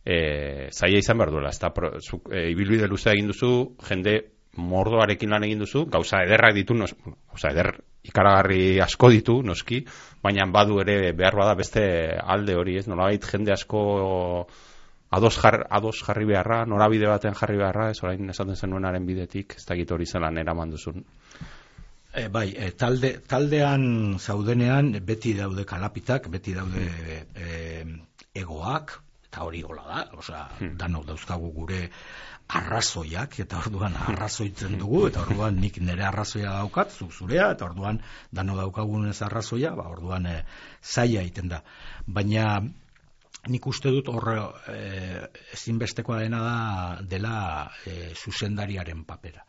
e, 0.00 0.16
zaila 0.70 1.02
izan 1.02 1.20
behar 1.20 1.34
duela, 1.34 1.52
ez 1.52 1.60
da, 1.60 1.72
pro, 1.74 1.92
zu, 2.00 2.22
e, 2.30 2.46
ibilbide 2.54 2.88
luzea 2.88 3.12
egin 3.12 3.28
duzu, 3.32 3.52
jende 3.90 4.16
mordoarekin 4.56 5.34
lan 5.34 5.44
egin 5.44 5.60
duzu, 5.60 5.84
gauza 5.92 6.22
ederrak 6.24 6.54
ditu, 6.56 6.78
nos, 6.78 6.94
gauza 7.04 7.52
eder 7.52 7.74
ikaragarri 8.06 8.78
asko 8.80 9.10
ditu, 9.12 9.40
noski, 9.44 9.82
baina 10.24 10.46
badu 10.54 10.78
ere 10.80 11.12
behar 11.12 11.36
bada 11.36 11.58
beste 11.58 11.84
alde 12.22 12.56
hori, 12.56 12.78
ez, 12.80 12.86
nolabait 12.88 13.28
jende 13.28 13.52
asko 13.52 13.82
ados, 15.10 15.36
jar, 15.38 15.66
ados 15.70 16.02
jarri 16.02 16.24
beharra, 16.24 16.64
norabide 16.66 17.06
baten 17.06 17.34
jarri 17.34 17.56
beharra, 17.60 17.90
ez 17.90 18.02
orain 18.02 18.30
esaten 18.30 18.56
zenuenaren 18.56 19.06
bidetik, 19.06 19.56
ez 19.58 19.64
dakit 19.66 19.90
hori 19.90 20.06
zelan 20.06 20.38
eraman 20.38 20.74
duzun. 20.74 21.04
E, 22.16 22.28
bai, 22.32 22.48
e, 22.56 22.70
talde, 22.72 23.18
taldean 23.28 24.16
zaudenean 24.18 24.94
beti 25.04 25.34
daude 25.36 25.66
kalapitak, 25.68 26.30
beti 26.32 26.54
daude 26.56 26.86
e, 27.34 27.84
egoak, 28.34 28.96
eta 29.28 29.44
hori 29.44 29.60
hola 29.66 29.84
da, 29.90 30.06
osea, 30.16 30.46
danok 30.80 31.04
dauzkagu 31.10 31.52
gure 31.52 31.82
arrazoiak, 32.56 33.40
eta 33.42 33.58
orduan 33.58 33.96
arrazoitzen 33.98 34.78
dugu, 34.80 35.06
eta 35.10 35.24
orduan 35.26 35.58
nik 35.60 35.80
nire 35.82 36.06
arrazoia 36.06 36.54
daukat, 36.60 36.94
zuk 36.94 37.12
zurea, 37.12 37.50
eta 37.56 37.66
orduan 37.66 38.00
dano 38.32 38.56
daukagun 38.56 39.10
ez 39.10 39.18
arrazoia, 39.26 39.74
ba, 39.76 39.88
orduan 39.92 40.30
e, 40.30 40.36
zaila 40.80 41.24
egiten 41.26 41.50
da. 41.52 41.60
Baina 42.06 42.46
nik 43.48 43.66
uste 43.66 43.90
dut 43.94 44.08
horre 44.10 44.36
e, 44.72 44.80
ezinbestekoa 45.54 46.20
dena 46.24 46.40
da 46.42 46.56
dela 47.02 47.36
e, 47.86 48.12
zuzendariaren 48.14 49.04
papera. 49.04 49.44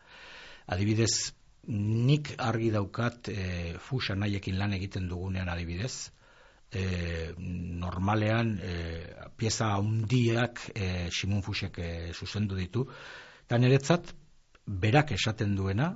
Adibidez, 0.68 1.32
nik 1.68 2.34
argi 2.38 2.70
daukat 2.72 3.30
e, 3.32 3.42
fusa 3.82 4.14
nahiekin 4.14 4.58
lan 4.58 4.76
egiten 4.76 5.08
dugunean 5.08 5.48
adibidez, 5.48 6.10
e, 6.70 7.34
normalean 7.38 8.58
e, 8.62 8.74
pieza 9.36 9.72
handiak 9.76 10.68
e, 10.74 11.08
Simon 11.10 11.42
Fusek 11.42 11.78
e, 11.78 11.90
zuzendu 12.12 12.56
ditu, 12.58 12.84
eta 13.46 13.58
niretzat 13.58 14.12
berak 14.66 15.12
esaten 15.16 15.56
duena, 15.56 15.94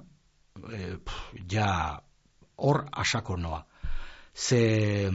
e, 0.56 0.96
pff, 0.96 1.44
ja 1.52 1.68
hor 2.56 2.84
asako 3.04 3.36
noa. 3.36 3.62
Ze 4.32 5.10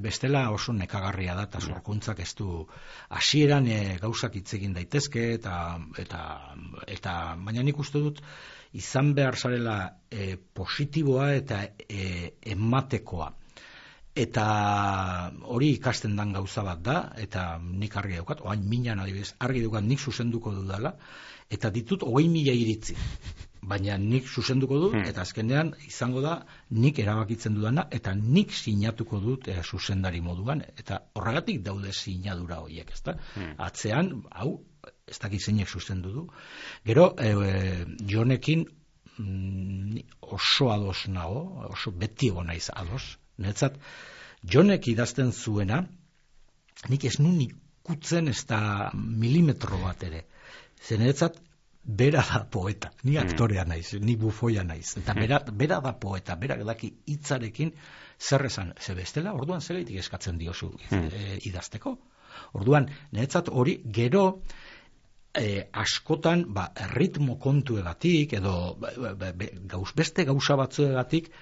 bestela 0.00 0.50
oso 0.50 0.72
nekagarria 0.72 1.34
da 1.34 1.46
eta 1.48 1.60
sorkuntzak 1.60 2.20
ez 2.20 2.32
du 2.38 2.66
hasieran 3.10 3.66
e, 3.66 3.98
gauzak 4.00 4.36
hitz 4.38 4.54
egin 4.58 4.74
daitezke 4.76 5.32
eta 5.34 5.78
eta 5.98 6.22
eta 6.86 7.12
baina 7.44 7.62
nik 7.62 7.78
uste 7.78 7.98
dut 7.98 8.22
izan 8.72 9.12
behar 9.14 9.36
zarela 9.36 9.76
e, 10.10 10.36
positiboa 10.36 11.32
eta 11.34 11.62
e, 11.88 12.32
ematekoa. 12.54 13.32
Eta 14.12 14.46
hori 15.48 15.70
ikasten 15.78 16.16
dan 16.16 16.32
gauza 16.36 16.62
bat 16.64 16.80
da 16.84 16.96
eta 17.16 17.58
nik 17.58 17.96
argi 17.96 18.18
daukat 18.20 18.42
oain 18.44 18.66
minan 18.68 19.00
adibidez 19.00 19.34
argi 19.40 19.62
daukat 19.64 19.84
nik 19.84 20.00
zuzenduko 20.00 20.52
dudala 20.52 20.96
eta 21.50 21.70
ditut 21.70 22.04
hogei 22.04 22.28
mila 22.28 22.52
iritzi 22.52 22.96
baina 23.62 23.96
nik 23.98 24.26
zuzenduko 24.26 24.78
dut 24.82 24.96
eta 24.98 25.22
azkenean 25.22 25.72
izango 25.86 26.20
da 26.20 26.34
nik 26.70 26.98
erabakitzen 26.98 27.54
dudana 27.54 27.86
eta 27.90 28.14
nik 28.14 28.52
sinatuko 28.52 29.20
dut 29.22 29.48
e, 29.48 29.56
zuzendari 29.62 30.20
moduan 30.20 30.64
eta 30.76 30.98
horregatik 31.14 31.62
daude 31.62 31.92
sinadura 31.92 32.58
horiek 32.64 32.90
ezta? 32.90 33.16
Atzean 33.58 34.12
hau 34.30 34.60
ez 35.06 35.18
dakit 35.22 35.40
zeinek 35.40 35.68
zuzendu 35.68 36.12
du. 36.12 36.26
Gero 36.84 37.12
e, 37.18 37.30
e, 37.30 37.84
jonekin 38.10 38.64
mm, 39.18 39.98
oso 40.20 40.70
ados 40.72 41.06
nago 41.08 41.68
oso 41.70 41.90
beti 41.90 42.30
naiz 42.30 42.68
ados. 42.74 43.18
Netzat, 43.38 43.78
jonek 44.42 44.88
idazten 44.88 45.32
zuena, 45.32 45.86
nik 46.88 47.04
ez 47.04 47.18
nun 47.20 47.40
ikutzen 47.40 48.28
ez 48.28 48.44
da 48.46 48.90
milimetro 48.94 49.78
bat 49.82 50.02
ere. 50.02 50.24
Zenetzat, 50.82 51.38
bera 51.84 52.22
da 52.22 52.44
poeta, 52.44 52.92
ni 53.02 53.16
aktorea 53.18 53.64
naiz, 53.64 53.94
ni 54.00 54.16
bufoia 54.16 54.62
naiz. 54.64 54.96
Eta 54.98 55.14
bera, 55.14 55.40
bera 55.52 55.80
da 55.82 55.92
poeta, 55.98 56.36
bera 56.36 56.56
daki 56.64 56.92
hitzarekin 57.10 57.72
zer 58.20 58.46
esan, 58.46 58.72
ze 58.80 58.94
bestela, 58.94 59.34
orduan 59.34 59.60
zegaitik 59.60 59.98
eskatzen 59.98 60.38
diozu 60.38 60.70
e, 60.90 61.38
idazteko. 61.48 61.96
Orduan, 62.58 62.86
niretzat 63.10 63.50
hori 63.50 63.80
gero 63.84 64.42
e, 65.34 65.66
askotan 65.72 66.44
ba, 66.54 66.68
ritmo 66.94 67.38
kontuegatik 67.38 68.36
edo 68.38 68.76
ba, 68.78 68.92
ba, 68.96 69.32
be, 69.32 69.50
gauz, 69.74 69.90
beste 69.96 70.24
gauza 70.28 70.56
batzuegatik 70.60 71.32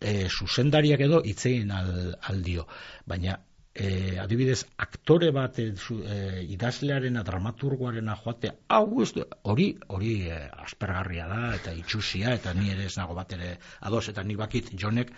e, 0.00 0.26
zuzendariak 0.28 1.06
edo 1.06 1.22
hitz 1.24 1.44
egin 1.46 1.70
al, 1.70 2.16
aldio. 2.32 2.66
Baina 3.06 3.38
e, 3.78 4.18
adibidez, 4.18 4.64
aktore 4.82 5.30
bat 5.34 5.58
e, 5.62 5.68
idazlearena, 6.50 7.22
dramaturgoarena 7.26 8.16
joatea, 8.18 8.54
hau 8.74 9.02
ez 9.04 9.12
hori, 9.42 9.68
hori 9.94 10.12
e, 10.26 10.38
aspergarria 10.64 11.28
da, 11.30 11.40
eta 11.56 11.74
itxusia, 11.78 12.34
eta 12.34 12.54
ni 12.58 12.72
ere 12.74 12.88
ez 12.90 12.96
nago 12.98 13.14
bat 13.18 13.32
ere 13.38 13.54
ados, 13.86 14.08
eta 14.10 14.24
ni 14.26 14.36
bakit 14.38 14.72
jonek 14.74 15.12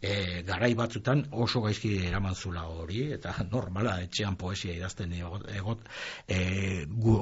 e, 0.00 0.42
garai 0.48 0.72
batzutan 0.78 1.26
oso 1.32 1.62
gaizki 1.66 1.92
eraman 2.08 2.34
zula 2.34 2.64
hori, 2.72 3.04
eta 3.18 3.36
normala 3.54 3.98
etxean 4.06 4.40
poesia 4.40 4.74
idazten 4.76 5.12
egot, 5.20 5.48
egot 5.52 5.86
e, 6.26 6.40
gu, 6.88 7.18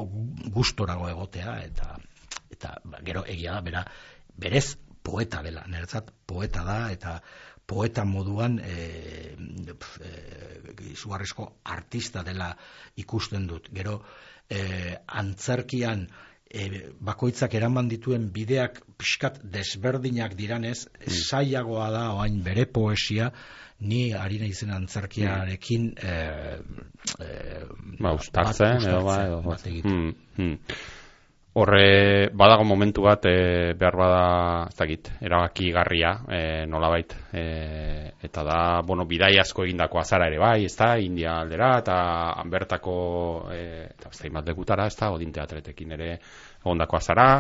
gustorago 0.55 1.11
egotea, 1.11 1.59
eta 1.67 1.95
eta 2.55 2.77
ba, 2.85 3.03
gero 3.03 3.25
egia 3.27 3.57
da, 3.57 3.63
bera, 3.67 3.83
berez 4.39 4.77
poeta 5.05 5.43
dela, 5.45 5.67
niretzat 5.69 6.13
poeta 6.27 6.63
da, 6.65 6.79
eta 6.95 7.19
poeta 7.67 8.05
moduan 8.05 8.59
e, 8.59 9.35
izugarrizko 10.91 11.49
artista 11.65 12.23
dela 12.27 12.53
ikusten 13.01 13.49
dut. 13.49 13.71
Gero 13.75 14.01
e, 14.49 14.95
antzerkian 15.07 16.07
e, 16.51 16.69
bakoitzak 17.01 17.55
eraman 17.59 17.89
dituen 17.91 18.31
bideak 18.35 18.81
pixkat 18.99 19.41
desberdinak 19.57 20.37
diranez, 20.39 20.87
mm. 20.87 21.21
saiagoa 21.29 21.91
da 21.95 22.09
oain 22.19 22.43
bere 22.45 22.67
poesia, 22.67 23.31
ni 23.85 24.13
ari 24.15 24.39
naizen 24.41 24.71
antzerkiarekin 24.73 25.89
e, 25.99 26.13
e, 27.21 27.31
ba, 27.99 28.15
ustartzen, 28.15 28.79
edo, 28.81 29.01
ba, 29.07 29.17
edo, 29.27 29.41
bat 29.47 29.67
egiten. 29.71 29.97
Hmm, 29.97 30.15
hmm. 30.37 30.77
Horre, 31.57 32.31
badago 32.35 32.65
momentu 32.67 33.05
bat, 33.07 33.29
e, 33.31 33.75
behar 33.79 33.95
bada, 33.95 34.23
ez 34.73 34.75
dakit, 34.75 35.11
erabaki 35.23 35.69
garria, 35.71 36.11
e, 36.27 36.41
nolabait, 36.67 37.15
e, 37.31 37.45
eta 38.27 38.43
da, 38.43 38.57
bueno, 38.83 39.07
bidai 39.07 39.37
asko 39.39 39.63
egindako 39.63 40.01
azara 40.03 40.27
ere 40.33 40.41
bai, 40.43 40.65
ez 40.67 40.75
da, 40.75 40.97
India 40.99 41.37
aldera, 41.45 41.71
eta 41.79 42.01
hanbertako, 42.43 42.97
e, 43.55 43.63
eta 43.87 44.11
ez 44.11 44.19
da, 44.19 44.27
imat 44.33 44.51
ez 44.51 44.97
da, 44.99 45.13
odin 45.15 45.31
teatretekin 45.31 45.95
ere, 45.95 46.19
ondako 46.65 46.97
azara, 46.97 47.31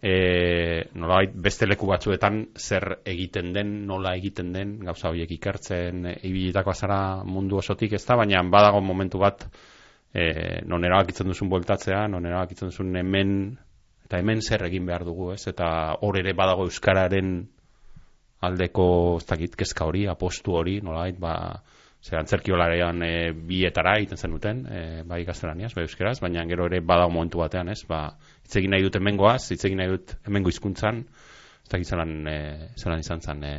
e, 0.00 0.88
nolabait, 0.94 1.36
beste 1.36 1.68
leku 1.68 1.92
batzuetan 1.92 2.46
zer 2.56 3.02
egiten 3.04 3.52
den, 3.52 3.82
nola 3.86 4.16
egiten 4.16 4.50
den, 4.50 4.78
gauza 4.80 5.10
horiek 5.10 5.30
ikertzen, 5.30 6.06
e, 6.06 6.52
azara 6.64 7.22
mundu 7.22 7.58
osotik, 7.58 7.92
ez 7.92 8.06
da, 8.06 8.16
baina 8.16 8.42
badago 8.48 8.80
momentu 8.80 9.18
bat, 9.18 9.44
e, 10.14 10.60
non 10.66 10.84
erabakitzen 10.84 11.28
duzun 11.28 11.50
bueltatzea, 11.52 12.06
non 12.08 12.26
erabakitzen 12.26 12.72
duzun 12.72 12.96
hemen, 12.96 13.32
eta 14.06 14.20
hemen 14.20 14.40
zer 14.42 14.64
egin 14.68 14.86
behar 14.88 15.04
dugu, 15.04 15.32
ez? 15.34 15.44
Eta 15.50 15.68
hor 16.04 16.18
ere 16.20 16.34
badago 16.36 16.66
euskararen 16.68 17.42
aldeko, 18.48 18.88
ez 19.18 19.26
dakit, 19.26 19.56
kezka 19.58 19.88
hori, 19.88 20.06
apostu 20.08 20.54
hori, 20.54 20.78
nolait, 20.84 21.18
ba, 21.18 21.34
zer 22.04 22.20
antzerkiolarean 22.20 23.02
e, 23.02 23.12
bietara 23.48 23.96
egiten 23.98 24.20
zen 24.20 24.36
duten, 24.36 24.64
e, 24.70 24.82
bai 25.08 25.24
gaztelaniaz, 25.26 25.72
bai 25.74 25.84
euskeraz, 25.88 26.18
baina 26.22 26.46
gero 26.48 26.68
ere 26.70 26.80
badago 26.80 27.16
momentu 27.16 27.42
batean, 27.42 27.72
ez? 27.74 27.82
Ba, 27.88 28.04
itzegin 28.46 28.72
nahi 28.74 28.86
dut 28.86 29.00
hemengoaz, 29.00 29.50
itzegin 29.56 29.82
nahi 29.82 29.96
dut 29.96 30.14
hemengo 30.28 30.54
hizkuntzan, 30.54 31.02
ez 31.64 31.72
dakit 31.72 31.90
zelan, 31.90 32.20
e, 32.30 32.36
zelan 32.78 33.02
izan 33.02 33.24
zen 33.24 33.42
e, 33.44 33.56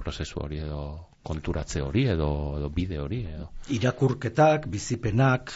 prozesu 0.00 0.40
hori 0.42 0.64
edo 0.64 0.84
konturatze 1.24 1.82
hori 1.82 2.06
edo, 2.12 2.30
edo 2.58 2.70
bide 2.70 3.00
hori 3.00 3.24
edo. 3.32 3.48
Irakurketak, 3.72 4.68
bizipenak, 4.70 5.52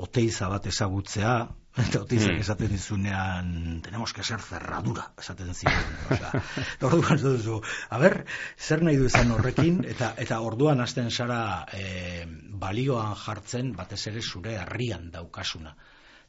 oteiza 0.00 0.48
bat 0.48 0.68
ezagutzea, 0.70 1.34
eta 1.78 2.00
oteizak 2.02 2.34
mm. 2.34 2.42
esaten 2.44 2.72
dizunean, 2.72 3.50
tenemos 3.84 4.12
que 4.12 4.24
ser 4.24 4.40
cerradura, 4.42 5.10
esaten 5.18 5.54
ziren. 5.54 5.94
Osea, 6.10 6.42
orduan 6.88 7.20
duzu, 7.22 7.60
a 7.90 8.00
ber, 8.02 8.24
zer 8.58 8.82
nahi 8.86 8.98
du 9.00 9.06
izan 9.10 9.30
horrekin, 9.34 9.80
eta 9.94 10.12
eta 10.24 10.40
orduan 10.46 10.82
hasten 10.82 11.10
zara 11.10 11.40
e, 11.74 12.26
balioan 12.64 13.14
jartzen, 13.24 13.74
batez 13.78 14.02
ere 14.12 14.22
zure 14.22 14.56
herrian 14.62 15.10
daukasuna. 15.14 15.74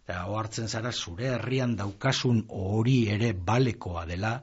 Eta 0.06 0.24
hartzen 0.26 0.70
zara 0.70 0.92
zure 0.92 1.30
herrian 1.36 1.76
daukasun 1.78 2.46
hori 2.50 3.04
ere 3.14 3.34
balekoa 3.34 4.06
dela, 4.10 4.40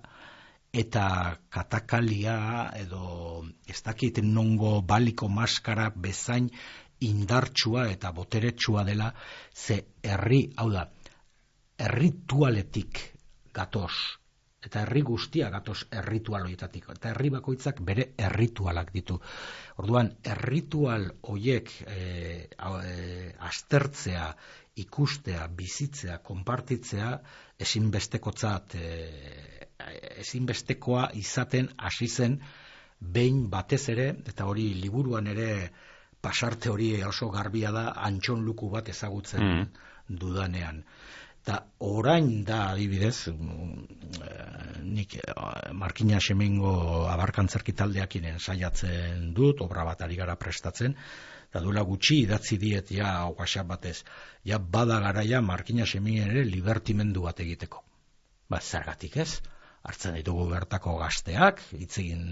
eta 0.78 1.04
katakalia 1.50 2.38
edo 2.78 3.44
ez 3.66 3.80
dakit 3.82 4.20
nongo 4.22 4.78
baliko 4.82 5.28
maskara 5.28 5.88
bezain 5.90 6.50
indartsua 7.00 7.88
eta 7.90 8.12
boteretsua 8.12 8.84
dela 8.84 9.12
ze 9.54 9.80
herri, 10.02 10.40
hau 10.56 10.70
da, 10.70 10.86
erritualetik 11.78 13.02
gatoz 13.54 13.92
eta 14.68 14.82
herri 14.82 15.02
guztia 15.06 15.50
gatoz 15.54 15.84
erritualoietatik 16.00 16.88
eta 16.94 17.12
herri 17.12 17.30
bakoitzak 17.30 17.78
bere 17.86 18.08
erritualak 18.18 18.90
ditu. 18.94 19.18
Orduan, 19.78 20.10
erritual 20.26 21.06
hoiek 21.30 21.70
e, 21.86 21.98
e, 22.50 22.96
aztertzea, 23.50 24.26
ikustea, 24.82 25.46
bizitzea, 25.60 26.18
konpartitzea, 26.26 27.12
ezinbestekotzat 27.66 28.74
e, 28.78 28.88
ezinbestekoa 30.22 31.10
izaten 31.14 31.68
hasi 31.78 32.08
zen 32.08 32.40
behin 32.98 33.44
batez 33.50 33.84
ere 33.94 34.08
eta 34.32 34.46
hori 34.50 34.72
liburuan 34.74 35.26
ere 35.34 35.50
pasarte 36.20 36.70
hori 36.70 36.90
oso 37.06 37.30
garbia 37.30 37.70
da 37.70 37.84
antxon 38.08 38.42
luku 38.44 38.70
bat 38.70 38.88
ezagutzen 38.88 39.44
mm. 39.44 39.66
dudanean. 40.08 40.82
Eta 41.42 41.62
orain 41.86 42.44
da 42.44 42.58
adibidez, 42.72 43.30
mm, 43.30 43.84
nik 44.84 45.14
eh, 45.16 45.22
Markina 45.72 46.18
Semengo 46.20 46.72
abarkantzerki 47.08 47.72
taldeak 47.72 48.16
saiatzen 48.38 49.32
dut, 49.34 49.62
obra 49.62 49.84
bat 49.84 50.02
ari 50.02 50.16
gara 50.16 50.34
prestatzen, 50.36 50.96
eta 51.48 51.62
duela 51.64 51.82
gutxi 51.82 52.18
idatzi 52.24 52.58
diet 52.58 52.90
ja 52.92 53.12
WhatsApp 53.30 53.68
batez, 53.68 54.02
ja 54.44 54.58
bada 54.58 54.98
garaia 55.00 55.40
Markina 55.40 55.86
Semingen 55.86 56.34
ere 56.34 56.44
libertimendu 56.44 57.22
bat 57.22 57.40
egiteko. 57.40 57.84
Ba, 58.50 58.60
zergatik 58.60 59.16
ez? 59.16 59.40
Hartzen 59.88 60.18
ditugu 60.18 60.44
bertako 60.50 60.98
gazteak, 61.00 61.62
itzegin 61.80 62.24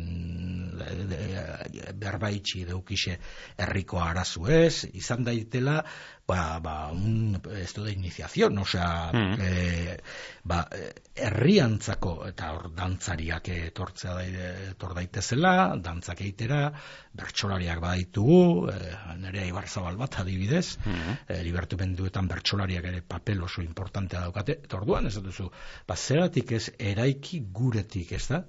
berbaitxi 2.02 2.64
deukise 2.68 3.16
herriko 3.64 4.00
arazu 4.04 4.44
ez, 4.52 4.84
izan 4.92 5.24
daitela, 5.24 5.78
ba, 6.26 6.58
ba, 6.58 6.88
un 6.90 7.40
esto 7.56 7.84
de 7.84 7.92
iniciación, 7.92 8.58
o 8.58 8.64
sea, 8.66 9.10
mm. 9.12 9.34
e, 9.40 9.96
ba, 10.42 10.66
herriantzako 11.14 12.26
eta 12.26 12.50
hor 12.56 12.72
dantzariak 12.74 13.48
etortzea 13.54 14.16
da, 14.16 14.24
etor 14.72 14.96
daitezela, 14.98 15.76
dantzak 15.78 16.24
eitera, 16.26 16.72
bertsolariak 17.16 17.78
baditugu, 17.80 18.66
e, 18.72 18.78
nere 19.22 19.46
Ibarzabal 19.46 20.00
bat 20.00 20.18
adibidez, 20.24 20.78
mm. 20.82 21.14
e, 21.28 21.38
libertumenduetan 21.46 22.26
bertsolariak 22.32 22.90
ere 22.90 23.04
papel 23.06 23.46
oso 23.46 23.62
importantea 23.62 24.26
daukate, 24.26 24.58
eta 24.66 24.80
orduan 24.82 25.06
ez 25.06 25.14
duzu, 25.22 25.46
ba, 25.86 25.94
zeratik 25.94 26.56
ez 26.58 26.66
eraiki 26.76 27.44
guretik, 27.54 28.12
ez 28.18 28.26
da? 28.34 28.42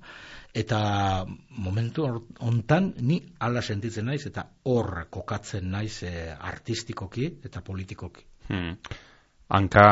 Eta 0.54 1.26
momentu 1.50 2.08
hontan 2.40 2.94
ni 3.02 3.20
hala 3.40 3.62
sentitzen 3.62 4.06
naiz 4.06 4.26
eta 4.30 4.46
hor 4.64 5.08
kokatzen 5.10 5.70
naiz 5.72 6.04
e, 6.04 6.14
artistikoki 6.32 7.28
eta 7.46 7.62
politikoki. 7.62 8.26
Hmm. 8.48 8.78
Hanka 9.48 9.84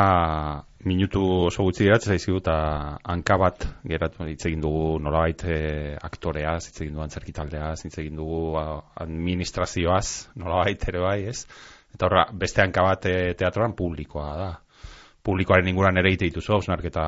minutu 0.84 1.22
oso 1.48 1.64
gutxi 1.64 1.86
dira, 1.86 2.00
zaizu 2.00 2.42
eta 2.42 2.56
hanka 3.04 3.38
bat 3.40 3.68
geratu 3.88 4.28
hitz 4.28 4.44
egin 4.50 4.62
dugu 4.62 4.98
nolabait 5.00 5.46
e, 5.48 5.60
aktorea, 6.04 6.58
hitz 6.60 6.82
egin 6.82 6.94
dugu 6.98 7.06
antzerkitaldea, 7.06 7.72
hitz 7.80 7.98
egin 8.04 8.20
dugu 8.20 8.58
administrazioaz, 8.60 10.36
nolabait 10.36 10.84
ere 10.92 11.06
bai, 11.06 11.20
ez? 11.32 11.46
Eta 11.96 12.10
horra, 12.10 12.26
beste 12.34 12.62
hanka 12.66 12.84
bat 12.84 13.08
e, 13.08 13.16
teatroan 13.40 13.78
publikoa 13.80 14.28
da. 14.42 14.52
Publikoaren 15.26 15.72
inguran 15.72 15.98
ere 15.98 16.12
ite 16.14 16.28
dituzu, 16.28 16.58
hausnarketa 16.58 17.06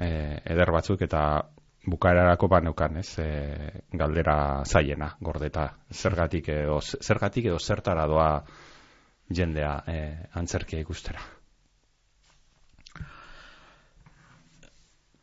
e, 0.00 0.12
eder 0.54 0.70
batzuk, 0.72 1.02
eta 1.02 1.24
bukaerarako 1.86 2.48
ba 2.48 2.60
neukan, 2.60 2.96
ez? 2.96 3.18
E, 3.18 3.82
galdera 3.92 4.64
zaiena, 4.64 5.16
gordeta. 5.20 5.68
Zergatik 5.92 6.48
edo 6.48 6.80
zergatik 6.80 7.46
edo 7.50 7.58
zertara 7.58 8.06
doa 8.06 8.44
jendea 9.32 9.82
e, 9.86 10.28
antzerkia 10.38 10.80
ikustera. 10.80 11.20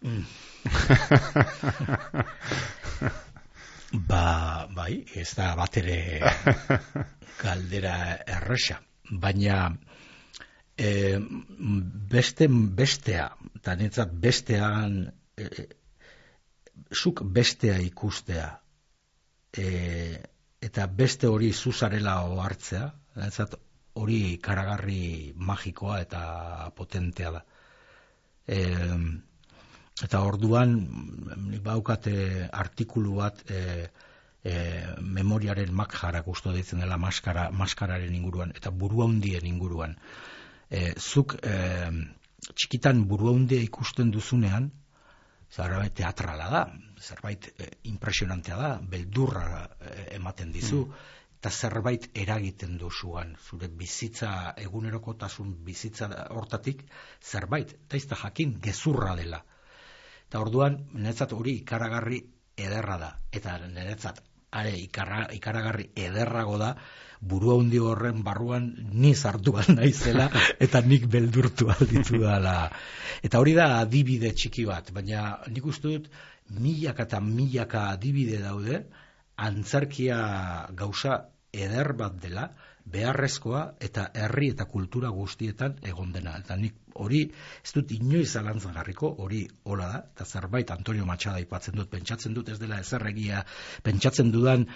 Mm. 0.01 0.24
ba, 4.10 4.68
bai, 4.76 5.05
ez 5.16 5.34
da 5.36 5.55
bat 5.60 5.78
ere 5.82 5.97
galdera 7.39 7.95
erresa, 8.38 8.78
baina 9.12 9.57
e, 10.80 11.20
beste 12.16 12.47
bestea, 12.49 13.28
eta 13.60 13.76
netzat 13.80 14.10
bestean 14.24 15.12
e, 15.36 15.45
zuk 16.94 17.24
bestea 17.24 17.78
ikustea 17.84 18.50
e, 19.58 20.22
eta 20.62 20.88
beste 20.88 21.28
hori 21.28 21.52
zuzarela 21.54 22.20
ohartzea, 22.28 22.90
entzat 23.26 23.56
hori 24.00 24.38
karagarri 24.44 25.34
magikoa 25.36 26.00
eta 26.04 26.22
potentea 26.76 27.32
da. 27.38 27.42
E, 28.48 28.60
eta 30.04 30.22
orduan 30.24 30.76
nik 31.50 31.64
baukate 31.66 32.14
artikulu 32.52 33.18
bat 33.20 33.42
e, 33.52 33.90
e, 34.44 34.54
memoriaren 35.02 35.74
makjarak 35.76 36.28
usto 36.28 36.54
ditzen 36.56 36.84
dela 36.84 36.98
maskara, 36.98 37.50
maskararen 37.52 38.16
inguruan, 38.16 38.54
eta 38.56 38.72
burua 38.72 39.10
hundien 39.10 39.46
inguruan. 39.50 39.98
E, 40.70 40.94
zuk 41.00 41.36
e, 41.44 41.58
txikitan 42.56 43.04
burua 43.10 43.34
hundia 43.36 43.62
ikusten 43.66 44.12
duzunean, 44.16 44.70
zerbait 45.50 45.93
teatrala 45.95 46.50
da, 46.50 46.64
zerbait 47.02 47.50
e, 47.58 47.70
impresionantea 47.89 48.58
da, 48.58 48.70
beldurra 48.91 49.64
e, 49.80 49.93
ematen 50.18 50.52
dizu, 50.54 50.84
eta 51.39 51.50
zerbait 51.50 52.10
eragiten 52.14 52.78
duzuan, 52.78 53.36
zure 53.47 53.70
bizitza 53.82 54.54
egunerokotasun 54.60 55.54
bizitza 55.66 56.10
hortatik, 56.36 56.84
zerbait, 57.24 57.72
eta 57.88 58.02
izta 58.02 58.18
jakin 58.24 58.58
gezurra 58.62 59.16
dela. 59.16 59.39
Eta 60.28 60.41
orduan, 60.43 60.76
niretzat 60.93 61.34
hori 61.34 61.56
ikaragarri 61.62 62.20
ederra 62.60 62.97
da, 63.02 63.14
eta 63.32 63.56
niretzat 63.66 64.20
are 64.52 64.74
ikarra, 64.78 65.24
ikaragarri 65.34 65.89
ederrago 65.95 66.58
da, 66.62 66.74
burua 67.20 67.58
hundi 67.60 67.80
horren 67.84 68.24
barruan 68.24 68.70
ni 68.94 69.14
sartu 69.16 69.52
bat 69.52 69.68
naizela 69.74 70.30
eta 70.66 70.82
nik 70.82 71.08
beldurtu 71.12 71.70
alditu 71.74 72.22
dala. 72.24 72.70
Eta 73.24 73.40
hori 73.40 73.54
da 73.58 73.80
adibide 73.80 74.32
txiki 74.34 74.66
bat, 74.66 74.92
baina 74.96 75.40
nik 75.52 75.66
uste 75.66 75.92
dut 75.92 76.10
milaka 76.60 77.06
eta 77.06 77.20
milaka 77.20 77.90
adibide 77.92 78.40
daude, 78.42 78.84
antzerkia 79.38 80.20
gauza 80.76 81.26
eder 81.54 81.94
bat 81.98 82.16
dela, 82.22 82.50
beharrezkoa 82.90 83.64
eta 83.80 84.10
herri 84.16 84.54
eta 84.56 84.66
kultura 84.66 85.12
guztietan 85.14 85.78
egon 85.86 86.14
dena. 86.16 86.38
Eta 86.40 86.56
nik 86.56 86.89
hori 87.00 87.22
ez 87.64 87.74
dut 87.76 87.91
inoiz 87.95 88.28
zalantzan 88.34 88.76
garriko, 88.78 89.12
hori 89.24 89.41
hola 89.64 89.89
da, 89.93 90.00
eta 90.14 90.26
zerbait 90.26 90.72
Antonio 90.76 91.08
Machada 91.08 91.41
ipatzen 91.43 91.78
dut, 91.80 91.89
pentsatzen 91.91 92.36
dut 92.36 92.50
ez 92.54 92.60
dela 92.62 92.80
ezer 92.84 93.06
egia, 93.12 93.43
pentsatzen 93.84 94.32
dudan 94.36 94.68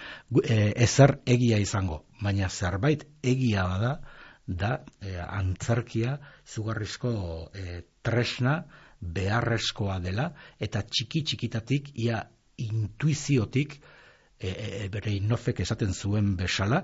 e, 0.43 0.59
ezer 0.87 1.17
egia 1.37 1.59
izango, 1.61 2.03
baina 2.21 2.49
zerbait 2.49 3.05
egia 3.33 3.67
bada, 3.69 3.95
da 4.47 4.77
e, 4.99 5.17
antzerkia 5.23 6.17
zugarrizko 6.47 7.13
e, 7.55 7.81
tresna 8.03 8.61
beharrezkoa 9.03 9.99
dela, 10.03 10.29
eta 10.59 10.83
txiki 10.87 11.23
txikitatik, 11.27 11.91
ia 11.99 12.23
intuiziotik, 12.63 13.79
e, 14.43 14.51
e, 14.83 14.89
bere 14.91 15.13
inofek 15.15 15.61
esaten 15.63 15.93
zuen 15.93 16.33
besala, 16.39 16.83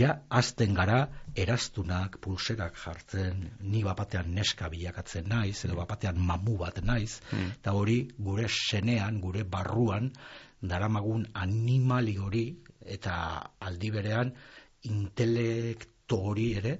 ja 0.00 0.14
azten 0.40 0.74
gara 0.78 1.00
erastunak, 1.44 2.18
pulserak 2.24 2.78
jartzen, 2.80 3.44
ni 3.60 3.84
bapatean 3.84 4.32
neska 4.34 4.70
bilakatzen 4.72 5.28
naiz, 5.28 5.58
edo 5.68 5.76
bapatean 5.82 6.18
mamu 6.30 6.56
bat 6.64 6.80
naiz, 6.82 7.20
hmm. 7.30 7.60
eta 7.60 7.76
hori 7.76 7.98
gure 8.16 8.48
senean, 8.48 9.20
gure 9.20 9.44
barruan, 9.44 10.10
daramagun 10.64 11.28
animali 11.36 12.16
hori, 12.16 12.46
eta 12.96 13.14
aldi 13.68 13.92
berean 13.92 14.32
intelekto 14.88 16.20
hori 16.30 16.50
ere, 16.60 16.78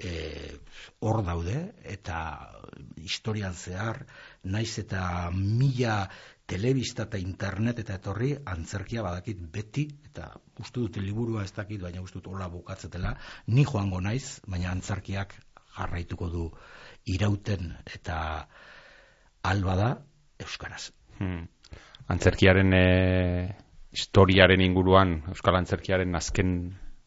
e, 0.00 0.10
hor 1.04 1.20
daude, 1.26 1.60
eta 1.84 2.18
historian 3.00 3.54
zehar, 3.54 4.04
naiz 4.44 4.72
eta 4.80 5.02
mila 5.36 6.02
telebista 6.50 7.06
eta 7.06 7.18
internet 7.20 7.78
eta 7.84 7.96
etorri 8.00 8.32
antzerkia 8.52 9.04
badakit 9.06 9.38
beti 9.54 9.86
eta 10.10 10.32
uste 10.58 10.82
dut 10.82 10.98
liburua 10.98 11.44
ez 11.46 11.52
dakit 11.54 11.80
baina 11.82 12.02
uste 12.02 12.18
dut 12.18 12.32
hola 12.32 12.48
bukatzetela. 12.50 13.14
Ni 13.46 13.64
joango 13.64 14.00
naiz 14.00 14.40
baina 14.46 14.72
antzerkiak 14.74 15.36
jarraituko 15.76 16.28
du 16.30 16.48
irauten 17.06 17.70
eta 17.94 18.18
alba 19.42 19.76
da 19.76 19.90
euskaraz. 20.40 20.90
Hmm. 21.20 21.46
antzerkiaren 22.10 22.72
e, 22.72 22.84
historiaren 23.92 24.62
inguruan 24.64 25.18
euskal 25.34 25.58
antzerkiaren 25.58 26.16
azken 26.16 26.54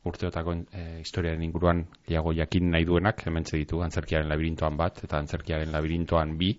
urteotako 0.05 0.53
e, 0.71 0.83
historiaren 1.01 1.41
inguruan 1.43 1.83
gehiago 2.07 2.33
jakin 2.37 2.69
nahi 2.75 2.85
duenak 2.85 3.25
hemen 3.27 3.47
ditu 3.49 3.81
antzerkiaren 3.81 4.29
labirintoan 4.29 4.77
bat 4.77 5.03
eta 5.03 5.17
antzerkiaren 5.17 5.71
labirintoan 5.73 6.37
bi 6.37 6.53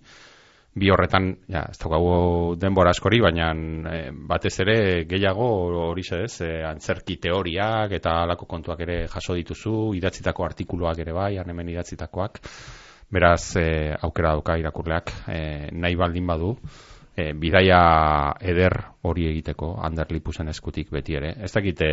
bi 0.74 0.90
horretan, 0.90 1.28
ja, 1.48 1.62
ez 1.70 1.78
daukagu 1.78 2.56
denbora 2.58 2.90
askori, 2.90 3.20
baina 3.22 3.52
e, 3.54 3.98
batez 4.26 4.54
ere 4.64 4.76
gehiago 5.06 5.46
hori 5.90 6.02
ez, 6.18 6.40
e, 6.42 6.64
antzerki 6.66 7.16
teoriak 7.22 7.92
eta 7.94 8.16
alako 8.24 8.48
kontuak 8.50 8.80
ere 8.82 8.96
jaso 9.08 9.36
dituzu, 9.38 9.94
idatzitako 9.94 10.44
artikuluak 10.44 10.98
ere 10.98 11.12
bai, 11.12 11.36
hemen 11.38 11.70
idatzitakoak, 11.76 12.40
beraz 13.10 13.56
e, 13.56 13.94
aukera 14.02 14.34
dauka 14.34 14.58
irakurleak 14.58 15.12
e, 15.28 15.38
nahi 15.70 15.94
baldin 15.94 16.26
badu, 16.26 16.56
e, 17.14 17.32
bidaia 17.38 18.34
eder 18.42 18.74
hori 19.02 19.28
egiteko, 19.30 19.76
Ander 19.78 20.10
Lipusen 20.10 20.50
eskutik 20.50 20.90
beti 20.90 21.14
ere. 21.14 21.36
Ez 21.38 21.52
dakite 21.54 21.90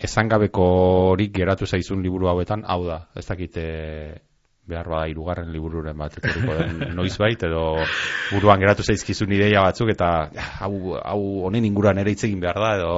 esangabeko 0.00 0.66
horik 1.12 1.32
geratu 1.36 1.66
zaizun 1.66 2.02
liburu 2.02 2.32
hauetan, 2.32 2.64
hau 2.66 2.82
da, 2.88 3.04
ez 3.14 3.26
dakite 3.28 3.64
behar 4.70 4.88
bada 4.88 5.10
irugarren 5.10 5.50
libururen 5.52 5.98
bat 5.98 6.16
etorriko 6.20 6.56
den 6.60 6.94
noiz 6.98 7.16
bait, 7.20 7.42
edo 7.50 7.64
buruan 8.30 8.62
geratu 8.62 8.86
zaizkizun 8.86 9.34
ideia 9.36 9.66
batzuk, 9.66 9.92
eta 9.96 10.30
hau, 10.62 10.96
hau 11.02 11.20
honen 11.50 11.66
inguruan 11.68 12.00
ere 12.02 12.14
hitz 12.14 12.24
egin 12.30 12.40
behar 12.42 12.62
da, 12.62 12.72
edo 12.78 12.94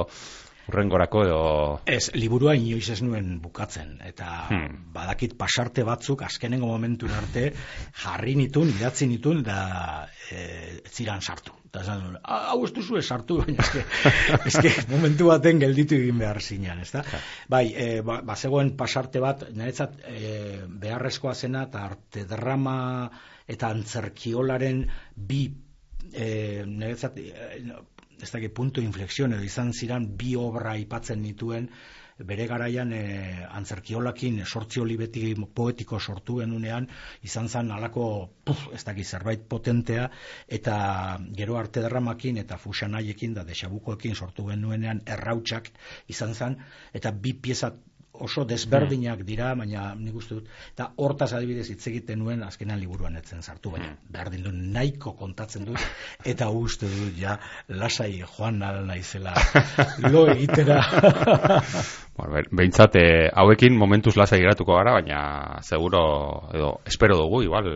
urrengorako 0.72 1.22
edo... 1.26 1.40
Ez, 1.86 2.10
liburua 2.16 2.54
inoiz 2.56 2.88
ez 2.94 3.00
nuen 3.04 3.36
bukatzen, 3.44 3.94
eta 4.08 4.28
hmm. 4.48 4.92
badakit 4.94 5.36
pasarte 5.38 5.84
batzuk, 5.86 6.24
azkenengo 6.24 6.70
momentu 6.70 7.10
arte, 7.12 7.50
jarri 8.02 8.34
nitun, 8.40 8.72
idatzi 8.72 9.08
nitun, 9.10 9.42
da 9.46 9.58
e, 10.32 10.80
ziran 10.88 11.20
sartu. 11.20 11.54
Eta 11.68 11.84
esan 11.84 12.16
hau 12.22 12.58
ez 12.64 12.72
duzu 12.76 13.00
sartu, 13.02 13.38
baina 13.42 13.64
eske, 13.64 13.84
eske 14.50 14.72
momentu 14.92 15.28
baten 15.30 15.60
gelditu 15.62 15.98
egin 16.00 16.22
behar 16.24 16.40
zinean, 16.40 16.80
ez 16.84 16.90
da? 16.94 17.04
Bai, 17.52 17.66
e, 17.72 17.90
ba, 18.06 18.20
ba 18.24 18.36
zegoen 18.36 18.74
pasarte 18.78 19.20
bat, 19.24 19.46
niretzat 19.52 20.00
e, 20.08 20.32
beharrezkoa 20.82 21.34
zena, 21.34 21.66
eta 21.68 21.84
arte 21.90 22.24
drama 22.28 22.78
eta 23.52 23.72
antzerkiolaren 23.74 24.84
bi 25.16 25.46
e, 26.12 26.28
niretzat 26.68 27.18
e, 27.18 27.32
ez 28.22 28.30
da 28.30 28.38
punto 28.54 28.80
inflexión 28.80 29.34
edo 29.34 29.42
izan 29.42 29.72
ziran 29.72 30.06
bi 30.16 30.36
obra 30.36 30.76
aipatzen 30.76 31.22
nituen 31.22 31.68
bere 32.28 32.46
garaian 32.46 32.92
e, 32.92 33.02
antzerkiolakin 33.58 34.42
sortzioli 34.46 34.96
beti 35.00 35.22
poetiko 35.54 35.98
sortu 36.00 36.38
genunean 36.40 36.86
izan 37.22 37.48
zen 37.48 37.70
alako 37.72 38.04
puf, 38.44 38.66
ez 38.74 38.84
daki 38.84 39.04
zerbait 39.04 39.46
potentea 39.48 40.08
eta 40.48 40.76
gero 41.36 41.56
arte 41.58 41.82
derramakin 41.82 42.38
eta 42.44 42.58
fusanaiekin 42.58 43.34
da 43.34 43.44
desabukoekin 43.48 44.14
sortu 44.14 44.46
genuenean 44.50 45.02
errautsak 45.06 45.72
izan 46.08 46.34
zen 46.34 46.58
eta 46.92 47.10
bi 47.12 47.32
pieza 47.32 47.72
oso 48.12 48.44
desberdinak 48.44 49.22
dira, 49.24 49.52
baina 49.56 49.92
nik 49.96 50.16
uste 50.20 50.36
dut, 50.36 50.48
eta 50.74 50.90
hortaz 51.00 51.30
adibidez 51.36 51.68
hitz 51.72 51.86
egiten 51.88 52.20
nuen 52.20 52.42
azkenan 52.44 52.80
liburuan 52.80 53.16
etzen 53.16 53.42
sartu, 53.42 53.72
baina 53.72 53.88
mm. 53.88 54.10
berdin 54.12 54.44
du 54.44 54.52
nahiko 54.52 55.14
kontatzen 55.16 55.64
dut, 55.68 55.80
eta 56.28 56.50
uste 56.52 56.90
dut, 56.90 57.14
ja, 57.18 57.38
lasai 57.68 58.20
joan 58.20 58.60
nal 58.62 58.82
naizela 58.86 59.32
lo 60.10 60.26
egitera. 60.34 60.82
bueno, 62.18 62.44
behintzat, 62.50 63.00
eh, 63.00 63.30
hauekin 63.32 63.78
momentuz 63.78 64.16
lasai 64.20 64.42
geratuko 64.44 64.76
gara, 64.76 64.98
baina 65.00 65.24
seguro, 65.64 66.04
edo, 66.52 66.76
espero 66.86 67.16
dugu, 67.16 67.42
igual, 67.48 67.72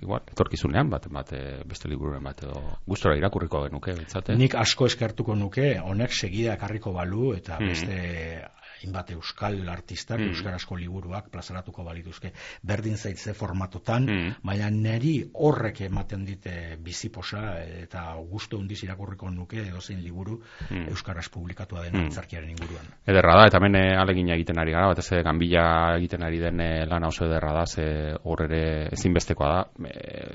igual, 0.00 0.24
etorkizunean 0.32 0.88
bat, 0.90 1.10
bat 1.12 1.36
eh, 1.36 1.60
beste 1.68 1.92
libururen 1.92 2.24
bat, 2.24 2.40
edo 2.48 2.80
gustora 2.88 3.18
irakurriko 3.20 3.66
genuke, 3.68 3.92
behintzat. 4.00 4.32
Nik 4.40 4.56
asko 4.64 4.88
eskertuko 4.88 5.36
nuke, 5.36 5.74
honek 5.84 6.16
segida 6.16 6.56
karriko 6.56 6.96
balu, 6.96 7.34
eta 7.36 7.60
mm. 7.60 7.68
beste 7.68 8.54
hainbat 8.84 9.14
euskal 9.16 9.56
artistak 9.68 10.20
mm. 10.20 10.32
euskarazko 10.34 10.76
liburuak 10.78 11.30
plazaratuko 11.32 11.84
balituzke 11.84 12.32
berdin 12.62 12.96
zaitze 12.96 13.34
formatotan 13.34 14.06
mm. 14.06 14.34
baina 14.44 14.68
neri 14.70 15.16
horrek 15.34 15.80
ematen 15.88 16.24
dite 16.28 16.76
biziposa 16.84 17.56
eta 17.64 18.04
gustu 18.30 18.60
hundiz 18.60 18.82
irakurriko 18.84 19.30
nuke 19.30 19.62
edozein 19.64 20.02
liburu 20.04 20.38
mm. 20.70 20.88
euskaraz 20.92 21.28
publikatua 21.32 21.86
den 21.86 22.04
mm. 22.04 22.50
inguruan 22.50 22.92
ederra 23.06 23.38
da 23.40 23.48
eta 23.48 23.60
hemen 23.60 23.80
eh, 23.80 23.96
alegina 24.00 24.34
egiten 24.34 24.60
ari 24.60 24.76
gara 24.76 24.92
batez 24.92 25.22
ganbila 25.24 25.96
egiten 25.98 26.22
ari 26.22 26.40
den 26.42 26.60
eh, 26.60 26.86
lana 26.90 27.08
oso 27.08 27.26
ederra 27.26 27.52
da 27.52 27.66
ze 27.66 28.14
hor 28.24 28.44
ere 28.44 28.88
ezinbestekoa 28.92 29.48
da 29.48 29.88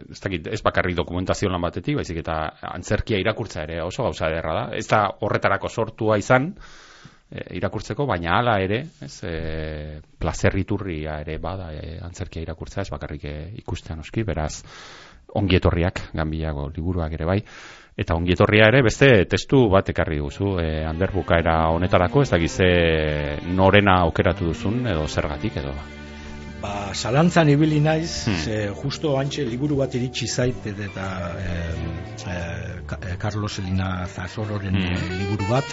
ez 0.09 0.19
dakit 0.19 0.47
ez 0.47 0.61
bakarrik 0.63 0.95
dokumentazio 0.95 1.49
lan 1.49 1.61
batetik 1.61 1.95
baizik 1.95 2.23
eta 2.23 2.41
antzerkia 2.73 3.19
irakurtza 3.19 3.63
ere 3.63 3.81
oso 3.83 4.03
gauza 4.03 4.29
ederra 4.29 4.53
da 4.53 4.67
ez 4.77 4.87
da 4.87 5.05
horretarako 5.21 5.69
sortua 5.69 6.17
izan 6.17 6.53
e, 7.31 7.45
irakurtzeko, 7.57 8.05
baina 8.09 8.37
hala 8.37 8.57
ere, 8.61 8.81
ez, 9.05 9.13
e, 9.23 9.99
plazerriturria 10.19 11.19
ere 11.23 11.37
bada 11.41 11.71
e, 11.73 11.97
antzerkia 12.03 12.43
irakurtzea, 12.43 12.83
ez 12.83 12.93
bakarrik 12.93 13.25
e, 13.25 13.35
ikustean 13.61 14.01
oski, 14.05 14.23
beraz, 14.27 14.63
ongietorriak, 15.39 16.09
ganbiago 16.17 16.69
liburuak 16.75 17.13
ere 17.13 17.27
bai, 17.29 17.39
eta 17.99 18.15
ongietorria 18.15 18.69
ere 18.71 18.81
beste 18.85 19.11
testu 19.29 19.67
bat 19.69 19.89
ekarri 19.93 20.17
duzu, 20.23 20.57
e, 20.61 20.83
ander 20.87 21.13
bukaera 21.13 21.61
honetarako, 21.75 22.23
ez 22.23 22.29
da 22.31 22.41
norena 23.53 24.01
aukeratu 24.07 24.51
duzun, 24.53 24.85
edo 24.87 25.07
zergatik, 25.07 25.57
edo 25.57 25.73
Ba, 26.59 26.91
zalantzan 26.93 27.47
ibili 27.49 27.79
naiz, 27.79 28.25
Hmm. 28.27 28.35
ze 28.43 28.55
justo 28.83 29.17
antxe 29.17 29.45
liburu 29.45 29.77
bat 29.77 29.93
iritsi 29.95 30.27
zait 30.27 30.65
eta 30.67 31.35
Ka- 32.89 32.97
eh, 33.01 33.15
Carlos 33.17 33.59
Elina 33.59 34.05
Zazororen 34.07 34.75
Hmm. 34.75 34.93
eh, 34.93 35.17
liburu 35.19 35.45
bat, 35.49 35.63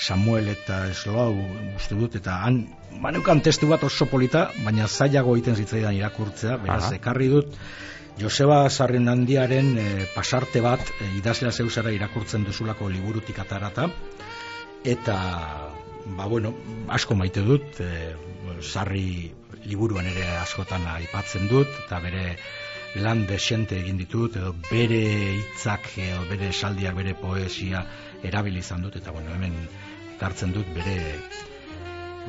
Samuel 0.00 0.48
eta 0.48 0.88
Esloau 0.90 1.36
uste 1.76 1.94
dut, 1.94 2.16
eta 2.16 2.40
han, 2.42 2.66
maneukan 3.00 3.40
testu 3.42 3.68
bat 3.68 3.82
oso 3.84 4.06
polita, 4.06 4.50
baina 4.64 4.88
zailago 4.88 5.36
egiten 5.36 5.54
zitzaidan 5.56 5.94
irakurtzea, 5.94 6.56
beraz, 6.56 6.84
Aha. 6.84 6.94
ekarri 6.94 7.28
dut, 7.28 7.54
Joseba 8.18 8.68
Sarrenandiaren 8.70 9.78
eh, 9.78 10.06
pasarte 10.14 10.60
bat 10.60 10.80
eh, 10.80 11.18
idazlea 11.18 11.52
zeusara 11.52 11.90
irakurtzen 11.92 12.44
duzulako 12.44 12.88
liburutik 12.88 13.38
atarata, 13.38 13.88
eta 14.84 15.16
ba 16.06 16.26
bueno, 16.26 16.54
asko 16.88 17.14
maite 17.14 17.40
dut 17.40 17.80
e, 17.80 18.14
sarri 18.60 19.32
liburuan 19.64 20.06
ere 20.06 20.26
askotan 20.42 20.86
aipatzen 20.96 21.48
dut 21.48 21.68
eta 21.86 22.00
bere 22.04 22.24
lan 23.04 23.24
desente 23.26 23.78
egin 23.80 23.98
ditut 23.98 24.36
edo 24.40 24.52
bere 24.70 25.02
hitzak 25.38 25.88
edo 25.98 26.20
bere 26.30 26.50
esaldiak 26.54 26.94
bere 27.00 27.14
poesia 27.22 27.84
erabili 28.22 28.62
izan 28.64 28.84
dut 28.86 29.00
eta 29.00 29.12
bueno 29.16 29.34
hemen 29.34 29.56
ekartzen 30.16 30.52
dut 30.54 30.68
bere 30.76 30.98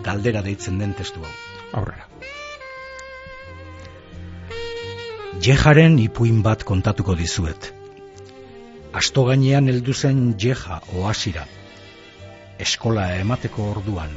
galdera 0.08 0.42
deitzen 0.42 0.80
den 0.80 0.94
testu 0.94 1.24
hau 1.24 1.36
Aurrera. 1.76 2.08
Jejaren 5.46 5.98
ipuin 6.00 6.38
bat 6.44 6.64
kontatuko 6.64 7.16
dizuet. 7.20 7.72
Asto 8.96 9.26
gainean 9.28 9.68
heldu 9.68 9.94
zen 9.94 10.22
Jeja 10.40 10.80
oasira. 10.96 11.44
Eskola 12.66 13.10
emateko 13.20 13.68
orduan. 13.74 14.16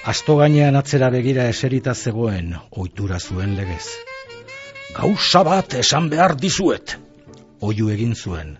Asto 0.00 0.38
gainean 0.38 0.78
atzera 0.80 1.10
begira 1.12 1.44
eserita 1.52 1.92
zegoen 1.92 2.54
ohitura 2.70 3.18
zuen 3.20 3.50
legez. 3.56 3.84
Gauza 4.96 5.42
bat 5.44 5.74
esan 5.76 6.08
behar 6.08 6.32
dizuet. 6.40 6.94
Oiu 7.60 7.90
egin 7.92 8.14
zuen. 8.16 8.54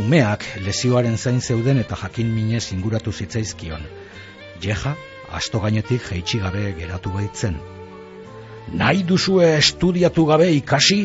Umeak 0.00 0.46
lezioaren 0.64 1.18
zain 1.18 1.42
zeuden 1.42 1.82
eta 1.82 1.98
jakin 2.00 2.32
minez 2.32 2.72
inguratu 2.72 3.12
zitzaizkion. 3.12 3.84
Jeja 4.64 4.94
asto 5.36 5.60
gainetik 5.60 6.08
jaitsi 6.08 6.40
gabe 6.40 6.72
geratu 6.80 7.12
baitzen. 7.12 7.60
Nahi 8.72 9.04
duzue 9.04 9.52
estudiatu 9.58 10.24
gabe 10.32 10.48
ikasi, 10.56 11.02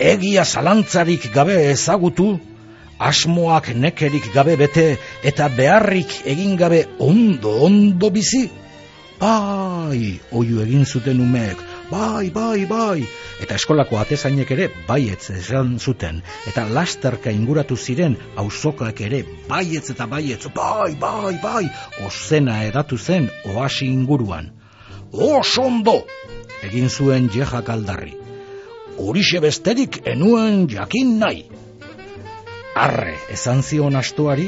egia 0.00 0.44
zalantzarik 0.44 1.30
gabe 1.34 1.60
ezagutu, 1.70 2.32
asmoak 2.98 3.74
nekerik 3.74 4.32
gabe 4.34 4.56
bete 4.56 4.96
eta 5.22 5.48
beharrik 5.48 6.22
egin 6.26 6.56
gabe 6.56 6.84
ondo 6.98 7.58
ondo 7.66 8.10
bizi? 8.10 8.48
Bai, 9.18 10.20
oiu 10.30 10.60
egin 10.62 10.84
zuten 10.86 11.18
umeek, 11.18 11.58
bai, 11.90 12.30
bai, 12.30 12.66
bai, 12.70 13.02
eta 13.42 13.56
eskolako 13.58 13.98
atezainek 13.98 14.52
ere 14.54 14.68
baietz 14.86 15.32
esan 15.34 15.72
zuten, 15.82 16.20
eta 16.46 16.62
lasterka 16.70 17.32
inguratu 17.34 17.74
ziren 17.74 18.14
auzokak 18.38 19.02
ere 19.08 19.24
baietz 19.48 19.90
eta 19.90 20.06
baietz, 20.06 20.46
bai, 20.54 20.94
bai, 21.02 21.34
bai, 21.42 21.64
ozena 22.06 22.62
edatu 22.68 22.98
zen 22.98 23.26
oasi 23.56 23.90
inguruan. 23.90 24.52
Oso 25.10 25.66
ondo, 25.66 26.04
egin 26.62 26.86
zuen 26.88 27.26
jejak 27.34 27.74
aldarri. 27.74 28.14
Horixe 29.02 29.42
besterik 29.42 29.98
enuen 30.06 30.68
jakin 30.70 31.18
nahi. 31.18 31.46
Arre, 32.78 33.16
esan 33.34 33.64
zion 33.66 33.96
astoari, 33.98 34.44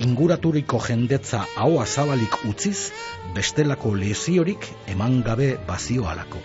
inguraturiko 0.00 0.78
jendetza 0.80 1.42
hau 1.60 1.74
azabalik 1.82 2.38
utziz, 2.48 2.92
bestelako 3.36 3.90
leziorik 3.92 4.64
eman 4.94 5.18
gabe 5.26 5.48
bazioalako. 5.68 6.40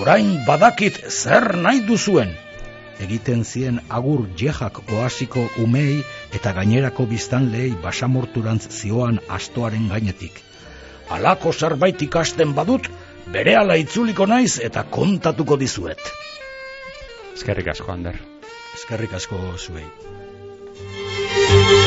Orain 0.00 0.32
badakit 0.48 0.98
zer 1.06 1.54
nahi 1.66 1.84
duzuen, 1.86 2.32
egiten 3.06 3.44
zien 3.44 3.78
agur 4.00 4.24
jejak 4.40 4.80
oasiko 4.96 5.44
umei 5.62 6.02
eta 6.34 6.52
gainerako 6.58 7.06
biztanleei 7.14 7.70
basamorturantz 7.86 8.66
zioan 8.80 9.20
astoaren 9.38 9.86
gainetik. 9.92 10.42
Alako 11.14 11.52
zerbait 11.52 12.02
ikasten 12.08 12.56
badut, 12.58 12.90
bere 13.30 13.54
ala 13.62 13.78
itzuliko 13.78 14.26
naiz 14.26 14.58
eta 14.58 14.82
kontatuko 14.98 15.60
dizuet. 15.62 16.02
Eskerrik 17.36 17.70
asko, 17.76 17.92
Ander. 17.94 18.18
Eskerrik 18.74 19.14
asko 19.14 19.38
zuei. 19.58 19.86
you. 21.50 21.83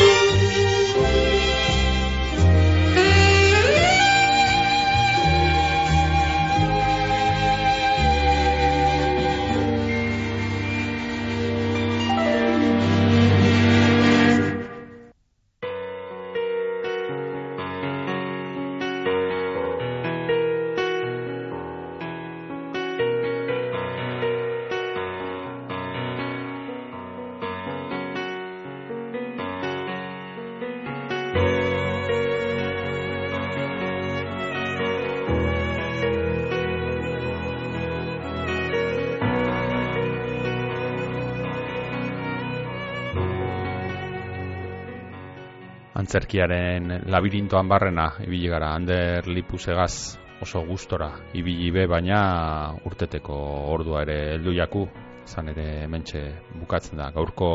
Antzerkiaren 46.18 47.04
labirintoan 47.14 47.68
barrena 47.70 48.08
ibili 48.26 48.48
gara. 48.50 48.72
Ander 48.74 49.28
Lipusegaz 49.30 50.18
oso 50.42 50.64
gustora 50.66 51.12
ibili 51.38 51.70
be 51.70 51.84
baina 51.86 52.74
urteteko 52.90 53.36
ordua 53.70 54.02
ere 54.02 54.16
heldu 54.32 54.56
jaku. 54.58 54.82
Izan 55.28 55.52
ere 55.54 55.66
hementxe 55.84 56.24
bukatzen 56.58 56.98
da. 56.98 57.12
Gaurko 57.14 57.52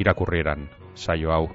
irakurrieran 0.00 0.64
saio 0.94 1.34
hau. 1.36 1.50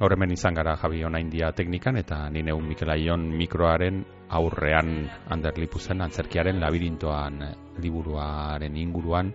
Gaur 0.00 0.16
hemen 0.16 0.34
izan 0.34 0.58
gara 0.58 0.74
Javi 0.82 1.04
Onaindia 1.06 1.52
teknikan 1.54 2.02
eta 2.02 2.24
ni 2.28 2.42
neun 2.42 2.66
Mikel 2.66 2.90
Aion 2.90 3.30
mikroaren 3.30 4.02
aurrean 4.34 5.06
Ander 5.30 5.54
Lipusen 5.62 6.02
antzerkiaren 6.02 6.58
labirintoan 6.58 7.38
liburuaren 7.78 8.82
inguruan 8.82 9.30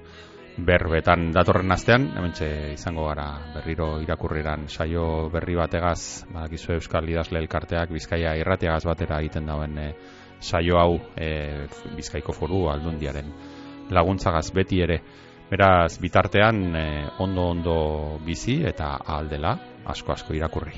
berbetan 0.65 1.29
datorren 1.35 1.71
astean, 1.71 2.09
hementxe 2.17 2.47
izango 2.73 3.07
gara 3.07 3.27
berriro 3.53 3.99
irakurriran 4.03 4.67
saio 4.67 5.29
berri 5.33 5.55
bategaz, 5.55 6.25
badakizu 6.31 6.73
Euskal 6.77 7.09
Idazle 7.09 7.41
Elkarteak 7.43 7.91
Bizkaia 7.93 8.35
irratiagaz 8.39 8.83
batera 8.87 9.19
egiten 9.23 9.49
dauen 9.49 9.77
e, 9.77 9.87
saio 10.39 10.79
hau 10.79 10.99
e, 11.15 11.67
Bizkaiko 11.97 12.35
foru 12.35 12.67
aldundiaren 12.71 13.33
laguntzagaz 13.89 14.49
beti 14.53 14.81
ere. 14.85 15.01
Beraz, 15.49 15.97
bitartean 16.01 16.63
e, 16.77 16.87
ondo 17.25 17.49
ondo 17.55 17.77
bizi 18.25 18.59
eta 18.69 18.95
aldela 19.17 19.57
asko 19.89 20.13
asko 20.13 20.37
irakurri. 20.37 20.77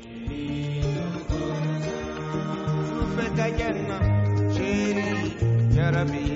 Rabbi 5.91 6.30